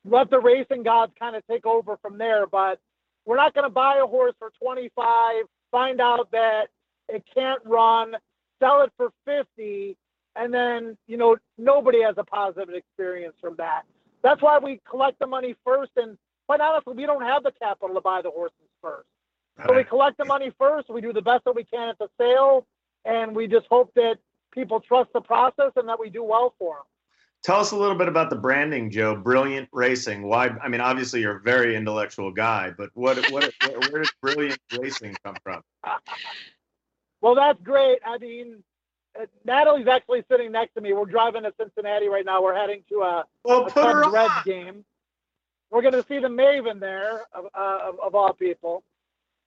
let 0.06 0.30
the 0.30 0.40
racing 0.40 0.84
gods 0.84 1.12
kind 1.20 1.36
of 1.36 1.46
take 1.48 1.66
over 1.66 1.98
from 1.98 2.18
there. 2.18 2.48
But 2.48 2.80
we're 3.26 3.38
not 3.38 3.54
going 3.54 3.66
to 3.66 3.70
buy 3.70 4.00
a 4.04 4.08
horse 4.08 4.34
for 4.40 4.52
25, 4.62 5.46
find 5.72 6.00
out 6.00 6.32
that 6.32 6.68
it 7.10 7.24
can't 7.34 7.62
run, 7.66 8.16
sell 8.60 8.82
it 8.82 8.92
for 8.98 9.12
50, 9.26 9.98
and 10.36 10.54
then, 10.54 10.98
you 11.08 11.18
know, 11.18 11.38
nobody 11.58 12.04
has 12.04 12.16
a 12.18 12.24
positive 12.24 12.74
experience 12.74 13.36
from 13.42 13.56
that. 13.58 13.84
That's 14.28 14.42
why 14.42 14.60
we 14.60 14.82
collect 14.90 15.20
the 15.20 15.26
money 15.26 15.56
first. 15.64 15.92
And 15.96 16.18
quite 16.48 16.60
honestly, 16.60 16.94
we 16.96 17.06
don't 17.06 17.22
have 17.22 17.44
the 17.44 17.54
capital 17.54 17.96
to 17.96 18.02
buy 18.02 18.22
the 18.22 18.30
horses 18.30 18.58
first. 18.82 19.08
So 19.66 19.74
we 19.74 19.86
collect 19.86 20.18
the 20.18 20.26
money 20.26 20.52
first. 20.60 20.90
We 20.90 21.00
do 21.00 21.14
the 21.14 21.22
best 21.22 21.46
that 21.46 21.56
we 21.56 21.64
can 21.64 21.88
at 21.88 21.98
the 21.98 22.10
sale, 22.20 22.68
and 23.06 23.34
we 23.34 23.48
just 23.48 23.68
hope 23.70 23.94
that 23.96 24.18
people 24.52 24.82
trust 24.82 25.12
the 25.14 25.22
process 25.22 25.72
and 25.78 25.88
that 25.88 25.98
we 25.98 26.10
do 26.10 26.24
well 26.24 26.54
for 26.60 26.76
them. 26.76 26.84
Tell 27.42 27.62
us 27.62 27.72
a 27.72 27.78
little 27.78 27.96
bit 27.96 28.10
about 28.10 28.30
the 28.30 28.36
branding, 28.36 28.92
Joe. 28.92 29.16
Brilliant 29.16 29.70
Racing. 29.72 30.24
Why? 30.24 30.50
I 30.62 30.68
mean, 30.68 30.82
obviously 30.82 31.22
you're 31.22 31.38
a 31.38 31.42
very 31.42 31.78
intellectual 31.78 32.32
guy, 32.32 32.74
but 32.78 32.90
what? 32.96 33.18
What? 33.32 33.50
where, 33.62 33.80
where 33.80 34.02
does 34.02 34.12
Brilliant 34.22 34.60
Racing 34.78 35.16
come 35.24 35.38
from? 35.42 35.62
Well, 37.22 37.36
that's 37.36 37.62
great. 37.64 38.00
I 38.06 38.18
mean, 38.18 38.62
Natalie's 39.46 39.88
actually 39.88 40.24
sitting 40.30 40.52
next 40.52 40.74
to 40.76 40.82
me. 40.82 40.94
We're 40.94 41.06
driving 41.06 41.44
to 41.44 41.54
Cincinnati 41.60 42.08
right 42.08 42.26
now. 42.26 42.44
We're 42.44 42.56
heading 42.56 42.84
to 42.90 43.02
a, 43.02 43.26
well, 43.44 43.66
a 43.66 43.72
put 43.72 43.86
her 43.86 44.04
Cubs 44.04 44.14
Reds 44.14 44.34
on. 44.38 44.44
game. 44.46 44.86
We're 45.70 45.82
going 45.82 45.94
to 45.94 46.06
see 46.08 46.20
the 46.20 46.28
Maven 46.28 46.80
there, 46.80 47.22
of, 47.34 47.46
uh, 47.54 47.80
of, 47.84 48.00
of 48.00 48.16
all 48.16 48.34
people. 48.34 48.84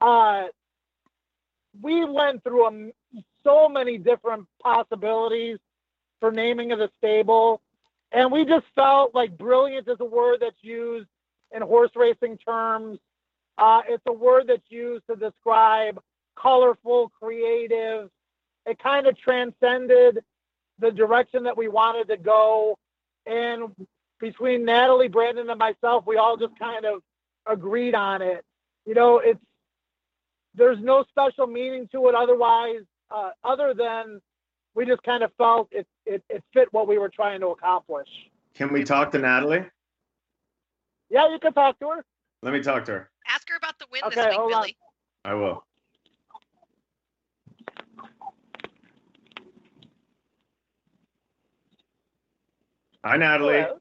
Uh, 0.00 0.44
we 1.80 2.04
went 2.04 2.42
through 2.42 2.66
a, 2.66 2.92
so 3.44 3.68
many 3.68 3.96
different 3.96 4.46
possibilities 4.62 5.58
for 6.18 6.30
naming 6.30 6.72
of 6.72 6.78
the 6.78 6.90
stable, 6.98 7.60
and 8.12 8.30
we 8.30 8.44
just 8.44 8.66
felt 8.74 9.14
like 9.14 9.38
brilliant 9.38 9.88
is 9.88 9.96
a 10.00 10.04
word 10.04 10.38
that's 10.40 10.62
used 10.62 11.08
in 11.54 11.62
horse 11.62 11.90
racing 11.96 12.36
terms. 12.38 12.98
Uh, 13.56 13.82
it's 13.88 14.02
a 14.06 14.12
word 14.12 14.44
that's 14.48 14.68
used 14.68 15.06
to 15.08 15.16
describe 15.16 16.00
colorful, 16.36 17.10
creative. 17.20 18.10
It 18.66 18.78
kind 18.78 19.06
of 19.06 19.18
transcended 19.18 20.20
the 20.78 20.90
direction 20.90 21.44
that 21.44 21.56
we 21.56 21.68
wanted 21.68 22.08
to 22.08 22.16
go. 22.16 22.76
And 23.26 23.74
between 24.18 24.64
Natalie, 24.64 25.08
Brandon, 25.08 25.48
and 25.48 25.58
myself, 25.58 26.04
we 26.06 26.16
all 26.16 26.36
just 26.36 26.58
kind 26.58 26.84
of 26.84 27.02
agreed 27.46 27.94
on 27.94 28.22
it. 28.22 28.44
You 28.86 28.94
know, 28.94 29.18
it's 29.18 29.40
there's 30.54 30.78
no 30.80 31.04
special 31.08 31.46
meaning 31.46 31.88
to 31.92 32.08
it 32.08 32.14
otherwise, 32.14 32.82
uh, 33.10 33.30
other 33.44 33.72
than 33.74 34.20
we 34.74 34.84
just 34.84 35.02
kind 35.02 35.22
of 35.22 35.32
felt 35.38 35.68
it, 35.70 35.86
it 36.06 36.22
it 36.28 36.42
fit 36.52 36.68
what 36.72 36.88
we 36.88 36.98
were 36.98 37.08
trying 37.08 37.40
to 37.40 37.48
accomplish. 37.48 38.08
Can 38.54 38.72
we 38.72 38.84
talk 38.84 39.12
to 39.12 39.18
Natalie? 39.18 39.64
Yeah, 41.08 41.30
you 41.30 41.38
can 41.38 41.52
talk 41.52 41.78
to 41.80 41.88
her. 41.88 42.04
Let 42.42 42.52
me 42.52 42.62
talk 42.62 42.84
to 42.86 42.92
her. 42.92 43.10
Ask 43.28 43.48
her 43.48 43.56
about 43.56 43.78
the 43.78 43.86
win 43.92 44.02
Okay, 44.06 44.16
this 44.16 44.26
week, 44.26 44.34
hold 44.34 44.52
on. 44.52 44.62
Billy. 44.62 44.76
I 45.24 45.34
will. 45.34 45.64
Hi, 53.02 53.16
Natalie. 53.16 53.62
Hello. 53.62 53.78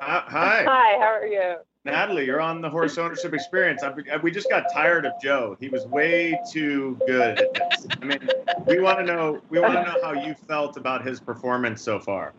Hi, 0.00 0.24
hi. 0.26 0.64
Hi, 0.66 0.98
how 0.98 1.12
are 1.12 1.26
you? 1.26 1.56
Natalie. 1.84 2.24
You're 2.24 2.40
on 2.40 2.62
the 2.62 2.70
horse 2.70 2.96
ownership 2.96 3.34
experience. 3.34 3.82
I, 3.82 3.92
we 4.22 4.30
just 4.30 4.48
got 4.48 4.64
tired 4.72 5.04
of 5.04 5.12
Joe. 5.22 5.58
He 5.60 5.68
was 5.68 5.84
way 5.86 6.40
too 6.50 6.98
good 7.06 7.38
at 7.38 7.52
this. 7.52 7.86
I 8.00 8.04
mean, 8.04 8.28
we 8.66 8.80
want 8.80 8.98
to 8.98 9.04
know. 9.04 9.42
We 9.50 9.60
want 9.60 9.74
to 9.74 9.82
know 9.82 9.96
how 10.02 10.12
you 10.14 10.34
felt 10.34 10.78
about 10.78 11.06
his 11.06 11.20
performance 11.20 11.82
so 11.82 12.00
far. 12.00 12.32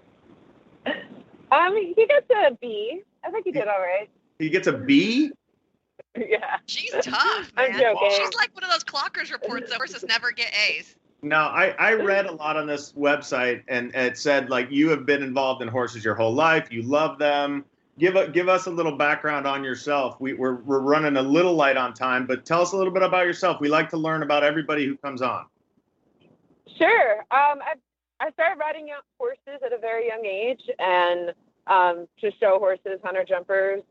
Um, 0.87 1.75
he 1.75 1.93
gets 2.07 2.27
a 2.31 2.57
B. 2.59 3.01
I 3.23 3.29
think 3.29 3.45
he 3.45 3.51
did 3.51 3.67
all 3.67 3.79
right. 3.79 4.09
He 4.39 4.49
gets 4.49 4.67
a 4.67 4.73
B. 4.73 5.31
Yeah. 6.15 6.57
She's 6.67 6.91
tough, 7.01 7.51
I'm 7.57 7.73
joking. 7.73 8.11
She's 8.11 8.33
like 8.35 8.53
one 8.53 8.63
of 8.63 8.69
those 8.69 8.83
clockers 8.83 9.31
reports 9.31 9.71
that 9.71 9.77
horses 9.77 10.03
never 10.03 10.31
get 10.31 10.53
A's. 10.69 10.95
Now, 11.23 11.47
I, 11.47 11.69
I 11.79 11.93
read 11.93 12.25
a 12.25 12.33
lot 12.33 12.57
on 12.57 12.67
this 12.67 12.91
website, 12.91 13.63
and 13.69 13.95
it 13.95 14.17
said 14.17 14.49
like 14.49 14.69
you 14.69 14.89
have 14.89 15.05
been 15.05 15.23
involved 15.23 15.61
in 15.61 15.69
horses 15.69 16.03
your 16.03 16.15
whole 16.15 16.33
life. 16.33 16.67
You 16.69 16.81
love 16.81 17.17
them. 17.17 17.63
Give 17.97 18.15
a, 18.15 18.27
give 18.27 18.49
us 18.49 18.65
a 18.65 18.71
little 18.71 18.97
background 18.97 19.47
on 19.47 19.63
yourself. 19.63 20.19
We, 20.19 20.33
we're 20.33 20.55
we're 20.55 20.81
running 20.81 21.15
a 21.15 21.21
little 21.21 21.53
light 21.53 21.77
on 21.77 21.93
time, 21.93 22.25
but 22.27 22.45
tell 22.45 22.61
us 22.61 22.73
a 22.73 22.77
little 22.77 22.91
bit 22.91 23.03
about 23.03 23.25
yourself. 23.25 23.61
We 23.61 23.69
like 23.69 23.89
to 23.91 23.97
learn 23.97 24.23
about 24.23 24.43
everybody 24.43 24.85
who 24.85 24.97
comes 24.97 25.21
on. 25.21 25.45
Sure. 26.77 27.19
Um, 27.31 27.59
I 27.61 27.75
I 28.19 28.31
started 28.31 28.59
riding 28.59 28.89
out 28.91 29.03
horses 29.17 29.61
at 29.65 29.71
a 29.71 29.77
very 29.77 30.07
young 30.07 30.25
age, 30.25 30.61
and 30.79 31.33
um, 31.67 32.07
to 32.19 32.31
show 32.39 32.57
horses, 32.59 32.99
hunter 33.03 33.23
jumpers, 33.23 33.83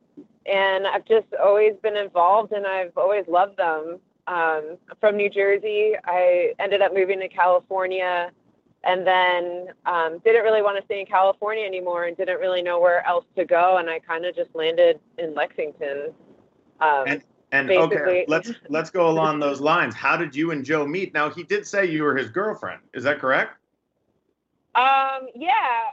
and 0.44 0.86
I've 0.86 1.06
just 1.06 1.28
always 1.42 1.74
been 1.82 1.96
involved, 1.96 2.52
and 2.52 2.66
I've 2.66 2.96
always 2.98 3.24
loved 3.26 3.56
them. 3.56 4.00
Um, 4.26 4.76
from 5.00 5.16
New 5.16 5.28
Jersey, 5.28 5.94
I 6.04 6.52
ended 6.60 6.80
up 6.82 6.94
moving 6.94 7.18
to 7.20 7.28
California, 7.28 8.30
and 8.84 9.06
then 9.06 9.68
um, 9.86 10.18
didn't 10.24 10.42
really 10.44 10.62
want 10.62 10.78
to 10.78 10.84
stay 10.84 11.00
in 11.00 11.06
California 11.06 11.64
anymore, 11.64 12.04
and 12.04 12.16
didn't 12.16 12.38
really 12.38 12.62
know 12.62 12.80
where 12.80 13.04
else 13.06 13.24
to 13.36 13.44
go, 13.44 13.78
and 13.78 13.90
I 13.90 13.98
kind 13.98 14.24
of 14.24 14.34
just 14.36 14.54
landed 14.54 15.00
in 15.18 15.34
Lexington. 15.34 16.12
Um, 16.80 17.04
And 17.06 17.22
and 17.52 17.70
okay, 17.70 17.88
Basically- 17.88 18.24
let's 18.28 18.50
let's 18.70 18.90
go 18.90 19.08
along 19.10 19.38
those 19.40 19.60
lines. 19.60 19.94
How 19.94 20.16
did 20.16 20.34
you 20.34 20.52
and 20.52 20.64
Joe 20.64 20.86
meet? 20.86 21.12
Now 21.12 21.28
he 21.28 21.42
did 21.42 21.66
say 21.66 21.84
you 21.86 22.02
were 22.02 22.16
his 22.16 22.30
girlfriend. 22.30 22.80
Is 22.94 23.04
that 23.04 23.18
correct? 23.18 23.56
Um, 24.74 25.28
yeah, 25.34 25.50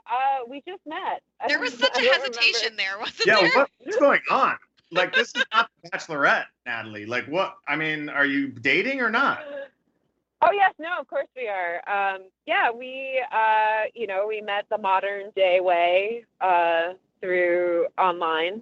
uh, 0.07 0.45
we 0.47 0.61
just 0.65 0.79
met. 0.87 1.21
There 1.49 1.59
was 1.59 1.73
such 1.77 1.97
I 1.97 2.01
a 2.01 2.05
don't 2.05 2.13
remember. 2.15 2.37
hesitation 2.39 2.77
there, 2.77 2.97
wasn't 2.97 3.27
Yeah. 3.27 3.39
there? 3.41 3.49
What, 3.57 3.69
what's 3.79 3.97
going 3.97 4.21
on? 4.31 4.57
Like 4.91 5.13
this 5.13 5.29
is 5.35 5.43
not 5.53 5.69
the 5.83 5.89
Bachelorette, 5.89 6.45
Natalie. 6.65 7.05
Like 7.05 7.25
what? 7.27 7.55
I 7.67 7.75
mean, 7.75 8.09
are 8.09 8.25
you 8.25 8.47
dating 8.47 9.01
or 9.01 9.09
not? 9.09 9.41
Oh 10.41 10.51
yes, 10.51 10.73
no, 10.79 10.99
of 10.99 11.07
course 11.07 11.27
we 11.35 11.47
are. 11.47 11.75
Um, 11.87 12.21
yeah, 12.47 12.71
we, 12.71 13.21
uh, 13.31 13.83
you 13.93 14.07
know, 14.07 14.25
we 14.27 14.41
met 14.41 14.65
the 14.69 14.77
modern 14.77 15.31
day 15.35 15.59
way 15.59 16.25
uh, 16.41 16.93
through 17.21 17.87
online. 17.97 18.61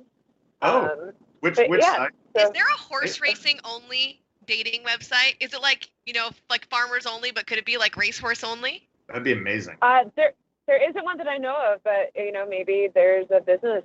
Oh, 0.61 0.85
Um, 0.85 1.11
which 1.41 1.57
which 1.67 1.81
yeah. 1.81 1.95
side? 1.95 2.09
Is 2.35 2.49
there 2.51 2.65
a 2.67 2.77
horse 2.77 3.21
racing 3.21 3.59
only 3.63 4.21
dating 4.47 4.83
website? 4.83 5.35
Is 5.39 5.53
it 5.53 5.61
like, 5.61 5.89
you 6.05 6.13
know, 6.13 6.29
like 6.49 6.67
farmers 6.69 7.05
only, 7.05 7.31
but 7.31 7.45
could 7.47 7.57
it 7.57 7.65
be 7.65 7.77
like 7.77 7.95
racehorse 7.95 8.43
only? 8.43 8.87
That'd 9.07 9.23
be 9.23 9.33
amazing. 9.33 9.77
uh, 9.81 10.05
there, 10.15 10.33
there 10.67 10.89
isn't 10.89 11.03
one 11.03 11.17
that 11.17 11.27
I 11.27 11.37
know 11.37 11.55
of, 11.73 11.83
but 11.83 12.11
you 12.15 12.31
know, 12.31 12.45
maybe 12.47 12.89
there's 12.93 13.27
a 13.29 13.39
business 13.39 13.83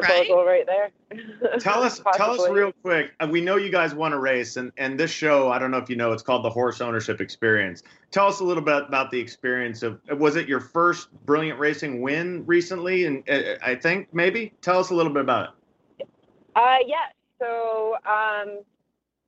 proposal 0.00 0.44
right, 0.44 0.66
there. 0.66 0.90
Tell 1.58 1.82
us, 1.82 2.02
tell 2.14 2.32
us 2.32 2.50
real 2.50 2.72
quick. 2.82 3.12
uh, 3.18 3.28
We 3.30 3.40
know 3.40 3.56
you 3.56 3.70
guys 3.70 3.94
want 3.94 4.12
to 4.12 4.18
race, 4.18 4.56
and 4.56 4.70
and 4.76 5.00
this 5.00 5.10
show, 5.10 5.50
I 5.50 5.58
don't 5.58 5.70
know 5.70 5.78
if 5.78 5.88
you 5.88 5.96
know, 5.96 6.12
it's 6.12 6.22
called 6.22 6.44
the 6.44 6.50
Horse 6.50 6.80
Ownership 6.80 7.20
Experience. 7.20 7.82
Tell 8.10 8.26
us 8.26 8.40
a 8.40 8.44
little 8.44 8.62
bit 8.62 8.84
about 8.86 9.10
the 9.10 9.18
experience 9.18 9.82
of. 9.82 10.00
Was 10.10 10.36
it 10.36 10.46
your 10.46 10.60
first 10.60 11.08
Brilliant 11.24 11.58
Racing 11.58 12.02
win 12.02 12.44
recently? 12.46 13.06
And 13.06 13.28
uh, 13.28 13.56
I 13.62 13.74
think 13.74 14.12
maybe 14.12 14.52
tell 14.60 14.78
us 14.78 14.90
a 14.90 14.94
little 14.94 15.12
bit 15.12 15.22
about 15.22 15.54
it. 15.98 16.08
Uh, 16.54 16.76
yes. 16.86 17.14
So 17.38 17.96
um, 18.04 18.60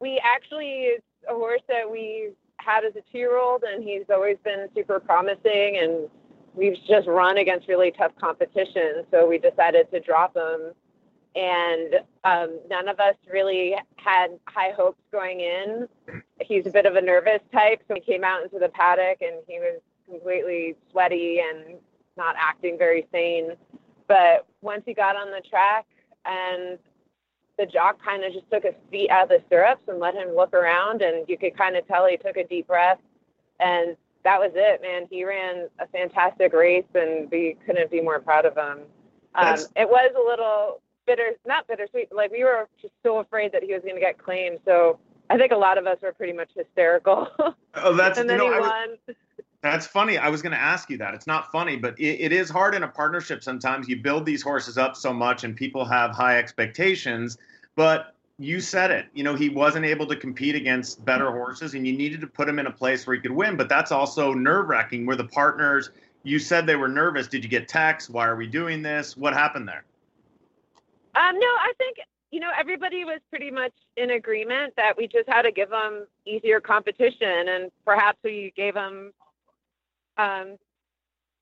we 0.00 0.20
actually 0.22 0.96
it's 0.96 1.04
a 1.28 1.32
horse 1.32 1.62
that 1.68 1.90
we 1.90 2.32
had 2.58 2.84
as 2.84 2.94
a 2.96 3.00
two-year-old, 3.12 3.62
and 3.62 3.82
he's 3.82 4.04
always 4.12 4.36
been 4.44 4.68
super 4.74 5.00
promising, 5.00 5.78
and 5.82 6.08
we've 6.54 6.76
just 6.86 7.06
run 7.06 7.38
against 7.38 7.68
really 7.68 7.92
tough 7.92 8.12
competition. 8.20 9.04
So 9.10 9.28
we 9.28 9.38
decided 9.38 9.90
to 9.92 10.00
drop 10.00 10.36
him, 10.36 10.72
and 11.34 11.94
um, 12.24 12.58
none 12.68 12.88
of 12.88 12.98
us 13.00 13.14
really 13.32 13.76
had 13.96 14.28
high 14.48 14.72
hopes 14.76 15.00
going 15.12 15.40
in. 15.40 15.88
He's 16.40 16.66
a 16.66 16.70
bit 16.70 16.86
of 16.86 16.96
a 16.96 17.00
nervous 17.00 17.40
type, 17.52 17.82
so 17.86 17.94
he 17.94 18.00
came 18.00 18.24
out 18.24 18.42
into 18.42 18.58
the 18.58 18.68
paddock, 18.68 19.22
and 19.22 19.36
he 19.46 19.58
was 19.58 19.80
completely 20.08 20.76
sweaty 20.90 21.40
and 21.40 21.78
not 22.16 22.34
acting 22.38 22.76
very 22.76 23.06
sane. 23.12 23.52
But 24.08 24.46
once 24.60 24.82
he 24.84 24.92
got 24.92 25.16
on 25.16 25.30
the 25.30 25.40
track 25.48 25.86
and 26.24 26.78
the 27.58 27.66
jock 27.66 28.02
kind 28.02 28.24
of 28.24 28.32
just 28.32 28.50
took 28.50 28.64
his 28.64 28.74
feet 28.90 29.10
out 29.10 29.24
of 29.24 29.28
the 29.28 29.42
stirrups 29.46 29.82
and 29.86 30.00
let 30.00 30.14
him 30.14 30.34
look 30.34 30.52
around, 30.52 31.02
and 31.02 31.28
you 31.28 31.38
could 31.38 31.56
kind 31.56 31.76
of 31.76 31.86
tell 31.86 32.06
he 32.06 32.16
took 32.16 32.36
a 32.36 32.44
deep 32.44 32.66
breath. 32.66 32.98
And 33.60 33.96
that 34.24 34.38
was 34.40 34.52
it, 34.54 34.82
man. 34.82 35.06
He 35.10 35.24
ran 35.24 35.68
a 35.78 35.86
fantastic 35.86 36.52
race, 36.52 36.84
and 36.94 37.30
we 37.30 37.56
couldn't 37.66 37.90
be 37.90 38.00
more 38.00 38.20
proud 38.20 38.44
of 38.46 38.56
him. 38.56 38.80
Um, 39.34 39.58
it 39.76 39.88
was 39.88 40.10
a 40.16 40.28
little 40.28 40.80
bitter, 41.06 41.30
not 41.46 41.66
bittersweet. 41.66 42.08
Like 42.12 42.30
we 42.30 42.44
were 42.44 42.68
just 42.80 42.94
so 43.02 43.18
afraid 43.18 43.52
that 43.52 43.62
he 43.62 43.72
was 43.72 43.82
going 43.82 43.94
to 43.94 44.00
get 44.00 44.18
claimed. 44.18 44.58
So 44.64 44.98
I 45.30 45.38
think 45.38 45.52
a 45.52 45.56
lot 45.56 45.78
of 45.78 45.86
us 45.86 45.98
were 46.02 46.12
pretty 46.12 46.32
much 46.32 46.50
hysterical. 46.56 47.28
Oh, 47.76 47.94
that's 47.94 48.18
and 48.18 48.28
then 48.28 48.40
you 48.40 48.48
know, 48.48 48.52
he 48.52 48.58
was- 48.60 48.68
won. 48.68 49.16
That's 49.62 49.86
funny. 49.86 50.18
I 50.18 50.28
was 50.28 50.42
going 50.42 50.50
to 50.52 50.58
ask 50.58 50.90
you 50.90 50.98
that. 50.98 51.14
It's 51.14 51.28
not 51.28 51.52
funny, 51.52 51.76
but 51.76 51.96
it, 52.00 52.18
it 52.20 52.32
is 52.32 52.50
hard 52.50 52.74
in 52.74 52.82
a 52.82 52.88
partnership 52.88 53.44
sometimes. 53.44 53.88
You 53.88 54.02
build 54.02 54.26
these 54.26 54.42
horses 54.42 54.76
up 54.76 54.96
so 54.96 55.12
much 55.12 55.44
and 55.44 55.54
people 55.54 55.84
have 55.84 56.10
high 56.10 56.36
expectations, 56.38 57.38
but 57.76 58.16
you 58.40 58.58
said 58.58 58.90
it. 58.90 59.06
You 59.12 59.22
know, 59.22 59.34
he 59.34 59.50
wasn't 59.50 59.84
able 59.84 60.06
to 60.06 60.16
compete 60.16 60.54
against 60.54 61.04
better 61.04 61.30
horses 61.30 61.74
and 61.74 61.86
you 61.86 61.92
needed 61.92 62.22
to 62.22 62.26
put 62.26 62.48
him 62.48 62.58
in 62.58 62.66
a 62.66 62.72
place 62.72 63.06
where 63.06 63.14
he 63.14 63.20
could 63.20 63.30
win, 63.30 63.56
but 63.56 63.68
that's 63.68 63.92
also 63.92 64.32
nerve 64.32 64.66
wracking 64.66 65.04
where 65.04 65.14
the 65.14 65.26
partners, 65.26 65.90
you 66.22 66.38
said 66.38 66.66
they 66.66 66.76
were 66.76 66.88
nervous. 66.88 67.28
Did 67.28 67.44
you 67.44 67.50
get 67.50 67.68
texts? 67.68 68.08
Why 68.08 68.26
are 68.26 68.36
we 68.36 68.46
doing 68.46 68.80
this? 68.80 69.14
What 69.14 69.34
happened 69.34 69.68
there? 69.68 69.84
Um, 71.14 71.38
no, 71.38 71.46
I 71.46 71.72
think 71.76 71.98
you 72.30 72.40
know 72.40 72.50
everybody 72.58 73.04
was 73.04 73.18
pretty 73.30 73.50
much 73.50 73.72
in 73.96 74.10
agreement 74.10 74.74
that 74.76 74.96
we 74.96 75.08
just 75.08 75.28
had 75.28 75.42
to 75.42 75.50
give 75.50 75.70
them 75.70 76.06
easier 76.24 76.60
competition, 76.60 77.48
and 77.48 77.70
perhaps 77.84 78.18
we 78.22 78.52
gave 78.56 78.74
them 78.74 79.12
um, 80.18 80.56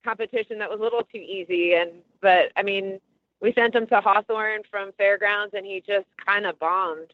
competition 0.04 0.58
that 0.60 0.70
was 0.70 0.80
a 0.80 0.82
little 0.82 1.02
too 1.02 1.18
easy. 1.18 1.74
And 1.74 1.90
but 2.22 2.50
I 2.56 2.62
mean, 2.62 2.98
we 3.40 3.52
sent 3.52 3.74
him 3.74 3.86
to 3.88 4.00
Hawthorne 4.00 4.62
from 4.70 4.92
Fairgrounds, 4.98 5.54
and 5.54 5.64
he 5.64 5.82
just 5.86 6.06
kind 6.24 6.46
of 6.46 6.58
bombed. 6.58 7.12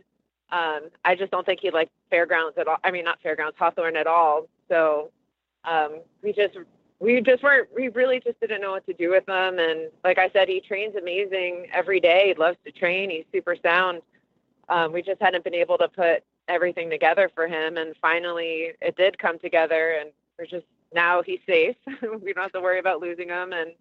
Um, 0.50 0.90
I 1.04 1.14
just 1.14 1.30
don't 1.30 1.44
think 1.44 1.60
he 1.60 1.70
liked 1.70 1.92
Fairgrounds 2.10 2.56
at 2.58 2.68
all. 2.68 2.76
I 2.84 2.90
mean, 2.90 3.04
not 3.04 3.20
Fairgrounds, 3.22 3.56
Hawthorne 3.58 3.96
at 3.96 4.06
all. 4.06 4.48
So 4.68 5.10
um, 5.64 6.00
we 6.22 6.32
just 6.32 6.56
we 7.00 7.20
just 7.20 7.42
weren't 7.42 7.68
we 7.74 7.88
really 7.88 8.20
just 8.20 8.38
didn't 8.40 8.60
know 8.60 8.72
what 8.72 8.86
to 8.86 8.92
do 8.94 9.10
with 9.10 9.28
him 9.28 9.58
and 9.58 9.90
like 10.04 10.18
i 10.18 10.30
said 10.30 10.48
he 10.48 10.60
trains 10.60 10.94
amazing 10.94 11.66
every 11.72 12.00
day 12.00 12.32
he 12.34 12.40
loves 12.40 12.56
to 12.64 12.72
train 12.72 13.10
he's 13.10 13.24
super 13.32 13.56
sound 13.62 14.00
um, 14.68 14.92
we 14.92 15.02
just 15.02 15.20
hadn't 15.20 15.44
been 15.44 15.54
able 15.54 15.76
to 15.76 15.88
put 15.88 16.22
everything 16.48 16.88
together 16.88 17.30
for 17.34 17.46
him 17.46 17.76
and 17.76 17.94
finally 18.00 18.72
it 18.80 18.96
did 18.96 19.18
come 19.18 19.38
together 19.38 19.96
and 20.00 20.10
we're 20.38 20.46
just 20.46 20.66
now 20.94 21.22
he's 21.22 21.40
safe 21.46 21.76
we 22.22 22.32
don't 22.32 22.44
have 22.44 22.52
to 22.52 22.60
worry 22.60 22.78
about 22.78 23.00
losing 23.00 23.28
him 23.28 23.52
and 23.52 23.72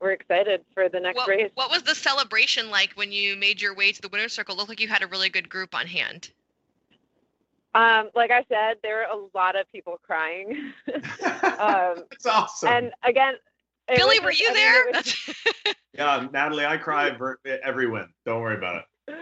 we're 0.00 0.12
excited 0.12 0.64
for 0.74 0.88
the 0.88 1.00
next 1.00 1.16
What, 1.16 1.28
race 1.28 1.50
what 1.54 1.70
was 1.70 1.82
the 1.82 1.94
celebration 1.94 2.70
like 2.70 2.92
when 2.94 3.10
you 3.12 3.36
made 3.36 3.60
your 3.60 3.74
way 3.74 3.92
to 3.92 4.00
the 4.00 4.08
winner's 4.08 4.32
circle? 4.32 4.56
Looked 4.56 4.68
like 4.68 4.80
you 4.80 4.88
had 4.88 5.02
a 5.02 5.06
really 5.06 5.28
good 5.28 5.48
group 5.48 5.74
on 5.74 5.86
hand. 5.86 6.30
um, 7.74 8.10
like 8.14 8.30
i 8.30 8.44
said 8.48 8.76
there 8.82 8.96
were 8.96 9.18
a 9.20 9.36
lot 9.36 9.54
of 9.58 9.70
people 9.70 9.98
crying 10.06 10.72
um, 11.58 12.04
It's 12.12 12.26
awesome. 12.26 12.68
and 12.72 12.92
again 13.04 13.34
Billy, 13.94 14.18
was 14.18 14.24
were 14.26 14.30
just- 14.32 14.40
you 14.42 14.48
I 14.50 14.52
mean, 14.52 14.62
there? 14.62 14.88
it 14.90 14.94
was- 15.66 15.74
yeah, 15.94 16.26
Natalie, 16.32 16.66
I 16.66 16.76
cry 16.76 17.10
ver- 17.10 17.38
every 17.64 17.88
win. 17.88 18.06
Don't 18.26 18.40
worry 18.42 18.56
about 18.56 18.84
it. 19.08 19.14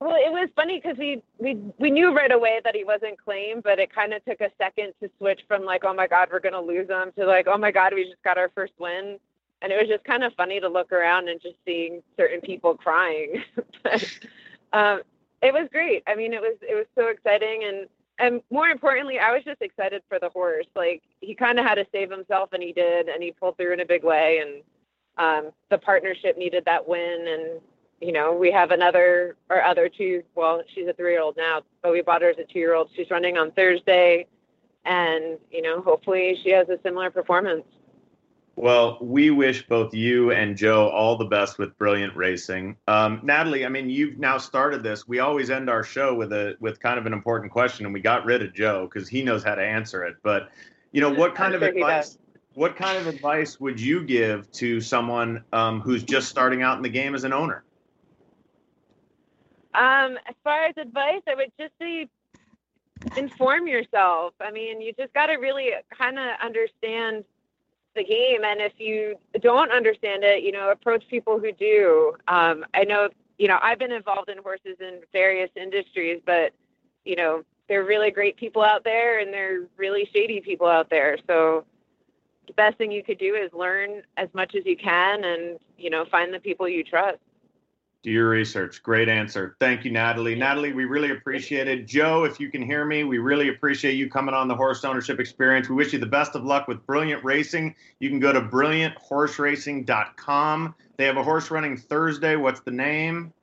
Well, 0.00 0.14
it 0.14 0.30
was 0.32 0.48
funny 0.56 0.80
because 0.80 0.96
we 0.96 1.20
we 1.38 1.56
we 1.78 1.90
knew 1.90 2.14
right 2.16 2.30
away 2.32 2.60
that 2.64 2.74
he 2.76 2.84
wasn't 2.84 3.18
claimed, 3.22 3.64
but 3.64 3.78
it 3.80 3.92
kind 3.92 4.14
of 4.14 4.24
took 4.24 4.40
a 4.40 4.50
second 4.58 4.92
to 5.02 5.10
switch 5.18 5.40
from 5.48 5.64
like, 5.64 5.84
oh 5.84 5.92
my 5.92 6.06
God, 6.06 6.28
we're 6.32 6.38
gonna 6.40 6.60
lose 6.60 6.88
him, 6.88 7.10
to 7.18 7.26
like, 7.26 7.48
oh 7.48 7.58
my 7.58 7.70
God, 7.72 7.92
we 7.92 8.04
just 8.04 8.22
got 8.22 8.38
our 8.38 8.48
first 8.54 8.72
win, 8.78 9.18
and 9.62 9.72
it 9.72 9.78
was 9.78 9.88
just 9.88 10.04
kind 10.04 10.24
of 10.24 10.32
funny 10.34 10.60
to 10.60 10.68
look 10.68 10.92
around 10.92 11.28
and 11.28 11.40
just 11.40 11.56
seeing 11.64 12.02
certain 12.16 12.40
people 12.40 12.74
crying. 12.74 13.42
but, 13.82 14.18
um, 14.72 15.02
it 15.42 15.52
was 15.52 15.68
great. 15.72 16.02
I 16.06 16.14
mean, 16.14 16.32
it 16.32 16.40
was 16.40 16.56
it 16.60 16.74
was 16.74 16.86
so 16.94 17.08
exciting, 17.08 17.64
and 17.64 17.88
and 18.18 18.42
more 18.50 18.68
importantly, 18.68 19.18
I 19.18 19.32
was 19.32 19.42
just 19.44 19.62
excited 19.62 20.02
for 20.08 20.18
the 20.18 20.28
horse. 20.28 20.66
Like 20.76 21.02
he 21.20 21.34
kind 21.34 21.58
of 21.58 21.64
had 21.64 21.76
to 21.76 21.86
save 21.92 22.10
himself, 22.10 22.50
and 22.52 22.62
he 22.62 22.72
did, 22.72 23.08
and 23.08 23.22
he 23.22 23.32
pulled 23.32 23.56
through 23.56 23.72
in 23.72 23.80
a 23.80 23.86
big 23.86 24.04
way, 24.04 24.42
and 24.42 24.62
um, 25.16 25.52
the 25.70 25.78
partnership 25.78 26.36
needed 26.36 26.64
that 26.66 26.86
win, 26.86 27.26
and 27.28 27.60
you 28.00 28.12
know, 28.12 28.34
we 28.34 28.50
have 28.50 28.70
another 28.70 29.36
our 29.48 29.62
other 29.62 29.88
two. 29.88 30.22
Well, 30.34 30.62
she's 30.74 30.88
a 30.88 30.92
three-year-old 30.92 31.36
now, 31.36 31.62
but 31.82 31.92
we 31.92 32.02
bought 32.02 32.22
her 32.22 32.30
as 32.30 32.38
a 32.38 32.44
two-year-old. 32.44 32.90
She's 32.94 33.10
running 33.10 33.38
on 33.38 33.50
Thursday, 33.52 34.26
and 34.84 35.38
you 35.50 35.62
know, 35.62 35.80
hopefully 35.80 36.38
she 36.42 36.50
has 36.50 36.68
a 36.68 36.78
similar 36.82 37.10
performance. 37.10 37.64
Well, 38.56 38.98
we 39.00 39.30
wish 39.30 39.66
both 39.66 39.94
you 39.94 40.32
and 40.32 40.56
Joe 40.56 40.88
all 40.88 41.16
the 41.16 41.24
best 41.24 41.58
with 41.58 41.76
brilliant 41.78 42.14
racing. 42.14 42.76
Um, 42.86 43.20
Natalie, 43.22 43.64
I 43.64 43.68
mean, 43.68 43.88
you've 43.88 44.18
now 44.18 44.38
started 44.38 44.82
this. 44.82 45.08
We 45.08 45.18
always 45.20 45.50
end 45.50 45.70
our 45.70 45.82
show 45.82 46.14
with 46.14 46.32
a 46.32 46.56
with 46.60 46.80
kind 46.80 46.98
of 46.98 47.06
an 47.06 47.12
important 47.12 47.52
question, 47.52 47.86
and 47.86 47.94
we 47.94 48.00
got 48.00 48.24
rid 48.24 48.42
of 48.42 48.52
Joe 48.52 48.88
because 48.92 49.08
he 49.08 49.22
knows 49.22 49.42
how 49.42 49.54
to 49.54 49.62
answer 49.62 50.04
it. 50.04 50.16
But 50.22 50.50
you 50.92 51.00
know, 51.00 51.10
what 51.10 51.34
kind 51.34 51.54
I'm 51.54 51.62
of 51.62 51.68
sure 51.68 51.76
advice? 51.76 52.18
What 52.54 52.76
kind 52.76 52.98
of 52.98 53.06
advice 53.06 53.60
would 53.60 53.80
you 53.80 54.02
give 54.04 54.50
to 54.52 54.80
someone 54.80 55.44
um, 55.52 55.80
who's 55.80 56.02
just 56.02 56.28
starting 56.28 56.62
out 56.62 56.76
in 56.76 56.82
the 56.82 56.88
game 56.88 57.14
as 57.14 57.24
an 57.24 57.32
owner? 57.32 57.64
Um, 59.72 60.18
as 60.28 60.34
far 60.42 60.64
as 60.64 60.74
advice, 60.76 61.22
I 61.28 61.36
would 61.36 61.52
just 61.58 61.72
say 61.80 62.08
inform 63.16 63.68
yourself. 63.68 64.34
I 64.40 64.50
mean, 64.50 64.80
you 64.80 64.92
just 64.92 65.14
got 65.14 65.26
to 65.26 65.36
really 65.36 65.70
kind 65.96 66.18
of 66.18 66.26
understand 66.44 67.24
the 67.94 68.04
game, 68.04 68.44
and 68.44 68.60
if 68.60 68.72
you 68.78 69.16
don't 69.40 69.70
understand 69.70 70.22
it, 70.24 70.42
you 70.42 70.52
know, 70.52 70.70
approach 70.70 71.04
people 71.08 71.38
who 71.38 71.52
do. 71.52 72.14
Um, 72.28 72.64
I 72.74 72.84
know, 72.84 73.08
you 73.38 73.48
know, 73.48 73.58
I've 73.62 73.78
been 73.78 73.92
involved 73.92 74.28
in 74.28 74.38
horses 74.38 74.76
in 74.80 75.00
various 75.12 75.50
industries, 75.56 76.20
but 76.24 76.52
you 77.04 77.16
know, 77.16 77.42
there 77.68 77.80
are 77.80 77.86
really 77.86 78.10
great 78.10 78.36
people 78.36 78.62
out 78.62 78.84
there, 78.84 79.20
and 79.20 79.32
there 79.32 79.56
are 79.56 79.66
really 79.76 80.08
shady 80.14 80.40
people 80.40 80.66
out 80.66 80.90
there. 80.90 81.16
So 81.26 81.64
the 82.46 82.52
best 82.52 82.76
thing 82.78 82.90
you 82.90 83.02
could 83.02 83.18
do 83.18 83.34
is 83.34 83.52
learn 83.52 84.02
as 84.16 84.28
much 84.34 84.54
as 84.54 84.64
you 84.66 84.76
can, 84.76 85.24
and 85.24 85.58
you 85.78 85.90
know, 85.90 86.04
find 86.10 86.32
the 86.32 86.40
people 86.40 86.68
you 86.68 86.84
trust. 86.84 87.18
Do 88.02 88.10
your 88.10 88.30
research. 88.30 88.82
Great 88.82 89.10
answer. 89.10 89.56
Thank 89.60 89.84
you, 89.84 89.90
Natalie. 89.90 90.34
Natalie, 90.34 90.72
we 90.72 90.86
really 90.86 91.10
appreciate 91.10 91.68
it. 91.68 91.86
Joe, 91.86 92.24
if 92.24 92.40
you 92.40 92.50
can 92.50 92.62
hear 92.62 92.86
me, 92.86 93.04
we 93.04 93.18
really 93.18 93.50
appreciate 93.50 93.92
you 93.92 94.08
coming 94.08 94.34
on 94.34 94.48
the 94.48 94.56
horse 94.56 94.86
ownership 94.86 95.20
experience. 95.20 95.68
We 95.68 95.74
wish 95.74 95.92
you 95.92 95.98
the 95.98 96.06
best 96.06 96.34
of 96.34 96.44
luck 96.44 96.66
with 96.66 96.86
Brilliant 96.86 97.22
Racing. 97.22 97.74
You 97.98 98.08
can 98.08 98.18
go 98.18 98.32
to 98.32 98.40
brillianthorseracing.com. 98.40 100.74
They 100.96 101.04
have 101.04 101.18
a 101.18 101.22
horse 101.22 101.50
running 101.50 101.76
Thursday. 101.76 102.36
What's 102.36 102.60
the 102.60 102.70
name? 102.70 103.34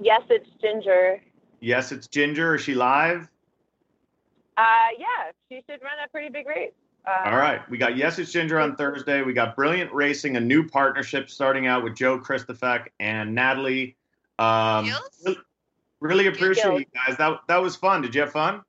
Yes, 0.00 0.22
it's 0.30 0.48
Ginger. 0.62 1.20
Yes, 1.60 1.92
it's 1.92 2.06
Ginger. 2.06 2.54
Is 2.54 2.62
she 2.62 2.74
live? 2.74 3.28
Uh, 4.56 4.86
yeah, 4.98 5.30
she 5.50 5.62
should 5.68 5.82
run 5.82 5.98
a 6.02 6.08
pretty 6.08 6.30
big 6.30 6.46
race. 6.46 6.72
Uh, 7.06 7.30
All 7.30 7.36
right. 7.36 7.68
We 7.70 7.78
got 7.78 7.96
Yes, 7.96 8.18
it's 8.18 8.32
Ginger 8.32 8.58
on 8.60 8.76
Thursday. 8.76 9.22
We 9.22 9.32
got 9.32 9.56
Brilliant 9.56 9.92
Racing, 9.92 10.36
a 10.36 10.40
new 10.40 10.66
partnership 10.66 11.30
starting 11.30 11.66
out 11.66 11.82
with 11.82 11.94
Joe 11.94 12.18
Kristifek 12.18 12.88
and 13.00 13.34
Natalie. 13.34 13.96
Um, 14.38 14.84
Gils? 14.86 15.24
re- 15.24 15.36
really 16.00 16.26
appreciate 16.26 16.78
you 16.78 16.84
guys. 16.94 17.16
That, 17.16 17.40
that 17.48 17.62
was 17.62 17.76
fun. 17.76 18.02
Did 18.02 18.14
you 18.14 18.20
have 18.20 18.32
fun? 18.32 18.62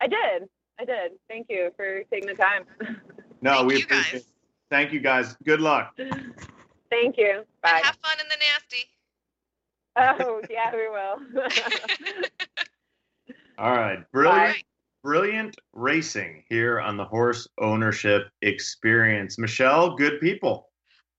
I 0.00 0.06
did. 0.08 0.48
I 0.78 0.84
did. 0.84 1.12
Thank 1.28 1.46
you 1.48 1.70
for 1.76 2.02
taking 2.12 2.28
the 2.28 2.34
time. 2.34 2.64
No, 3.42 3.56
Thank 3.56 3.68
we 3.68 3.74
you, 3.76 3.86
guys. 3.86 3.98
appreciate 3.98 4.20
it. 4.20 4.26
Thank 4.70 4.92
you 4.94 5.00
guys. 5.00 5.36
Good 5.44 5.60
luck. 5.60 5.94
Thank 6.90 7.18
you. 7.18 7.44
Bye. 7.62 7.70
And 7.76 7.84
have 7.84 7.98
fun 8.02 8.16
in 8.18 8.26
the 8.28 8.36
nasty. 8.38 10.24
Oh, 10.24 10.40
yeah, 10.50 10.72
we 10.74 10.88
will. 10.88 11.44
All 13.58 13.72
right. 13.72 14.10
Brilliant, 14.10 14.40
All 14.40 14.46
right. 14.46 14.64
Brilliant 15.06 15.56
racing 15.72 16.42
here 16.48 16.80
on 16.80 16.96
the 16.96 17.04
horse 17.04 17.46
ownership 17.60 18.28
experience. 18.42 19.38
Michelle, 19.38 19.94
good 19.94 20.18
people. 20.20 20.68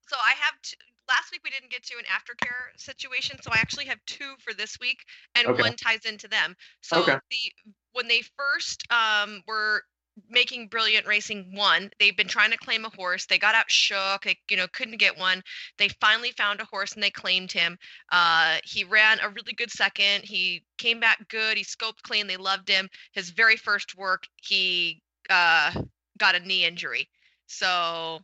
So 0.10 0.18
I 0.18 0.34
have 0.42 0.56
t- 0.62 0.76
last 1.08 1.32
week 1.32 1.40
we 1.46 1.50
didn't 1.52 1.72
get 1.72 1.84
to 1.84 1.96
an 1.98 2.04
aftercare 2.04 2.78
situation, 2.78 3.38
so 3.42 3.50
I 3.54 3.60
actually 3.60 3.86
have 3.86 4.00
two 4.06 4.34
for 4.40 4.54
this 4.54 4.78
week, 4.82 5.00
and 5.36 5.48
Okay. 5.48 5.62
one 5.62 5.78
ties 5.78 6.04
into 6.04 6.28
them. 6.28 6.54
So 6.82 6.98
Okay. 7.02 7.18
the 7.32 7.72
when 7.94 8.10
they 8.10 8.24
first 8.38 8.84
um, 8.92 9.42
were 9.48 9.84
making 10.30 10.68
brilliant 10.68 11.06
racing 11.06 11.54
one 11.54 11.90
they've 12.00 12.18
been 12.18 12.28
trying 12.28 12.52
to 12.52 12.58
claim 12.58 12.86
a 12.86 12.90
horse 12.90 13.26
they 13.26 13.38
got 13.38 13.56
out 13.56 13.70
shook 13.70 14.26
they 14.28 14.38
you 14.50 14.58
know 14.58 14.68
couldn't 14.74 14.98
get 14.98 15.18
one. 15.18 15.42
They 15.78 15.90
finally 16.02 16.32
found 16.32 16.60
a 16.60 16.66
horse 16.66 16.94
and 16.94 17.02
they 17.04 17.10
claimed 17.10 17.52
him. 17.52 17.78
Uh, 18.12 18.58
he 18.64 18.84
ran 18.84 19.20
a 19.22 19.30
really 19.30 19.54
good 19.54 19.72
second 19.72 20.24
he 20.24 20.64
came 20.78 21.00
back 21.00 21.28
good 21.30 21.58
he 21.58 21.64
scoped 21.64 22.02
clean 22.04 22.28
they 22.28 22.38
loved 22.38 22.70
him. 22.70 22.90
His 23.14 23.30
very 23.30 23.56
first 23.56 23.98
work 23.98 24.24
he 24.42 25.02
uh, 25.30 25.72
got 26.18 26.36
a 26.36 26.40
knee 26.40 26.66
injury. 26.66 27.10
So 27.48 28.20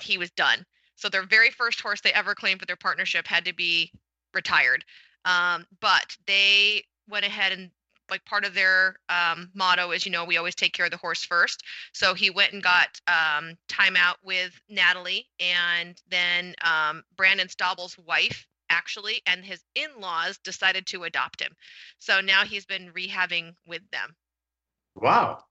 he 0.00 0.18
was 0.18 0.30
done. 0.30 0.64
So 0.96 1.08
their 1.08 1.26
very 1.26 1.50
first 1.50 1.80
horse 1.80 2.00
they 2.00 2.12
ever 2.12 2.34
claimed 2.34 2.60
for 2.60 2.66
their 2.66 2.76
partnership 2.76 3.26
had 3.26 3.44
to 3.44 3.54
be 3.54 3.90
retired. 4.34 4.84
Um, 5.24 5.66
but 5.80 6.16
they 6.26 6.84
went 7.08 7.26
ahead 7.26 7.52
and 7.52 7.70
like 8.12 8.24
part 8.26 8.44
of 8.44 8.54
their 8.54 8.96
um, 9.08 9.50
motto 9.54 9.90
is, 9.90 10.04
you 10.04 10.12
know, 10.12 10.24
we 10.24 10.36
always 10.36 10.54
take 10.54 10.74
care 10.74 10.84
of 10.84 10.92
the 10.92 10.98
horse 10.98 11.24
first. 11.24 11.62
So 11.92 12.12
he 12.12 12.28
went 12.28 12.52
and 12.52 12.62
got 12.62 13.00
um, 13.08 13.56
timeout 13.68 14.16
with 14.22 14.52
Natalie, 14.68 15.26
and 15.40 16.00
then 16.10 16.54
um, 16.62 17.02
Brandon 17.16 17.48
Stauble's 17.48 17.96
wife 17.98 18.46
actually, 18.68 19.22
and 19.26 19.44
his 19.44 19.62
in-laws 19.74 20.38
decided 20.44 20.86
to 20.86 21.04
adopt 21.04 21.40
him. 21.40 21.52
So 21.98 22.20
now 22.20 22.44
he's 22.44 22.66
been 22.66 22.92
rehabbing 22.92 23.54
with 23.66 23.82
them. 23.90 24.14
Wow, 24.94 25.44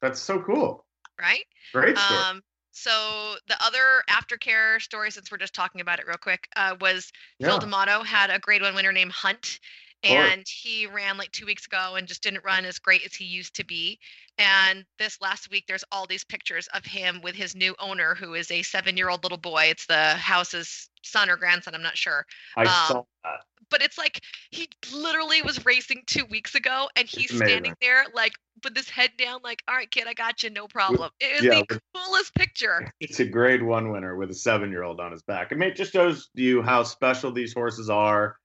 that's 0.00 0.20
so 0.20 0.40
cool. 0.40 0.86
Right. 1.20 1.44
Great 1.72 1.98
story. 1.98 2.20
Um, 2.20 2.42
so 2.72 3.34
the 3.48 3.56
other 3.62 4.02
aftercare 4.08 4.80
story, 4.80 5.10
since 5.10 5.30
we're 5.30 5.38
just 5.38 5.54
talking 5.54 5.82
about 5.82 6.00
it 6.00 6.06
real 6.06 6.16
quick, 6.16 6.48
uh, 6.56 6.74
was 6.80 7.12
Phil 7.40 7.52
Yeah. 7.52 7.58
D'Amato 7.58 8.02
had 8.02 8.30
a 8.30 8.38
grade 8.38 8.62
one 8.62 8.74
winner 8.74 8.92
named 8.92 9.12
Hunt. 9.12 9.60
And 10.02 10.44
he 10.46 10.86
ran 10.86 11.16
like 11.16 11.30
two 11.32 11.46
weeks 11.46 11.66
ago 11.66 11.94
and 11.96 12.08
just 12.08 12.22
didn't 12.22 12.44
run 12.44 12.64
as 12.64 12.78
great 12.78 13.04
as 13.04 13.14
he 13.14 13.24
used 13.24 13.56
to 13.56 13.64
be. 13.64 13.98
And 14.38 14.84
this 14.98 15.20
last 15.20 15.50
week, 15.50 15.64
there's 15.68 15.84
all 15.92 16.06
these 16.06 16.24
pictures 16.24 16.68
of 16.74 16.84
him 16.84 17.20
with 17.22 17.34
his 17.34 17.54
new 17.54 17.74
owner, 17.78 18.14
who 18.14 18.34
is 18.34 18.50
a 18.50 18.62
seven-year-old 18.62 19.22
little 19.22 19.38
boy. 19.38 19.64
It's 19.64 19.86
the 19.86 20.14
house's 20.14 20.88
son 21.02 21.30
or 21.30 21.36
grandson, 21.36 21.74
I'm 21.74 21.82
not 21.82 21.96
sure. 21.96 22.26
I 22.56 22.62
um, 22.62 22.68
saw 22.68 23.02
that. 23.24 23.40
But 23.70 23.82
it's 23.82 23.96
like 23.96 24.20
he 24.50 24.68
literally 24.92 25.42
was 25.42 25.64
racing 25.64 26.02
two 26.06 26.24
weeks 26.26 26.54
ago, 26.54 26.88
and 26.96 27.08
he's 27.08 27.34
standing 27.34 27.74
there 27.80 28.04
like 28.14 28.32
with 28.64 28.76
his 28.76 28.90
head 28.90 29.10
down, 29.16 29.40
like, 29.42 29.62
"All 29.66 29.74
right, 29.74 29.90
kid, 29.90 30.06
I 30.06 30.14
got 30.14 30.42
you, 30.42 30.50
no 30.50 30.66
problem." 30.66 31.10
It 31.20 31.36
is 31.36 31.44
yeah, 31.44 31.62
the 31.68 31.80
coolest 31.94 32.34
picture. 32.34 32.92
It's 33.00 33.20
a 33.20 33.24
grade 33.24 33.62
one 33.62 33.90
winner 33.90 34.16
with 34.16 34.30
a 34.30 34.34
seven 34.34 34.70
year 34.70 34.82
old 34.82 35.00
on 35.00 35.12
his 35.12 35.22
back. 35.22 35.52
I 35.52 35.54
mean, 35.54 35.70
it 35.70 35.76
just 35.76 35.92
shows 35.92 36.28
you 36.34 36.60
how 36.60 36.82
special 36.82 37.32
these 37.32 37.54
horses 37.54 37.88
are, 37.88 38.36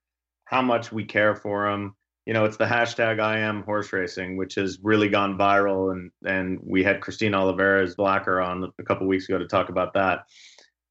how 0.48 0.62
much 0.62 0.90
we 0.90 1.04
care 1.04 1.34
for 1.34 1.70
them. 1.70 1.94
You 2.26 2.32
know, 2.32 2.44
it's 2.44 2.56
the 2.56 2.64
hashtag 2.64 3.20
I 3.20 3.38
am 3.38 3.62
horse 3.62 3.92
racing, 3.92 4.36
which 4.36 4.54
has 4.56 4.78
really 4.82 5.08
gone 5.08 5.38
viral. 5.38 5.92
And, 5.92 6.10
and 6.24 6.58
we 6.62 6.82
had 6.82 7.00
Christine 7.00 7.32
Oliveras 7.32 7.96
Blacker 7.96 8.40
on 8.40 8.70
a 8.78 8.82
couple 8.82 9.06
weeks 9.06 9.28
ago 9.28 9.38
to 9.38 9.46
talk 9.46 9.68
about 9.68 9.94
that. 9.94 10.20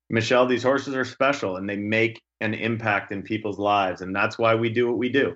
Michelle, 0.10 0.46
these 0.46 0.64
horses 0.64 0.96
are 0.96 1.06
special 1.06 1.58
and 1.58 1.70
they 1.70 1.76
make 1.76 2.22
an 2.40 2.54
impact 2.54 3.12
in 3.12 3.24
people's 3.24 3.60
lives. 3.60 4.02
And 4.02 4.16
that's 4.16 4.38
why 4.38 4.56
we 4.56 4.70
do 4.70 4.88
what 4.88 4.98
we 4.98 5.10
do. 5.10 5.36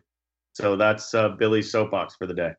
So 0.54 0.76
that's 0.76 1.14
uh, 1.14 1.30
Billy's 1.30 1.72
soapbox 1.72 2.16
for 2.16 2.28
the 2.28 2.34
day. 2.34 2.52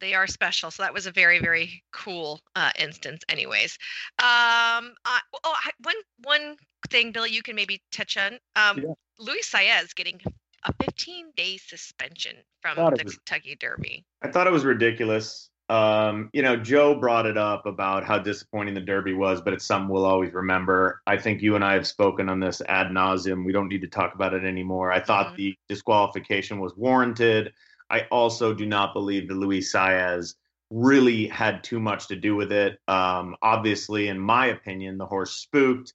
They 0.00 0.14
are 0.14 0.26
special, 0.26 0.70
so 0.70 0.82
that 0.82 0.92
was 0.94 1.06
a 1.06 1.12
very, 1.12 1.38
very 1.38 1.82
cool 1.92 2.40
uh, 2.56 2.70
instance. 2.78 3.22
Anyways, 3.28 3.78
um, 4.18 4.94
I, 5.04 5.20
oh, 5.44 5.54
I, 5.54 5.70
one 5.82 5.96
one 6.22 6.56
thing, 6.90 7.12
Billy, 7.12 7.30
you 7.30 7.42
can 7.42 7.54
maybe 7.56 7.82
touch 7.92 8.16
on. 8.16 8.38
Um, 8.56 8.78
Yeah. 8.78 8.94
Luis 9.18 9.48
Saez 9.50 9.94
getting 9.94 10.20
a 10.64 10.72
15 10.84 11.32
day 11.36 11.56
suspension 11.56 12.36
from 12.60 12.76
the 12.76 13.04
was- 13.04 13.16
Kentucky 13.16 13.56
Derby. 13.58 14.04
I 14.22 14.28
thought 14.30 14.46
it 14.46 14.52
was 14.52 14.64
ridiculous. 14.64 15.48
Um, 15.68 16.28
you 16.34 16.42
know, 16.42 16.56
Joe 16.56 16.94
brought 16.96 17.24
it 17.24 17.38
up 17.38 17.64
about 17.66 18.04
how 18.04 18.18
disappointing 18.18 18.74
the 18.74 18.80
Derby 18.80 19.14
was, 19.14 19.40
but 19.40 19.54
it's 19.54 19.64
something 19.64 19.88
we'll 19.88 20.04
always 20.04 20.32
remember. 20.34 21.00
I 21.06 21.16
think 21.16 21.40
you 21.40 21.54
and 21.54 21.64
I 21.64 21.72
have 21.74 21.86
spoken 21.86 22.28
on 22.28 22.40
this 22.40 22.60
ad 22.68 22.88
nauseum. 22.88 23.44
We 23.46 23.52
don't 23.52 23.68
need 23.68 23.80
to 23.82 23.88
talk 23.88 24.14
about 24.14 24.34
it 24.34 24.44
anymore. 24.44 24.92
I 24.92 25.00
thought 25.00 25.32
Mhm. 25.32 25.36
the 25.36 25.58
disqualification 25.68 26.58
was 26.58 26.76
warranted. 26.76 27.54
I 27.92 28.06
also 28.10 28.54
do 28.54 28.66
not 28.66 28.94
believe 28.94 29.28
that 29.28 29.34
Luis 29.36 29.72
Saez 29.72 30.34
really 30.70 31.28
had 31.28 31.62
too 31.62 31.78
much 31.78 32.08
to 32.08 32.16
do 32.16 32.34
with 32.34 32.50
it. 32.50 32.80
Um, 32.88 33.36
obviously, 33.42 34.08
in 34.08 34.18
my 34.18 34.46
opinion, 34.46 34.98
the 34.98 35.06
horse 35.06 35.32
spooked. 35.32 35.92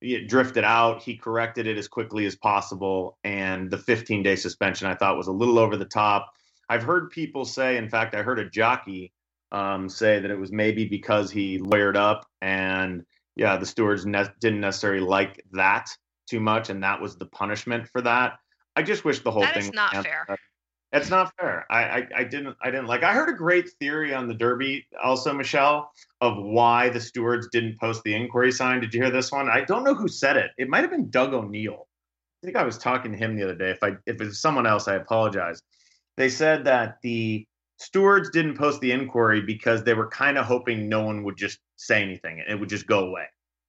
It 0.00 0.28
drifted 0.28 0.64
out. 0.64 1.02
He 1.02 1.16
corrected 1.16 1.66
it 1.66 1.78
as 1.78 1.88
quickly 1.88 2.26
as 2.26 2.34
possible. 2.34 3.18
And 3.24 3.70
the 3.70 3.78
15 3.78 4.22
day 4.22 4.36
suspension 4.36 4.88
I 4.88 4.94
thought 4.94 5.18
was 5.18 5.28
a 5.28 5.32
little 5.32 5.58
over 5.58 5.76
the 5.76 5.84
top. 5.84 6.32
I've 6.68 6.82
heard 6.82 7.10
people 7.10 7.44
say, 7.44 7.76
in 7.76 7.90
fact, 7.90 8.14
I 8.14 8.22
heard 8.22 8.38
a 8.38 8.48
jockey 8.48 9.12
um, 9.52 9.88
say 9.88 10.18
that 10.20 10.30
it 10.30 10.38
was 10.38 10.50
maybe 10.50 10.86
because 10.86 11.30
he 11.30 11.58
lawyered 11.58 11.96
up, 11.96 12.26
and 12.42 13.04
yeah, 13.36 13.56
the 13.56 13.66
stewards 13.66 14.04
ne- 14.06 14.24
didn't 14.40 14.60
necessarily 14.60 15.00
like 15.00 15.44
that 15.52 15.88
too 16.28 16.40
much, 16.40 16.70
and 16.70 16.82
that 16.82 17.00
was 17.00 17.16
the 17.16 17.26
punishment 17.26 17.88
for 17.88 18.00
that. 18.02 18.38
I 18.74 18.82
just 18.82 19.04
wish 19.04 19.20
the 19.20 19.30
whole 19.30 19.42
That 19.42 19.54
thing. 19.54 19.64
is 19.64 19.72
not 19.72 19.94
fair. 19.94 20.26
It's 20.94 21.10
not 21.10 21.32
fair. 21.40 21.66
I, 21.70 21.82
I 21.82 22.08
I 22.18 22.24
didn't 22.24 22.56
I 22.62 22.70
didn't 22.70 22.86
like. 22.86 23.02
I 23.02 23.12
heard 23.14 23.28
a 23.28 23.36
great 23.36 23.68
theory 23.80 24.14
on 24.14 24.28
the 24.28 24.34
Derby 24.34 24.86
also, 25.02 25.32
Michelle, 25.32 25.90
of 26.20 26.36
why 26.36 26.88
the 26.88 27.00
stewards 27.00 27.48
didn't 27.50 27.80
post 27.80 28.04
the 28.04 28.14
inquiry 28.14 28.52
sign. 28.52 28.80
Did 28.80 28.94
you 28.94 29.02
hear 29.02 29.10
this 29.10 29.32
one? 29.32 29.48
I 29.50 29.62
don't 29.62 29.82
know 29.82 29.94
who 29.94 30.06
said 30.06 30.36
it. 30.36 30.52
It 30.56 30.68
might 30.68 30.82
have 30.82 30.90
been 30.90 31.10
Doug 31.10 31.34
O'Neill. 31.34 31.88
I 32.42 32.46
think 32.46 32.56
I 32.56 32.62
was 32.62 32.78
talking 32.78 33.10
to 33.10 33.18
him 33.18 33.34
the 33.34 33.42
other 33.42 33.56
day. 33.56 33.70
If 33.70 33.82
I 33.82 33.96
if 34.06 34.20
it 34.20 34.24
was 34.24 34.40
someone 34.40 34.68
else, 34.68 34.86
I 34.86 34.94
apologize. 34.94 35.60
They 36.16 36.28
said 36.28 36.64
that 36.66 36.98
the 37.02 37.44
stewards 37.78 38.30
didn't 38.30 38.56
post 38.56 38.80
the 38.80 38.92
inquiry 38.92 39.40
because 39.40 39.82
they 39.82 39.94
were 39.94 40.08
kind 40.08 40.38
of 40.38 40.46
hoping 40.46 40.88
no 40.88 41.04
one 41.04 41.24
would 41.24 41.36
just 41.36 41.58
say 41.74 42.02
anything 42.02 42.38
and 42.38 42.48
it 42.48 42.60
would 42.60 42.68
just 42.68 42.86
go 42.86 43.00
away. 43.08 43.24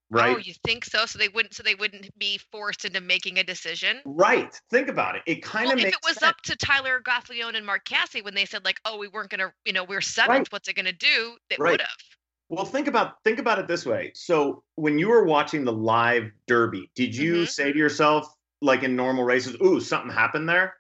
Right? 0.10 0.36
Oh, 0.36 0.38
you 0.38 0.54
think 0.66 0.86
so? 0.86 1.06
So 1.06 1.18
they 1.20 1.30
wouldn't. 1.30 1.54
So 1.56 1.64
they 1.64 1.76
wouldn't 1.76 2.18
be 2.18 2.38
forced 2.38 2.86
into 2.86 3.02
making 3.02 3.38
a 3.40 3.44
decision. 3.44 4.04
right. 4.06 4.54
Think 4.70 4.88
about 4.88 5.16
it. 5.16 5.24
It 5.26 5.42
kind 5.44 5.66
Well, 5.66 5.74
of 5.74 5.80
if 5.80 5.92
it 5.92 6.00
was 6.04 6.20
sense. 6.20 6.24
up 6.24 6.42
to 6.44 6.56
Tyler 6.56 7.02
Gaffalione 7.02 7.56
and 7.56 7.66
Mark 7.66 7.86
Casse 7.86 8.22
when 8.22 8.36
they 8.36 8.46
said 8.46 8.64
like, 8.66 8.80
"Oh, 8.86 8.98
we 8.98 9.08
weren't 9.08 9.30
gonna, 9.30 9.54
you 9.66 9.74
know, 9.74 9.84
we're 9.84 10.02
seventh. 10.02 10.30
Right. 10.30 10.52
What's 10.52 10.68
it 10.70 10.76
gonna 10.76 10.94
do?" 10.94 11.38
They 11.50 11.58
Right. 11.58 11.72
would 11.72 11.82
have. 11.82 11.98
Well, 12.50 12.66
think 12.66 12.88
about 12.88 13.24
think 13.24 13.40
about 13.40 13.60
it 13.60 13.68
this 13.68 13.86
way. 13.86 14.12
So 14.16 14.64
when 14.76 15.00
you 15.00 15.10
were 15.10 15.26
watching 15.26 15.64
the 15.66 15.74
live 15.74 16.32
derby, 16.48 16.92
did 16.96 17.16
you 17.16 17.44
Mhm. 17.44 17.48
say 17.48 17.72
to 17.74 17.78
yourself, 17.78 18.28
like 18.62 18.84
in 18.84 18.96
normal 18.96 19.24
races, 19.24 19.56
"Ooh, 19.62 19.80
something 19.82 20.12
happened 20.12 20.48
there"? 20.50 20.76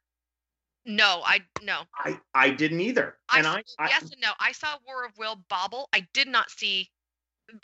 No, 0.86 1.22
I 1.26 1.46
no. 1.62 1.86
I 1.98 2.20
I 2.34 2.50
didn't 2.52 2.82
either. 2.82 3.18
I, 3.30 3.40
and 3.40 3.48
s- 3.48 3.58
I, 3.58 3.64
I 3.78 3.88
yes 3.88 4.12
and 4.12 4.22
no. 4.22 4.34
I 4.40 4.52
saw 4.52 4.78
War 4.86 5.04
of 5.06 5.18
Will 5.18 5.36
bobble. 5.50 5.90
I 5.94 6.02
did 6.14 6.28
not 6.28 6.50
see 6.52 6.92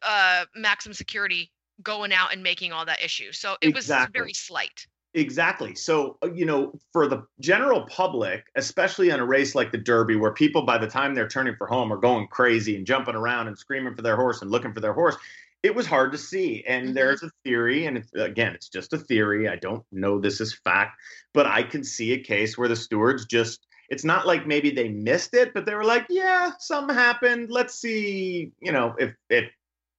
uh 0.04 0.46
Maximum 0.56 0.94
Security 0.94 1.52
going 1.84 2.14
out 2.14 2.32
and 2.34 2.44
making 2.44 2.72
all 2.72 2.86
that 2.86 3.04
issue. 3.04 3.32
So 3.32 3.56
it 3.62 3.74
was 3.74 3.88
very 4.14 4.34
slight. 4.34 4.86
Exactly. 5.14 5.76
So, 5.76 6.18
uh, 6.24 6.32
you 6.32 6.46
know, 6.46 6.80
for 6.94 7.08
the 7.08 7.26
general 7.42 7.82
public, 7.88 8.46
especially 8.56 9.12
on 9.12 9.20
a 9.20 9.26
race 9.26 9.56
like 9.56 9.72
the 9.72 9.78
Derby, 9.78 10.16
where 10.16 10.32
people 10.32 10.62
by 10.62 10.78
the 10.78 10.88
time 10.88 11.14
they're 11.14 11.28
turning 11.28 11.56
for 11.58 11.68
home 11.68 11.92
are 11.92 11.98
going 11.98 12.28
crazy 12.28 12.78
and 12.78 12.86
jumping 12.86 13.16
around 13.16 13.48
and 13.48 13.58
screaming 13.58 13.94
for 13.94 14.04
their 14.04 14.16
horse 14.16 14.42
and 14.42 14.52
looking 14.52 14.74
for 14.74 14.80
their 14.80 14.94
horse, 14.94 15.18
it 15.64 15.76
was 15.76 15.86
hard 15.86 16.14
to 16.14 16.18
see. 16.18 16.64
And 16.66 16.90
Mhm. 16.90 16.94
there's 16.94 17.24
a 17.24 17.32
theory, 17.44 17.86
and 17.86 17.98
it's, 17.98 18.14
again, 18.14 18.54
it's 18.56 18.70
just 18.70 18.94
a 18.94 18.98
theory. 18.98 19.50
I 19.50 19.58
don't 19.58 19.84
know 19.92 20.20
this 20.20 20.40
is 20.40 20.54
fact, 20.54 20.98
but 21.34 21.46
I 21.46 21.64
can 21.64 21.84
see 21.84 22.14
a 22.14 22.24
case 22.24 22.58
where 22.58 22.70
the 22.70 22.76
stewards 22.76 23.26
just. 23.26 23.68
It's 23.90 24.06
not 24.06 24.26
like 24.26 24.48
maybe 24.48 24.72
they 24.72 24.88
missed 24.88 25.34
it, 25.34 25.54
but 25.54 25.66
they 25.66 25.76
were 25.76 25.84
like, 25.84 26.06
"Yeah, 26.10 26.52
something 26.60 26.96
happened. 26.96 27.52
Let's 27.52 27.76
see, 27.76 28.54
you 28.62 28.72
know, 28.72 28.96
if 28.98 29.14
if 29.30 29.52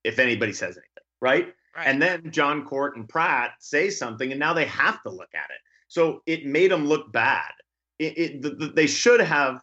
if 0.04 0.18
anybody 0.18 0.52
says 0.52 0.76
anything, 0.76 1.04
right?" 1.20 1.54
Right. 1.74 1.86
And 1.86 2.02
then 2.02 2.30
Jon 2.30 2.66
Court 2.66 2.96
and 2.96 3.08
Prat 3.08 3.52
say 3.58 3.88
something, 3.88 4.30
and 4.30 4.38
now 4.38 4.52
they 4.52 4.66
have 4.66 5.02
to 5.04 5.10
look 5.10 5.30
at 5.34 5.48
it. 5.50 5.60
So 5.88 6.22
it 6.26 6.44
made 6.44 6.70
them 6.70 6.86
look 6.86 7.10
bad. 7.12 7.50
It, 7.98 8.18
it, 8.18 8.42
the, 8.42 8.50
the, 8.50 8.66
they 8.68 8.86
should 8.86 9.20
have. 9.20 9.62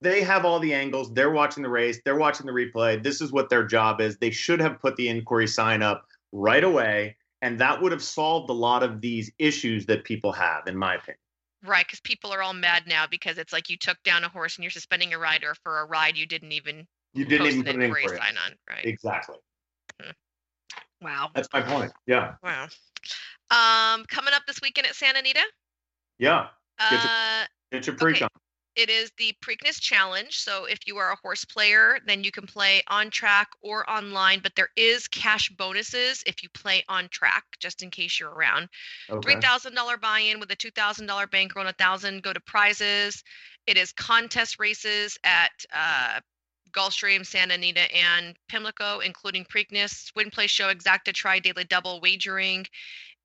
They 0.00 0.22
have 0.22 0.44
all 0.44 0.58
the 0.58 0.74
angles. 0.74 1.12
They're 1.14 1.30
watching 1.30 1.62
the 1.62 1.68
race. 1.68 2.00
They're 2.04 2.16
watching 2.16 2.46
the 2.46 2.52
replay. 2.52 3.02
This 3.02 3.20
is 3.20 3.32
what 3.32 3.50
their 3.50 3.64
job 3.64 4.00
is. 4.00 4.16
They 4.16 4.30
should 4.30 4.60
have 4.60 4.80
put 4.80 4.96
the 4.96 5.08
inquiry 5.08 5.46
sign 5.46 5.82
up 5.82 6.06
right 6.32 6.64
away, 6.64 7.16
and 7.40 7.58
that 7.60 7.80
would 7.80 7.92
have 7.92 8.02
solved 8.02 8.50
a 8.50 8.54
lot 8.54 8.82
of 8.82 9.00
these 9.00 9.30
issues 9.38 9.86
that 9.86 10.04
people 10.04 10.32
have, 10.32 10.66
in 10.66 10.76
my 10.76 10.94
opinion. 10.94 11.18
right, 11.64 11.86
because 11.86 12.00
people 12.00 12.32
are 12.32 12.42
all 12.42 12.52
mad 12.54 12.84
now 12.88 13.06
because 13.06 13.38
it's 13.38 13.52
like 13.52 13.70
you 13.70 13.76
took 13.76 14.02
down 14.02 14.24
a 14.24 14.28
horse 14.28 14.56
and 14.56 14.64
you're 14.64 14.70
suspending 14.70 15.14
a 15.14 15.18
rider 15.18 15.54
for 15.62 15.80
a 15.80 15.84
ride 15.84 16.16
you 16.16 16.26
didn't 16.26 16.52
even 16.52 16.86
You 17.14 17.24
didn't 17.24 17.46
even 17.46 17.62
put 17.62 17.74
an 17.76 17.82
inquiry 17.82 18.02
inquiry. 18.04 18.18
sign 18.18 18.36
on. 18.38 18.52
Right. 18.68 18.84
Exactly. 18.84 19.36
Wow. 21.00 21.30
That's 21.34 21.48
my 21.52 21.62
point. 21.62 21.92
Yeah. 22.06 22.34
Wow. 22.42 22.68
Um, 23.50 24.04
coming 24.06 24.32
up 24.34 24.42
this 24.46 24.60
weekend 24.62 24.86
at 24.86 24.94
Santa 24.94 25.18
Anita. 25.18 25.42
Yeah. 26.18 26.48
Get 26.78 26.92
your- 26.92 27.00
Uh, 27.00 27.46
Get 27.72 27.86
your 27.86 27.96
preach 27.96 28.22
Okay. 28.22 28.28
it 28.76 28.88
is 28.88 29.10
the 29.18 29.34
Preakness 29.44 29.80
Challenge. 29.80 30.34
So 30.38 30.64
if 30.66 30.78
you 30.86 30.96
are 30.98 31.10
a 31.12 31.16
horse 31.22 31.44
player, 31.44 31.98
then 32.06 32.22
you 32.24 32.30
can 32.30 32.46
play 32.46 32.82
on 32.88 33.10
track 33.10 33.48
or 33.60 33.88
online, 33.90 34.40
but 34.40 34.54
there 34.54 34.70
is 34.76 35.08
cash 35.08 35.50
bonuses 35.50 36.22
if 36.26 36.42
you 36.42 36.48
play 36.50 36.84
on 36.88 37.08
track, 37.08 37.44
just 37.60 37.82
in 37.82 37.90
case 37.90 38.18
you're 38.20 38.30
around. 38.32 38.68
Okay. 39.10 39.34
$3,000 39.34 39.96
buy-in 40.00 40.38
with 40.40 40.50
a 40.52 40.56
$2,000 40.56 41.26
bankroll 41.30 41.66
and 41.66 41.74
a 41.74 41.82
1000 41.82 42.22
go 42.22 42.32
to 42.32 42.40
prizes. 42.40 43.22
It 43.66 43.76
is 43.76 43.92
contest 43.92 44.58
races 44.58 45.18
at 45.24 45.52
uh, 45.74 46.20
Gulfstream, 46.72 47.24
Santa 47.24 47.54
Anita, 47.54 47.94
and 47.94 48.36
Pimlico, 48.48 49.00
including 49.00 49.44
Preakness, 49.44 50.10
Win 50.16 50.30
Play 50.30 50.46
Show, 50.46 50.72
Exacta, 50.72 51.12
Tri 51.12 51.38
Daily 51.38 51.64
Double 51.64 52.00
wagering, 52.00 52.66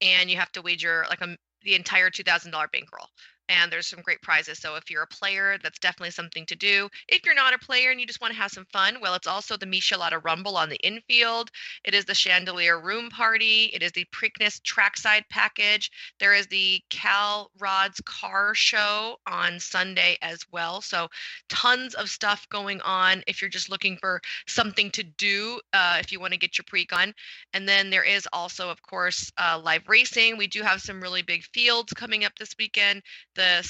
and 0.01 0.29
you 0.29 0.37
have 0.37 0.51
to 0.53 0.61
wager 0.61 1.05
like 1.09 1.21
a, 1.21 1.37
the 1.63 1.75
entire 1.75 2.09
$2,000 2.09 2.51
bankroll. 2.71 3.09
And 3.49 3.71
there's 3.71 3.87
some 3.87 4.01
great 4.01 4.21
prizes. 4.21 4.59
So 4.59 4.75
if 4.75 4.89
you're 4.89 5.03
a 5.03 5.07
player, 5.07 5.57
that's 5.61 5.79
definitely 5.79 6.11
something 6.11 6.45
to 6.47 6.55
do. 6.55 6.89
If 7.07 7.25
you're 7.25 7.35
not 7.35 7.53
a 7.53 7.59
player 7.59 7.91
and 7.91 7.99
you 7.99 8.05
just 8.05 8.21
want 8.21 8.33
to 8.33 8.39
have 8.39 8.51
some 8.51 8.65
fun, 8.71 8.97
well, 9.01 9.15
it's 9.15 9.27
also 9.27 9.55
the 9.55 9.65
Michelada 9.65 10.23
Rumble 10.23 10.57
on 10.57 10.69
the 10.69 10.77
infield. 10.77 11.49
It 11.83 11.93
is 11.93 12.05
the 12.05 12.13
Chandelier 12.13 12.79
Room 12.79 13.09
Party. 13.09 13.71
It 13.73 13.81
is 13.81 13.91
the 13.91 14.05
Preakness 14.13 14.61
Trackside 14.63 15.25
Package. 15.29 15.91
There 16.19 16.33
is 16.33 16.47
the 16.47 16.81
Cal 16.89 17.51
Rods 17.59 18.01
Car 18.05 18.53
Show 18.53 19.17
on 19.27 19.59
Sunday 19.59 20.17
as 20.21 20.39
well. 20.51 20.81
So 20.81 21.07
tons 21.49 21.93
of 21.93 22.09
stuff 22.09 22.47
going 22.49 22.81
on 22.81 23.23
if 23.27 23.41
you're 23.41 23.49
just 23.49 23.69
looking 23.69 23.97
for 23.97 24.21
something 24.47 24.91
to 24.91 25.03
do 25.03 25.59
uh, 25.73 25.97
if 25.99 26.11
you 26.11 26.19
want 26.19 26.33
to 26.33 26.39
get 26.39 26.57
your 26.57 26.65
pre-con. 26.67 27.13
And 27.53 27.67
then 27.67 27.89
there 27.89 28.03
is 28.03 28.27
also, 28.33 28.69
of 28.69 28.81
course, 28.81 29.31
uh, 29.37 29.59
live 29.63 29.87
racing. 29.87 30.37
We 30.37 30.47
do 30.47 30.61
have 30.63 30.81
some 30.81 31.01
really 31.01 31.21
big 31.21 31.43
fields 31.43 31.93
coming 31.93 32.25
up 32.25 32.33
this 32.37 32.55
weekend 32.59 33.03
the 33.37 33.65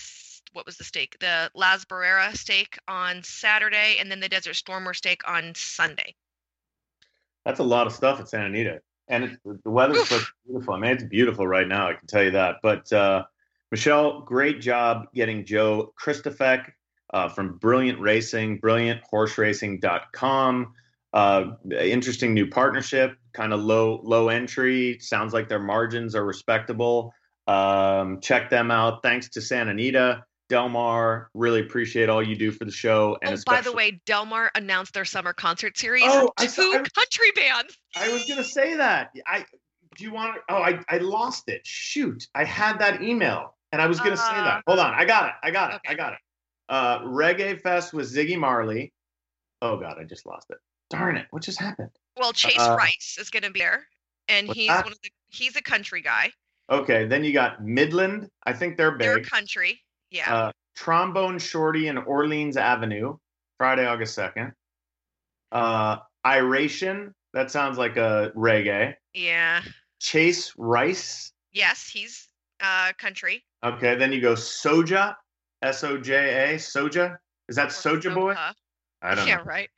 what 0.53 0.65
was 0.65 0.77
the 0.77 0.83
stake? 0.83 1.17
The 1.19 1.51
Laz 1.53 1.85
Barrera 1.85 2.35
stake 2.35 2.79
on 2.87 3.21
Saturday, 3.23 3.97
and 3.99 4.09
then 4.09 4.19
the 4.19 4.29
Desert 4.29 4.55
Stormer 4.55 4.95
stake 4.95 5.21
on 5.27 5.53
Sunday. 5.55 6.15
That's 7.45 7.59
a 7.59 7.63
lot 7.63 7.85
of 7.85 7.93
stuff 7.93 8.19
at 8.19 8.27
Santa 8.27 8.47
Anita, 8.47 8.81
and 9.07 9.25
it, 9.25 9.37
the 9.63 9.69
weather's 9.69 10.09
so 10.09 10.19
beautiful. 10.45 10.73
I 10.73 10.79
mean, 10.79 10.89
it's 10.91 11.03
beautiful 11.03 11.45
right 11.45 11.67
now. 11.67 11.89
I 11.89 11.93
can 11.93 12.07
tell 12.07 12.23
you 12.23 12.31
that. 12.31 12.55
But 12.63 12.91
uh, 12.91 13.25
Michelle, 13.71 14.21
great 14.21 14.59
job 14.59 15.05
getting 15.13 15.45
Joe 15.45 15.93
Kristifek 16.01 16.71
uh, 17.13 17.29
from 17.29 17.57
Brilliant 17.57 17.99
Racing, 17.99 18.59
brillianthorseracing.com. 18.59 20.73
Uh, 21.13 21.51
interesting 21.71 22.33
new 22.33 22.47
partnership, 22.47 23.15
kind 23.33 23.53
of 23.53 23.61
low 23.61 24.01
low 24.03 24.29
entry. 24.29 24.97
Sounds 24.99 25.33
like 25.33 25.47
their 25.47 25.59
margins 25.59 26.15
are 26.15 26.25
respectable. 26.25 27.13
Um, 27.47 28.19
check 28.19 28.49
them 28.49 28.71
out. 28.71 29.01
Thanks 29.03 29.29
to 29.29 29.41
Santa 29.41 29.71
Anita. 29.71 30.23
Delmar, 30.49 31.29
really 31.33 31.59
appreciate 31.59 32.09
all 32.09 32.23
you 32.23 32.35
do 32.35 32.51
for 32.51 32.65
the 32.65 32.71
show. 32.71 33.17
And 33.21 33.37
oh, 33.37 33.41
by 33.45 33.61
the 33.61 33.73
way, 33.73 34.01
Delmar 34.05 34.51
announced 34.55 34.93
their 34.93 35.05
summer 35.05 35.33
concert 35.33 35.77
series. 35.77 36.03
Oh, 36.05 36.31
two 36.37 36.71
I, 36.73 36.83
country 36.95 37.31
bands. 37.35 37.77
I 37.95 38.09
was 38.13 38.25
gonna 38.25 38.43
say 38.43 38.75
that. 38.75 39.11
I 39.25 39.45
do 39.97 40.03
you 40.03 40.13
want? 40.13 40.37
Oh, 40.49 40.55
I 40.55 40.79
I 40.87 40.99
lost 40.99 41.49
it. 41.49 41.61
Shoot, 41.65 42.27
I 42.33 42.45
had 42.45 42.79
that 42.79 43.01
email, 43.01 43.55
and 43.71 43.81
I 43.81 43.87
was 43.87 43.99
gonna 43.99 44.11
uh, 44.11 44.15
say 44.15 44.35
that. 44.35 44.63
Hold 44.67 44.79
on, 44.79 44.93
I 44.93 45.05
got 45.05 45.29
it. 45.29 45.35
I 45.43 45.51
got 45.51 45.71
it. 45.71 45.75
Okay. 45.77 45.93
I 45.93 45.95
got 45.95 46.13
it. 46.13 46.19
Uh, 46.69 46.99
Reggae 47.01 47.59
Fest 47.61 47.93
with 47.93 48.13
Ziggy 48.13 48.37
Marley. 48.37 48.93
Oh 49.61 49.77
God, 49.77 49.97
I 49.99 50.03
just 50.03 50.25
lost 50.25 50.49
it. 50.49 50.57
Darn 50.89 51.17
it! 51.17 51.27
What 51.31 51.43
just 51.43 51.59
happened? 51.59 51.91
Well, 52.17 52.31
Chase 52.31 52.59
uh, 52.59 52.75
Rice 52.77 53.17
is 53.19 53.29
gonna 53.29 53.51
be 53.51 53.59
there, 53.59 53.85
and 54.29 54.47
he's 54.47 54.69
that? 54.69 54.85
one 54.85 54.93
of 54.93 54.99
the. 55.03 55.09
He's 55.29 55.57
a 55.57 55.61
country 55.61 56.01
guy. 56.01 56.31
Okay, 56.69 57.05
then 57.05 57.23
you 57.23 57.33
got 57.33 57.63
Midland. 57.63 58.29
I 58.45 58.53
think 58.53 58.77
they're 58.77 58.91
big. 58.91 59.07
They're 59.07 59.23
country. 59.23 59.79
Yeah. 60.11 60.33
Uh, 60.33 60.51
Trombone 60.75 61.39
Shorty 61.39 61.87
and 61.87 61.99
Orleans 61.99 62.57
Avenue, 62.57 63.17
Friday, 63.57 63.85
August 63.85 64.13
second. 64.13 64.53
Uh, 65.51 65.97
Iration. 66.25 67.13
That 67.33 67.51
sounds 67.51 67.77
like 67.77 67.97
a 67.97 68.31
reggae. 68.35 68.95
Yeah. 69.13 69.61
Chase 69.99 70.53
Rice. 70.57 71.31
Yes, 71.53 71.89
he's 71.91 72.27
uh 72.61 72.91
country. 72.97 73.43
Okay, 73.63 73.95
then 73.95 74.11
you 74.11 74.21
go 74.21 74.33
Soja, 74.33 75.15
S 75.61 75.83
O 75.83 75.97
J 75.97 76.53
A, 76.53 76.55
Soja. 76.57 77.17
Is 77.49 77.55
that 77.55 77.69
Soja 77.69 78.13
Boy? 78.13 78.35
I 79.01 79.15
don't 79.15 79.27
yeah, 79.27 79.37
know. 79.37 79.43
right. 79.43 79.69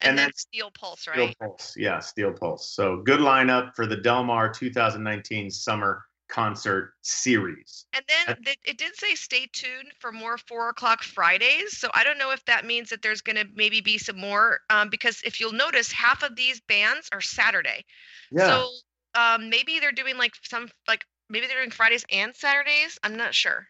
And, 0.00 0.10
and 0.10 0.18
then, 0.18 0.26
then 0.26 0.32
Steel 0.34 0.70
Pulse, 0.78 1.08
right? 1.08 1.16
Steel 1.16 1.34
Pulse, 1.40 1.74
yeah, 1.76 1.98
Steel 1.98 2.32
Pulse. 2.32 2.70
So 2.70 3.02
good 3.04 3.20
lineup 3.20 3.74
for 3.74 3.86
the 3.86 3.96
Delmar 3.96 4.52
2019 4.52 5.50
Summer 5.50 6.04
concert 6.28 6.92
series. 7.02 7.86
And 7.92 8.04
then 8.08 8.36
it 8.64 8.78
did 8.78 8.96
say 8.96 9.14
stay 9.14 9.48
tuned 9.52 9.92
for 9.98 10.12
more 10.12 10.38
four 10.38 10.68
o'clock 10.68 11.02
Fridays. 11.02 11.78
So 11.78 11.88
I 11.94 12.04
don't 12.04 12.18
know 12.18 12.30
if 12.30 12.44
that 12.44 12.64
means 12.64 12.90
that 12.90 13.02
there's 13.02 13.20
going 13.20 13.36
to 13.36 13.46
maybe 13.54 13.80
be 13.80 13.98
some 13.98 14.18
more 14.18 14.60
um, 14.70 14.90
because 14.90 15.20
if 15.24 15.40
you'll 15.40 15.52
notice, 15.52 15.90
half 15.90 16.22
of 16.22 16.36
these 16.36 16.60
bands 16.60 17.08
are 17.12 17.20
Saturday. 17.20 17.84
Yeah. 18.30 18.46
So 18.46 18.68
um, 19.14 19.50
maybe 19.50 19.80
they're 19.80 19.92
doing 19.92 20.16
like 20.16 20.34
some 20.42 20.68
like 20.86 21.04
maybe 21.30 21.46
they're 21.46 21.58
doing 21.58 21.70
Fridays 21.70 22.04
and 22.12 22.34
Saturdays. 22.34 22.98
I'm 23.02 23.16
not 23.16 23.34
sure. 23.34 23.66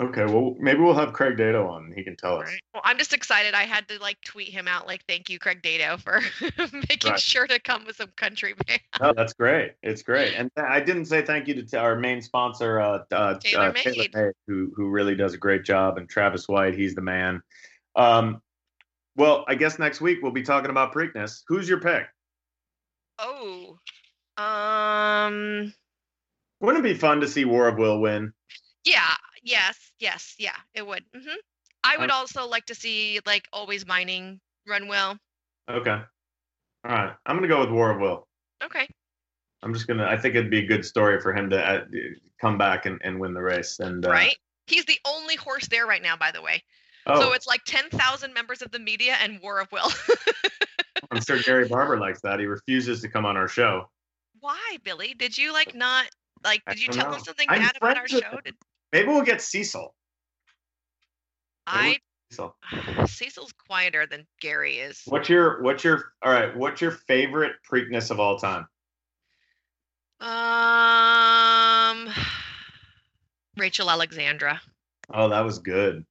Okay, 0.00 0.24
well, 0.24 0.56
maybe 0.58 0.80
we'll 0.80 0.94
have 0.94 1.12
Craig 1.12 1.36
Dado 1.36 1.68
on. 1.68 1.92
He 1.94 2.02
can 2.02 2.16
tell 2.16 2.38
us. 2.38 2.48
Right. 2.48 2.60
Well, 2.72 2.82
I'm 2.84 2.98
just 2.98 3.12
excited. 3.12 3.54
I 3.54 3.62
had 3.62 3.86
to 3.88 4.00
like 4.00 4.20
tweet 4.22 4.48
him 4.48 4.66
out, 4.66 4.88
like, 4.88 5.04
"Thank 5.06 5.30
you, 5.30 5.38
Craig 5.38 5.62
Dado, 5.62 5.98
for 5.98 6.20
making 6.88 7.12
right. 7.12 7.20
sure 7.20 7.46
to 7.46 7.60
come 7.60 7.84
with 7.86 7.96
some 7.96 8.10
country 8.16 8.54
band." 8.66 8.80
Oh, 9.00 9.12
that's 9.16 9.34
great. 9.34 9.74
It's 9.84 10.02
great, 10.02 10.34
and 10.34 10.50
I 10.56 10.80
didn't 10.80 11.04
say 11.04 11.22
thank 11.22 11.46
you 11.46 11.62
to 11.62 11.78
our 11.78 11.96
main 11.96 12.22
sponsor, 12.22 12.80
uh, 12.80 13.04
uh, 13.12 13.38
Taylor, 13.38 13.68
uh, 13.68 13.72
TaylorMade, 13.72 14.32
who 14.48 14.72
who 14.74 14.88
really 14.88 15.14
does 15.14 15.32
a 15.32 15.38
great 15.38 15.64
job, 15.64 15.96
and 15.96 16.08
Travis 16.08 16.48
White, 16.48 16.74
he's 16.74 16.96
the 16.96 17.00
man. 17.00 17.40
Um, 17.94 18.42
well, 19.14 19.44
I 19.46 19.54
guess 19.54 19.78
next 19.78 20.00
week 20.00 20.18
we'll 20.22 20.32
be 20.32 20.42
talking 20.42 20.70
about 20.70 20.92
Preakness. 20.92 21.42
Who's 21.46 21.68
your 21.68 21.78
pick? 21.78 22.02
Oh, 23.20 23.78
um, 24.36 25.72
wouldn't 26.60 26.84
it 26.84 26.88
be 26.94 26.98
fun 26.98 27.20
to 27.20 27.28
see 27.28 27.44
War 27.44 27.68
of 27.68 27.78
Will 27.78 28.00
win? 28.00 28.32
Yeah, 28.84 29.13
Yes, 29.44 29.92
yes, 30.00 30.34
yeah, 30.38 30.56
it 30.74 30.86
would. 30.86 31.04
hmm 31.14 31.36
I 31.84 31.98
would 31.98 32.10
also 32.10 32.48
like 32.48 32.64
to 32.66 32.74
see 32.74 33.20
like 33.26 33.46
Alwaysmining 33.52 34.40
run 34.66 34.88
well. 34.88 35.18
Okay. 35.70 35.90
All 35.90 36.90
right. 36.90 37.12
I'm 37.26 37.36
gonna 37.36 37.48
go 37.48 37.60
with 37.60 37.70
War 37.70 37.90
of 37.90 38.00
Will. 38.00 38.26
Okay. 38.62 38.88
I'm 39.62 39.72
just 39.74 39.86
gonna. 39.86 40.06
I 40.06 40.16
think 40.16 40.34
it'd 40.34 40.50
be 40.50 40.60
a 40.60 40.66
good 40.66 40.84
story 40.84 41.20
for 41.20 41.34
him 41.34 41.50
to 41.50 41.62
uh, 41.62 41.84
come 42.40 42.58
back 42.58 42.86
and, 42.86 43.00
and 43.04 43.20
win 43.20 43.34
the 43.34 43.42
race. 43.42 43.80
And 43.80 44.04
uh, 44.04 44.10
right. 44.10 44.36
He's 44.66 44.86
the 44.86 44.98
only 45.06 45.36
horse 45.36 45.68
there 45.68 45.86
right 45.86 46.02
now, 46.02 46.16
by 46.16 46.30
the 46.30 46.40
way. 46.40 46.62
Oh. 47.06 47.20
So 47.20 47.32
it's 47.32 47.46
like 47.46 47.62
ten 47.64 47.88
thousand 47.90 48.32
members 48.32 48.62
of 48.62 48.70
the 48.70 48.78
media 48.78 49.16
and 49.20 49.40
War 49.42 49.60
of 49.60 49.70
Will. 49.72 49.90
I'm 51.10 51.22
sure 51.22 51.38
Gary 51.40 51.68
Barber 51.68 51.98
likes 51.98 52.20
that. 52.22 52.40
He 52.40 52.46
refuses 52.46 53.02
to 53.02 53.08
come 53.08 53.26
on 53.26 53.36
our 53.36 53.48
show. 53.48 53.90
Why, 54.40 54.78
Billy? 54.84 55.14
Did 55.14 55.36
you 55.36 55.52
like 55.52 55.74
not 55.74 56.06
like? 56.44 56.62
Did 56.66 56.80
you 56.80 56.88
tell 56.88 57.10
know. 57.10 57.16
him 57.16 57.24
something 57.24 57.46
I'm 57.48 57.60
bad 57.60 57.76
about 57.76 57.98
our 57.98 58.08
show? 58.08 58.40
Did... 58.42 58.54
Maybe 58.94 59.08
we'll 59.08 59.22
get 59.22 59.42
Cecil. 59.42 59.92
I 61.66 61.98
Cecil. 62.30 62.54
Cecil's 63.06 63.52
quieter 63.52 64.06
than 64.06 64.24
Gary 64.40 64.78
is. 64.78 65.02
What's 65.06 65.28
your 65.28 65.60
what's 65.62 65.82
your 65.82 66.12
all 66.22 66.30
right? 66.30 66.56
What's 66.56 66.80
your 66.80 66.92
favorite 66.92 67.54
Preakness 67.68 68.12
of 68.12 68.20
all 68.20 68.38
time? 68.38 68.68
Um, 70.20 72.08
Rachel 73.56 73.90
Alexandra. 73.90 74.60
Oh, 75.12 75.28
that 75.28 75.40
was 75.40 75.58
good. 75.58 76.06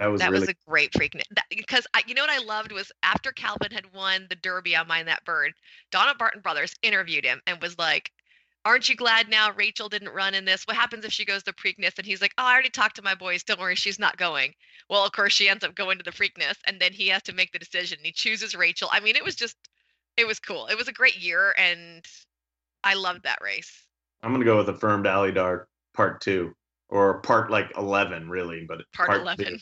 That 0.00 0.06
was 0.08 0.20
that 0.20 0.32
really... 0.32 0.40
was 0.40 0.48
a 0.48 0.54
great 0.68 0.90
Preakness 0.90 1.22
because 1.48 1.86
I, 1.94 2.02
you 2.08 2.14
know 2.14 2.22
what 2.22 2.30
I 2.30 2.44
loved 2.44 2.72
was 2.72 2.90
after 3.04 3.30
Calvin 3.30 3.70
had 3.70 3.84
won 3.94 4.26
the 4.28 4.34
Derby 4.34 4.74
on 4.74 4.88
Mine 4.88 5.06
That 5.06 5.24
Bird, 5.24 5.52
Donna 5.92 6.16
Barton 6.18 6.40
Brothers 6.40 6.74
interviewed 6.82 7.24
him 7.24 7.40
and 7.46 7.62
was 7.62 7.78
like, 7.78 8.10
aren't 8.64 8.88
you 8.88 8.96
glad 8.96 9.28
now 9.28 9.52
Rachel 9.52 9.88
didn't 9.88 10.10
run 10.10 10.34
in 10.34 10.44
this? 10.44 10.66
What 10.66 10.76
happens 10.76 11.04
if 11.04 11.12
she 11.12 11.24
goes 11.24 11.42
to 11.44 11.52
Preakness? 11.52 11.98
And 11.98 12.06
he's 12.06 12.20
like, 12.20 12.34
oh, 12.38 12.44
I 12.44 12.52
already 12.52 12.70
talked 12.70 12.96
to 12.96 13.02
my 13.02 13.14
boys. 13.14 13.42
Don't 13.42 13.60
worry, 13.60 13.74
she's 13.74 13.98
not 13.98 14.16
going. 14.16 14.54
Well, 14.88 15.04
of 15.04 15.12
course, 15.12 15.32
she 15.32 15.48
ends 15.48 15.64
up 15.64 15.74
going 15.74 15.98
to 15.98 16.04
the 16.04 16.12
Preakness, 16.12 16.56
and 16.66 16.80
then 16.80 16.92
he 16.92 17.08
has 17.08 17.22
to 17.24 17.34
make 17.34 17.52
the 17.52 17.58
decision. 17.58 17.98
He 18.02 18.12
chooses 18.12 18.54
Rachel. 18.54 18.88
I 18.92 19.00
mean, 19.00 19.16
it 19.16 19.24
was 19.24 19.34
just, 19.34 19.56
it 20.16 20.26
was 20.26 20.38
cool. 20.38 20.66
It 20.66 20.76
was 20.76 20.88
a 20.88 20.92
great 20.92 21.18
year, 21.18 21.54
and 21.58 22.04
I 22.84 22.94
loved 22.94 23.24
that 23.24 23.38
race. 23.42 23.86
I'm 24.22 24.32
gonna 24.32 24.44
go 24.44 24.58
with 24.58 24.68
Affirmed 24.68 25.06
Alydar 25.06 25.64
Part 25.94 26.20
Two, 26.20 26.54
or 26.88 27.20
Part 27.20 27.50
like 27.50 27.72
11, 27.76 28.28
really, 28.28 28.64
but 28.68 28.82
Part, 28.92 29.08
part 29.08 29.20
11. 29.22 29.44
Two, 29.44 29.56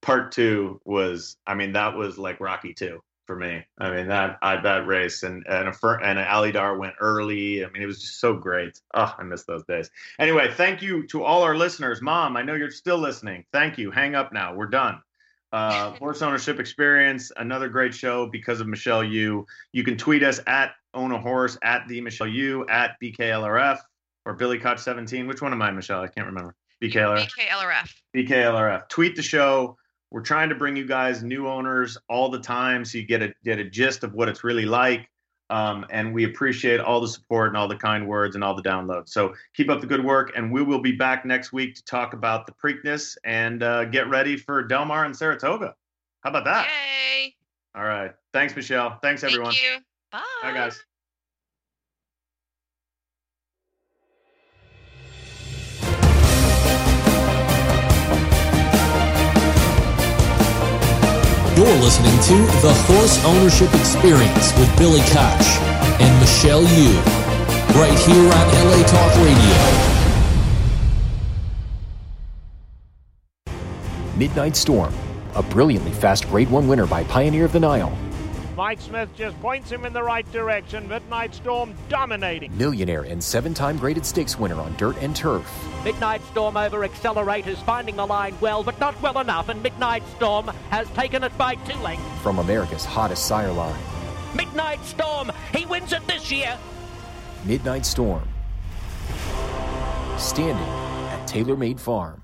part 0.00 0.32
two 0.32 0.80
was, 0.84 1.36
I 1.46 1.54
mean, 1.54 1.72
that 1.72 1.94
was 1.94 2.18
like 2.18 2.40
Rocky 2.40 2.74
Two 2.74 3.00
for 3.26 3.36
me. 3.36 3.64
I 3.78 3.90
mean 3.90 4.08
that 4.08 4.38
I, 4.42 4.60
that 4.60 4.86
race 4.86 5.22
and 5.22 5.44
and 5.46 5.68
a 5.68 5.88
and 6.02 6.18
Alydar 6.18 6.78
went 6.78 6.94
early. 7.00 7.64
I 7.64 7.70
mean 7.70 7.82
it 7.82 7.86
was 7.86 8.00
just 8.00 8.20
so 8.20 8.34
great. 8.34 8.80
Oh, 8.94 9.14
I 9.16 9.22
miss 9.22 9.44
those 9.44 9.64
days. 9.64 9.90
Anyway, 10.18 10.52
thank 10.52 10.82
you 10.82 11.06
to 11.08 11.22
all 11.22 11.42
our 11.42 11.56
listeners. 11.56 12.02
Mom, 12.02 12.36
I 12.36 12.42
know 12.42 12.54
you're 12.54 12.70
still 12.70 12.98
listening. 12.98 13.44
Thank 13.52 13.78
you. 13.78 13.90
Hang 13.90 14.14
up 14.14 14.32
now. 14.32 14.54
We're 14.54 14.66
done. 14.66 15.00
Uh, 15.52 15.90
horse 15.98 16.22
ownership 16.22 16.58
experience, 16.58 17.30
another 17.36 17.68
great 17.68 17.94
show 17.94 18.26
because 18.26 18.60
of 18.60 18.66
Michelle 18.66 19.04
Yu. 19.04 19.46
You 19.72 19.84
can 19.84 19.96
tweet 19.96 20.22
us 20.22 20.40
at 20.46 20.72
own 20.94 21.12
a 21.12 21.18
horse 21.18 21.56
at 21.62 21.86
the 21.88 22.00
Michelle 22.00 22.26
Yu 22.28 22.66
at 22.68 23.00
BKLRF 23.02 23.78
or 24.26 24.34
Billy 24.34 24.58
Koch 24.58 24.78
17. 24.78 25.26
Which 25.26 25.42
one 25.42 25.52
am 25.52 25.62
I, 25.62 25.70
Michelle? 25.70 26.02
I 26.02 26.08
can't 26.08 26.26
remember. 26.26 26.54
BKLRF. 26.82 27.28
BKLRF. 27.38 27.92
BKLRF. 28.14 28.88
Tweet 28.88 29.16
the 29.16 29.22
show 29.22 29.76
we're 30.12 30.20
trying 30.20 30.50
to 30.50 30.54
bring 30.54 30.76
you 30.76 30.86
guys 30.86 31.22
new 31.22 31.48
owners 31.48 31.96
all 32.08 32.28
the 32.28 32.38
time 32.38 32.84
so 32.84 32.98
you 32.98 33.06
get 33.06 33.22
a 33.22 33.32
get 33.44 33.58
a 33.58 33.64
gist 33.64 34.04
of 34.04 34.12
what 34.12 34.28
it's 34.28 34.44
really 34.44 34.66
like. 34.66 35.08
Um, 35.48 35.84
and 35.90 36.14
we 36.14 36.24
appreciate 36.24 36.80
all 36.80 37.00
the 37.00 37.08
support 37.08 37.48
and 37.48 37.56
all 37.56 37.68
the 37.68 37.76
kind 37.76 38.06
words 38.06 38.34
and 38.34 38.44
all 38.44 38.54
the 38.54 38.62
downloads. 38.62 39.08
So 39.08 39.34
keep 39.54 39.68
up 39.68 39.80
the 39.80 39.86
good 39.86 40.04
work, 40.04 40.32
and 40.36 40.52
we 40.52 40.62
will 40.62 40.80
be 40.80 40.92
back 40.92 41.26
next 41.26 41.52
week 41.52 41.74
to 41.74 41.84
talk 41.84 42.14
about 42.14 42.46
the 42.46 42.52
Preakness 42.52 43.16
and 43.24 43.62
uh, 43.62 43.84
get 43.86 44.08
ready 44.08 44.36
for 44.36 44.62
Delmar 44.62 45.04
and 45.04 45.16
Saratoga. 45.16 45.74
How 46.20 46.30
about 46.30 46.44
that? 46.44 46.66
Yay! 46.66 47.34
All 47.74 47.84
right. 47.84 48.12
Thanks, 48.32 48.54
Michelle. 48.54 48.98
Thanks, 49.02 49.24
everyone. 49.24 49.52
Thank 49.52 49.62
you. 49.62 49.78
Bye. 50.10 50.22
Bye, 50.42 50.52
guys. 50.52 50.84
You're 61.62 61.80
listening 61.80 62.18
to 62.22 62.34
The 62.60 62.74
Horse 62.88 63.24
Ownership 63.24 63.72
Experience 63.74 64.52
with 64.58 64.76
Billy 64.76 64.98
Koch 64.98 65.46
and 66.00 66.20
Michelle 66.20 66.64
Yu, 66.64 66.90
right 67.78 67.96
here 68.00 68.32
on 68.32 68.48
LA 68.66 68.82
Talk 68.82 69.14
Radio. 69.22 69.56
Midnight 74.16 74.56
Storm, 74.56 74.92
a 75.36 75.42
brilliantly 75.44 75.92
fast 75.92 76.28
Grade 76.28 76.50
1 76.50 76.66
winner 76.66 76.84
by 76.84 77.04
Pioneer 77.04 77.44
of 77.44 77.52
the 77.52 77.60
Nile. 77.60 77.96
Mike 78.56 78.80
Smith 78.82 79.08
just 79.16 79.38
points 79.40 79.70
him 79.70 79.86
in 79.86 79.94
the 79.94 80.02
right 80.02 80.30
direction. 80.30 80.86
Midnight 80.86 81.34
Storm 81.34 81.74
dominating. 81.88 82.56
Millionaire 82.58 83.02
and 83.02 83.22
seven 83.22 83.54
time 83.54 83.78
graded 83.78 84.04
stakes 84.04 84.38
winner 84.38 84.60
on 84.60 84.74
dirt 84.76 84.96
and 85.00 85.16
turf. 85.16 85.50
Midnight 85.84 86.22
Storm 86.30 86.56
over 86.56 86.86
accelerators, 86.86 87.56
finding 87.64 87.96
the 87.96 88.06
line 88.06 88.36
well, 88.40 88.62
but 88.62 88.78
not 88.78 89.00
well 89.00 89.20
enough, 89.20 89.48
and 89.48 89.62
Midnight 89.62 90.02
Storm 90.16 90.48
has 90.70 90.86
taken 90.90 91.24
it 91.24 91.36
by 91.38 91.54
two 91.54 91.78
lengths. 91.78 92.04
From 92.22 92.38
America's 92.40 92.84
hottest 92.84 93.26
sire 93.26 93.52
line. 93.52 93.80
Midnight 94.34 94.84
Storm, 94.84 95.32
he 95.54 95.64
wins 95.64 95.92
it 95.92 96.06
this 96.06 96.30
year. 96.30 96.58
Midnight 97.44 97.86
Storm. 97.86 98.28
Standing 100.18 100.68
at 101.08 101.26
TaylorMade 101.26 101.80
Farm. 101.80 102.21